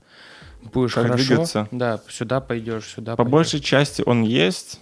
Будешь 0.73 0.93
Как 0.95 1.03
хорошо, 1.05 1.25
двигаться? 1.27 1.67
да, 1.71 1.99
сюда 2.09 2.41
пойдешь, 2.41 2.85
сюда 2.87 3.11
По 3.15 3.17
пойдешь. 3.17 3.31
большей 3.31 3.59
части 3.59 4.01
он 4.05 4.23
есть. 4.23 4.81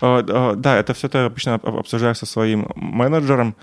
Э, 0.00 0.22
э, 0.28 0.54
Да, 0.56 0.76
это 0.78 0.94
все 0.94 1.08
ты 1.08 1.18
обычно 1.18 1.54
об- 1.54 1.66
обсуждаешь 1.78 2.18
со 2.18 2.26
своим 2.26 2.68
менеджером. 2.76 3.56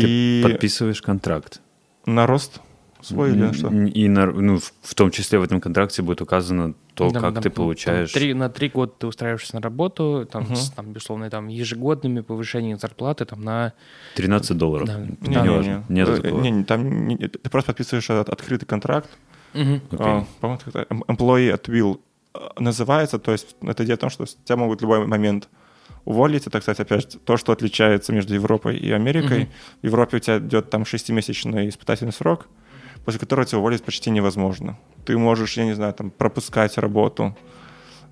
Ты 0.00 0.02
И 0.06 0.42
подписываешь 0.42 1.00
контракт. 1.02 1.60
на 2.04 2.26
рост 2.26 2.60
свой 3.00 3.30
или 3.30 3.38
на 3.44 3.52
что? 3.54 3.68
И 3.68 4.08
на- 4.08 4.26
ну, 4.26 4.58
в, 4.58 4.72
в 4.82 4.94
том 4.94 5.10
числе 5.10 5.38
в 5.38 5.42
этом 5.42 5.60
контракте 5.60 6.02
будет 6.02 6.20
указано 6.20 6.74
то, 6.94 7.10
Там- 7.10 7.22
как 7.22 7.34
там- 7.34 7.42
ты 7.42 7.50
там 7.50 7.52
получаешь. 7.52 8.12
три- 8.12 8.34
на 8.34 8.48
три 8.48 8.68
года 8.68 8.92
ты 8.98 9.06
устраиваешься 9.06 9.54
на 9.56 9.60
работу, 9.62 10.26
там, 10.30 10.44
Мгм. 10.44 10.56
с, 10.56 10.70
там, 10.70 10.92
безусловно, 10.92 11.28
там, 11.30 11.48
ежегодными 11.48 12.20
повышениями 12.20 12.78
зарплаты 12.78 13.24
там, 13.24 13.42
на... 13.42 13.72
13 14.14 14.56
долларов. 14.56 14.86
Да. 14.88 14.98
Не, 15.20 15.34
Да. 15.34 15.44
важно. 15.44 15.84
Нет 15.88 16.08
Э, 16.08 16.16
такого. 16.22 16.40
не, 16.42 16.50
не, 16.50 16.64
там 16.64 17.06
не- 17.08 17.16
ты 17.16 17.50
просто 17.50 17.72
подписываешь 17.72 18.08
от- 18.10 18.28
открытый 18.28 18.66
контракт. 18.66 19.08
Окей. 19.54 19.80
А, 19.92 20.24
По-моему, 20.40 20.60
как-то 20.64 20.82
em- 20.90 21.02
employee 21.06 21.52
at 21.54 21.64
will 21.68 22.00
э, 22.34 22.38
называется. 22.60 23.18
То 23.18 23.32
есть 23.32 23.56
это 23.62 23.84
идея 23.84 23.94
о 23.94 23.98
том, 23.98 24.10
что 24.10 24.24
тебя 24.26 24.56
могут 24.56 24.80
в 24.80 24.82
любой 24.82 25.06
момент 25.06 25.48
уволить. 26.06 26.46
Это, 26.46 26.60
кстати, 26.60 26.80
опять 26.80 27.18
то, 27.24 27.36
что 27.36 27.52
отличается 27.52 28.12
между 28.12 28.34
Европой 28.34 28.78
и 28.78 28.90
Америкой. 28.90 29.40
Мгм. 29.40 29.48
В 29.82 29.86
Европе 29.86 30.16
у 30.16 30.20
тебя 30.20 30.38
идет 30.38 30.70
там 30.70 30.86
шестимесячный 30.86 31.68
испытательный 31.68 32.12
срок, 32.12 32.48
после 33.04 33.20
которого 33.20 33.44
тебя 33.44 33.58
уволить 33.58 33.82
почти 33.82 34.10
невозможно. 34.10 34.78
Ты 35.04 35.18
можешь, 35.18 35.56
я 35.58 35.64
не 35.64 35.74
знаю, 35.74 35.92
там 35.92 36.10
пропускать 36.10 36.78
работу, 36.78 37.36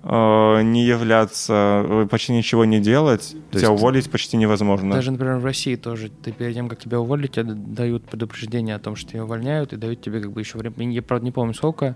э, 0.03 0.61
не 0.61 0.85
являться, 0.85 1.83
э, 1.85 2.07
почти 2.11 2.33
ничего 2.33 2.65
не 2.65 2.79
делать, 2.79 3.35
То 3.51 3.59
тебя 3.59 3.71
уволить 3.71 4.11
почти 4.11 4.37
невозможно. 4.37 4.93
Даже, 4.93 5.11
например, 5.11 5.37
в 5.37 5.45
России 5.45 5.75
тоже, 5.75 6.09
ты 6.09 6.31
перед 6.31 6.53
тем, 6.53 6.69
как 6.69 6.79
тебя 6.79 6.99
уволить, 6.99 7.31
тебе 7.31 7.53
дают 7.53 8.05
предупреждение 8.05 8.75
о 8.75 8.79
том, 8.79 8.95
что 8.95 9.11
тебя 9.11 9.23
увольняют, 9.23 9.73
и 9.73 9.77
дают 9.77 10.01
тебе 10.01 10.19
как 10.19 10.31
бы 10.31 10.41
еще 10.41 10.57
время. 10.57 10.91
Я, 10.91 11.01
правда, 11.01 11.25
не 11.25 11.31
помню 11.31 11.53
сколько. 11.53 11.95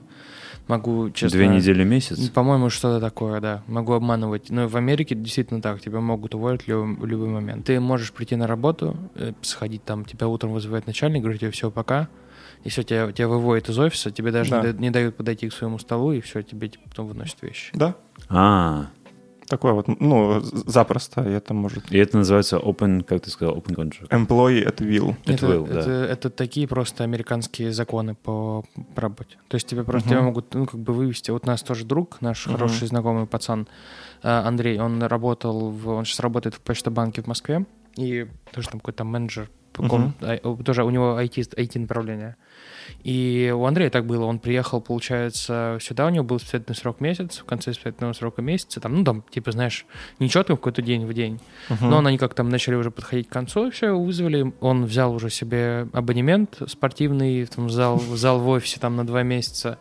Могу, 0.69 1.09
честно... 1.09 1.37
Две 1.37 1.47
недели, 1.47 1.83
месяц. 1.83 2.29
По-моему, 2.29 2.69
что-то 2.69 3.01
такое, 3.01 3.41
да. 3.41 3.63
Могу 3.65 3.93
обманывать. 3.93 4.51
Но 4.51 4.67
в 4.67 4.75
Америке 4.77 5.15
действительно 5.15 5.61
так. 5.63 5.81
Тебя 5.81 5.99
могут 5.99 6.35
уволить 6.35 6.61
в 6.61 6.67
любой, 6.67 6.95
в 6.95 7.05
любой 7.07 7.27
момент. 7.29 7.65
Ты 7.65 7.79
можешь 7.79 8.13
прийти 8.13 8.35
на 8.35 8.45
работу, 8.45 8.95
э, 9.15 9.33
сходить 9.41 9.83
там, 9.83 10.05
тебя 10.05 10.27
утром 10.27 10.53
вызывает 10.53 10.85
начальник, 10.85 11.23
говорит 11.23 11.41
тебе 11.41 11.49
все, 11.51 11.71
пока. 11.71 12.07
И 12.63 12.69
все, 12.69 12.83
тебя, 12.83 13.11
тебя 13.11 13.27
выводят 13.29 13.69
из 13.69 13.79
офиса, 13.79 14.11
тебе 14.11 14.31
даже 14.31 14.51
Да. 14.51 14.57
не, 14.57 14.61
дают, 14.63 14.79
не 14.79 14.89
дают 14.91 15.15
подойти 15.17 15.49
к 15.49 15.53
своему 15.53 15.79
столу, 15.79 16.11
и 16.11 16.21
все, 16.21 16.43
тебе 16.43 16.67
типа, 16.67 16.89
потом 16.89 17.07
выносят 17.07 17.41
вещи. 17.41 17.71
Да, 17.73 17.95
А, 18.27 18.87
такое 19.49 19.73
вот, 19.73 19.87
ну, 19.99 20.39
запросто, 20.41 21.21
это 21.21 21.53
может... 21.53 21.91
и 21.91 21.97
это 21.97 22.17
называется 22.17 22.57
open, 22.57 23.03
как 23.03 23.21
ты 23.21 23.29
сказал, 23.29 23.57
open 23.57 23.75
contract. 23.75 24.09
Employee 24.09 24.63
at 24.65 24.77
will. 24.77 25.15
It 25.25 25.33
это, 25.33 25.45
will, 25.47 25.67
да. 25.67 25.79
это, 25.79 25.91
это 25.91 26.29
такие 26.29 26.67
просто 26.67 27.03
американские 27.03 27.73
законы 27.73 28.15
по, 28.15 28.63
работе. 28.95 29.37
То 29.47 29.55
есть 29.55 29.67
тебе 29.67 29.83
просто 29.83 30.07
Мгм. 30.07 30.15
тебя 30.17 30.21
могут 30.21 30.53
ну, 30.53 30.65
как 30.65 30.79
бы 30.79 30.93
вывести. 30.93 31.31
Вот 31.31 31.43
у 31.45 31.47
нас 31.47 31.61
тоже 31.63 31.85
друг, 31.85 32.21
наш 32.21 32.45
Мгм. 32.45 32.55
хороший 32.55 32.87
знакомый 32.87 33.25
пацан 33.25 33.67
э, 34.23 34.29
Андрей, 34.29 34.79
он 34.79 35.03
работал, 35.03 35.71
в, 35.71 35.89
он 35.89 36.05
сейчас 36.05 36.19
работает 36.19 36.55
в 36.55 36.61
Почтобанке 36.61 37.21
в 37.21 37.27
Москве, 37.27 37.65
и 37.95 38.27
тоже 38.53 38.69
там 38.69 38.79
какой-то 38.79 39.03
менеджер, 39.03 39.49
Мгм. 39.77 39.89
ком- 39.89 40.13
о, 40.21 40.63
тоже 40.63 40.83
у 40.83 40.89
него 40.89 41.19
IT, 41.19 41.55
IT-направление. 41.55 42.35
И 43.03 43.53
у 43.55 43.65
Андрея 43.65 43.89
так 43.89 44.05
было, 44.05 44.25
он 44.25 44.39
приехал, 44.39 44.81
получается, 44.81 45.77
сюда, 45.81 46.05
у 46.05 46.09
него 46.09 46.23
был 46.25 46.37
испытательный 46.37 46.75
срок 46.75 46.99
месяц, 47.01 47.37
в 47.39 47.45
конце 47.45 47.71
испытательного 47.71 48.13
срока 48.13 48.41
месяца, 48.41 48.79
там, 48.79 48.95
ну, 48.95 49.03
там, 49.03 49.23
типа, 49.29 49.51
знаешь, 49.51 49.85
не 50.19 50.29
четко 50.29 50.55
какой-то 50.55 50.81
день 50.81 51.05
в 51.05 51.13
день, 51.13 51.39
Мгм. 51.69 51.89
но 51.89 51.99
они 52.05 52.17
как 52.17 52.33
там 52.33 52.49
начали 52.49 52.75
уже 52.75 52.91
подходить 52.91 53.27
к 53.29 53.31
концу, 53.31 53.67
и 53.67 53.71
все, 53.71 53.97
вызвали. 53.97 54.53
Он 54.59 54.85
взял 54.85 55.13
уже 55.13 55.29
себе 55.29 55.87
абонемент 55.93 56.61
спортивный, 56.67 57.45
там, 57.45 57.69
зал, 57.69 57.97
в 57.97 58.17
зал 58.17 58.39
в 58.39 58.47
офисе 58.49 58.79
там 58.79 58.95
на 58.95 59.05
два 59.05 59.23
месяца. 59.23 59.77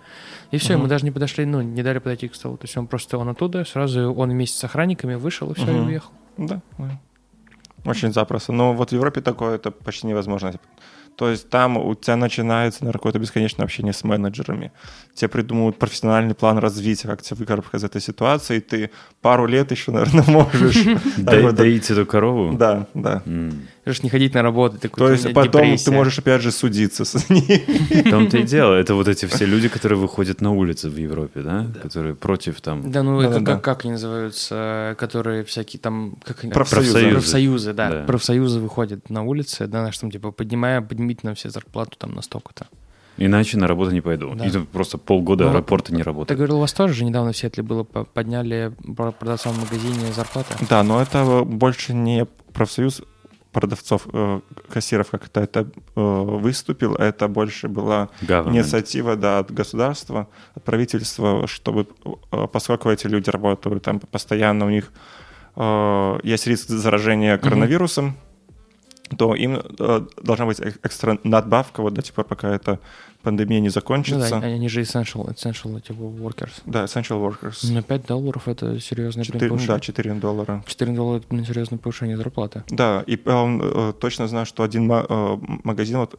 И 0.50 0.56
все, 0.59 0.72
Мгм. 0.74 0.80
ему 0.80 0.88
даже 0.88 1.04
не 1.04 1.11
подошли, 1.11 1.44
ну, 1.44 1.61
не 1.62 1.82
дали 1.82 1.98
подойти 1.98 2.28
к 2.28 2.34
столу. 2.34 2.56
То 2.56 2.64
есть 2.64 2.76
он 2.76 2.86
просто, 2.86 3.18
он 3.18 3.28
оттуда, 3.28 3.64
сразу 3.64 4.12
он 4.14 4.30
вместе 4.30 4.59
с 4.59 4.64
охранниками 4.64 5.14
вышел, 5.14 5.50
и 5.50 5.54
все, 5.54 5.66
и 5.66 5.74
Мгм. 5.74 5.86
уехал. 5.88 6.11
Да. 6.36 6.61
Очень 7.84 8.12
запросто. 8.12 8.52
Но 8.52 8.74
вот 8.74 8.90
в 8.90 8.92
Европе 8.92 9.20
такое 9.20 9.54
это 9.56 9.70
почти 9.70 10.06
невозможно. 10.06 10.52
То 11.19 11.31
есть 11.31 11.51
там 11.51 11.77
у 11.77 11.97
тебя 11.97 12.14
начинается 12.14 12.85
наверное, 12.85 13.01
какое-то 13.01 13.19
бесконечное 13.19 13.64
общение 13.64 13.93
с 13.93 14.05
менеджерами. 14.05 14.71
Тебе 15.14 15.29
придумывают 15.29 15.77
профессиональный 15.77 16.37
план 16.37 16.59
развития, 16.59 17.09
как 17.09 17.23
тебе 17.23 17.39
выкарабкать 17.39 17.81
из 17.81 17.85
этой 17.85 18.01
ситуации, 18.01 18.59
и 18.59 18.61
ты 18.61 18.91
пару 19.21 19.47
лет 19.47 19.73
еще, 19.73 19.91
наверное, 19.91 20.25
можешь. 20.29 20.79
Доить 21.57 21.91
эту 21.91 22.07
корову? 22.07 22.57
Да, 22.57 22.87
да. 22.95 23.25
Можешь 23.89 24.03
не 24.03 24.11
ходить 24.11 24.34
на 24.34 24.43
работу, 24.43 24.76
такой, 24.78 24.99
То 24.99 25.05
«У 25.07 25.11
есть 25.12 25.32
потом 25.32 25.62
ты 25.62 25.66
депрессия». 25.68 25.91
можешь 25.93 26.18
опять 26.18 26.43
же 26.43 26.53
судиться 26.53 27.07
с 27.07 27.30
ним. 27.30 27.43
В 28.05 28.11
том-то 28.11 28.36
и 28.36 28.43
дело. 28.43 28.74
Это 28.74 28.95
вот 28.95 29.09
эти 29.09 29.24
все 29.24 29.47
люди, 29.47 29.68
которые 29.68 29.99
выходят 29.99 30.43
на 30.43 30.53
улицы 30.53 30.91
в 30.91 30.97
Европе, 30.97 31.41
да? 31.41 31.66
Которые 31.82 32.14
против 32.14 32.61
там... 32.61 32.91
Да, 32.91 33.03
ну, 33.03 33.20
Да-да-да. 33.22 33.55
как, 33.55 33.64
как 33.64 33.84
они 33.86 33.93
называются, 33.93 34.95
которые 34.99 35.43
всякие 35.45 35.80
там... 35.80 36.16
Как, 36.22 36.45
они- 36.45 36.53
Профсоюзы. 36.53 36.93
Профсоюзы. 36.93 37.12
Профсоюзы, 37.14 37.72
да. 37.72 37.89
Да. 37.91 38.05
Профсоюзы 38.05 38.61
выходят 38.61 39.09
на 39.09 39.22
улицы, 39.22 39.66
да, 39.66 39.78
знаешь, 39.80 39.97
там, 39.99 40.11
типа, 40.11 40.32
поднимая, 40.32 40.82
поднимите 40.82 41.20
нам 41.22 41.34
все 41.34 41.49
зарплату 41.49 41.93
там 41.99 42.12
на 42.14 42.20
столько-то. 42.20 42.66
Иначе 43.16 43.57
на 43.57 43.66
работу 43.66 43.91
не 43.93 44.03
пойду. 44.03 44.34
Да. 44.34 44.47
И 44.47 44.51
тут 44.51 44.68
просто 44.68 44.99
полгода 44.99 45.45
Ну, 45.45 45.51
аэропорта 45.51 45.93
не 45.95 45.99
Ты 46.03 46.05
работает. 46.05 46.36
говорил, 46.39 46.59
у 46.59 46.61
вас 46.61 46.72
тоже 46.74 46.93
же 46.93 47.05
недавно 47.07 47.32
в 47.32 47.36
Сиэтле 47.39 47.62
было, 47.64 47.84
по- 47.84 48.05
подняли 48.05 48.72
про- 48.97 49.12
продавцам 49.12 49.55
в 49.55 49.61
магазине 49.62 50.12
зарплаты? 50.14 50.55
Да, 50.68 50.82
но 50.82 51.01
это 51.01 51.43
больше 51.45 51.95
не 51.95 52.26
профсоюз 52.53 53.03
продавцов, 53.61 54.06
э, 54.12 54.40
кассиров, 54.72 55.11
как 55.11 55.26
это, 55.26 55.40
это 55.40 55.61
э, 55.96 56.00
выступил, 56.40 56.94
это 56.94 57.28
больше 57.28 57.68
была 57.68 58.09
Government. 58.22 58.50
инициатива 58.50 59.16
да, 59.16 59.38
от 59.40 59.50
государства, 59.50 60.26
от 60.54 60.62
правительства, 60.64 61.46
чтобы, 61.46 61.86
э, 62.32 62.46
поскольку 62.52 62.88
эти 62.90 63.09
люди 63.09 63.30
работают 63.30 63.82
там 63.82 64.00
постоянно, 64.00 64.66
у 64.66 64.70
них 64.70 64.92
э, 65.56 66.20
есть 66.22 66.46
риск 66.46 66.68
заражения 66.68 67.38
коронавирусом, 67.38 68.16
то 69.18 69.34
им 69.34 69.59
э, 69.78 70.06
должна 70.22 70.46
быть 70.46 70.61
эк- 70.61 70.78
экстра 70.84 71.18
надбавка 71.24 71.82
вот 71.82 71.94
до 71.94 72.02
тех 72.02 72.14
пор, 72.14 72.24
пока 72.24 72.54
эта 72.54 72.78
пандемия 73.23 73.61
не 73.61 73.69
Ну 73.69 73.73
закончится. 73.73 74.31
да, 74.41 74.47
они 74.47 74.69
же 74.69 74.81
essential, 74.83 75.27
essential 75.35 75.81
типа 75.81 76.01
workers. 76.01 76.53
Да, 76.66 76.85
essential 76.85 77.21
workers. 77.21 77.73
На 77.73 77.83
5 77.83 78.07
долларов 78.07 78.49
это 78.49 78.79
серьезное 78.81 79.25
блин, 79.25 79.33
Четыре- 79.35 79.49
повышение. 79.51 79.75
да, 79.77 79.81
4 79.81 80.14
доллара. 80.14 80.64
4 80.66 80.93
доллара 80.93 81.23
это 81.31 81.45
серьезное 81.45 81.79
повышение 81.79 82.16
зарплаты. 82.16 82.62
Да, 82.71 83.03
и 83.07 83.16
э, 83.23 83.31
он, 83.33 83.61
э, 83.62 83.93
точно 84.01 84.29
знаю, 84.29 84.47
что 84.47 84.62
один 84.62 84.91
э, 84.91 85.39
магазин, 85.64 85.99
вот 85.99 86.19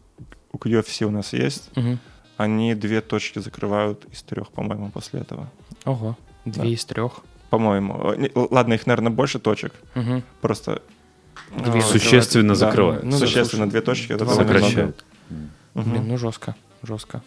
у 0.52 0.58
UFC 0.58 1.06
у 1.06 1.12
нас 1.12 1.34
есть, 1.34 1.70
Мгм. 1.76 2.00
они 2.38 2.76
две 2.76 3.02
точки 3.02 3.39
закрывают 3.39 4.06
из 4.12 4.22
трех, 4.24 4.52
по-моему, 4.52 4.89
после 4.91 5.22
этого. 5.22 5.50
Ого, 5.86 6.18
две 6.45 6.64
Да. 6.64 6.68
из 6.70 6.86
трех. 6.86 7.22
По-моему. 7.50 8.14
Ладно, 8.52 8.74
их, 8.74 8.86
наверное, 8.86 9.12
больше 9.12 9.39
точек. 9.39 9.74
Мгм. 9.95 10.24
Просто... 10.41 10.82
Две 11.58 11.82
Существенно 11.82 12.50
да, 12.50 12.56
закрывают. 12.56 13.04
Ну 13.04 13.12
да, 13.12 13.18
Существенно, 13.18 13.47
слушай, 13.64 13.70
две 13.72 13.82
точки. 13.82 14.12
Это. 14.14 14.26
Сокращают. 14.28 15.04
Мгм. 15.30 15.91
Блин, 15.91 16.08
ну 16.08 16.18
жестко, 16.18 16.56
жестко. 16.84 17.21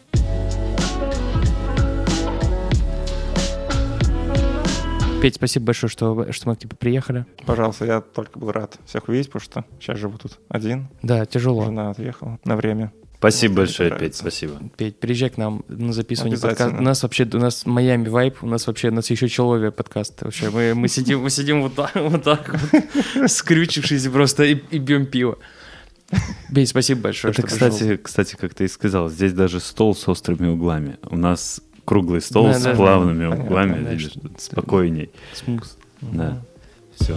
Петь, 5.23 5.37
спасибо 5.37 5.67
большое, 5.67 5.89
что, 5.89 6.33
что 6.33 6.49
мы 6.49 6.57
к 6.57 6.59
тебе 6.59 6.75
приехали. 6.77 7.27
Пожалуйста, 7.47 7.85
я 7.85 8.01
только 8.01 8.41
был 8.41 8.51
рад 8.51 8.77
всех 8.87 9.09
увидеть, 9.09 9.29
потому 9.29 9.41
что 9.43 9.65
сейчас 9.79 9.99
живу 9.99 10.19
тут 10.19 10.41
один. 10.49 10.89
Да, 11.03 11.25
тяжело. 11.27 11.65
Жена 11.65 11.91
отъехала 11.91 12.41
на 12.45 12.57
время. 12.57 12.93
Спасибо 13.19 13.53
Вот, 13.53 13.59
большое, 13.59 13.97
Петь, 13.97 14.17
спасибо. 14.17 14.55
Петь, 14.77 14.99
приезжай 14.99 15.31
к 15.31 15.37
нам 15.37 15.65
на 15.69 15.93
записывание 15.93 16.41
подкаста. 16.41 16.77
У 16.77 16.83
нас 16.83 17.05
вообще, 17.05 17.25
у 17.33 17.39
нас 17.39 17.67
Майами 17.67 18.09
вайп, 18.09 18.43
у 18.43 18.49
нас 18.49 18.67
вообще, 18.67 18.89
у 18.89 18.93
нас 18.93 19.09
еще 19.11 19.29
человек 19.29 19.77
подкаст. 19.77 20.23
Вообще, 20.23 20.51
мы, 20.51 20.75
мы 20.75 20.89
сидим, 20.89 21.21
мы 21.21 21.31
сидим 21.31 21.63
вот 21.63 21.77
так, 21.77 21.95
вот 21.95 22.25
так 22.25 22.53
вот, 22.53 23.31
скрючившись 23.31 24.09
просто 24.09 24.43
и, 24.43 24.55
и 24.73 24.79
бьем 24.79 25.07
пиво. 25.07 25.39
Петь, 26.55 26.69
спасибо 26.69 27.01
большое, 27.03 27.33
Это, 27.33 27.41
что 27.47 27.57
пришел. 27.57 27.71
кстати, 27.71 27.97
кстати, 27.97 28.37
как 28.37 28.55
ты 28.55 28.65
и 28.65 28.69
сказал, 28.69 29.09
здесь 29.09 29.33
даже 29.33 29.61
стол 29.61 29.95
с 29.95 30.07
острыми 30.09 30.49
углами. 30.49 30.99
У 31.11 31.17
нас 31.17 31.61
круглый 31.85 32.21
стол 32.21 32.47
Да, 32.49 32.55
с 32.59 32.63
да, 32.63 32.71
да. 32.71 32.77
плавными 32.77 33.25
Понятно, 33.29 33.45
углами, 33.45 33.85
конечно. 33.85 34.21
видишь, 34.21 34.41
спокойней. 34.43 35.11
Смус. 35.35 35.77
Да. 36.01 36.39
Все. 36.97 37.15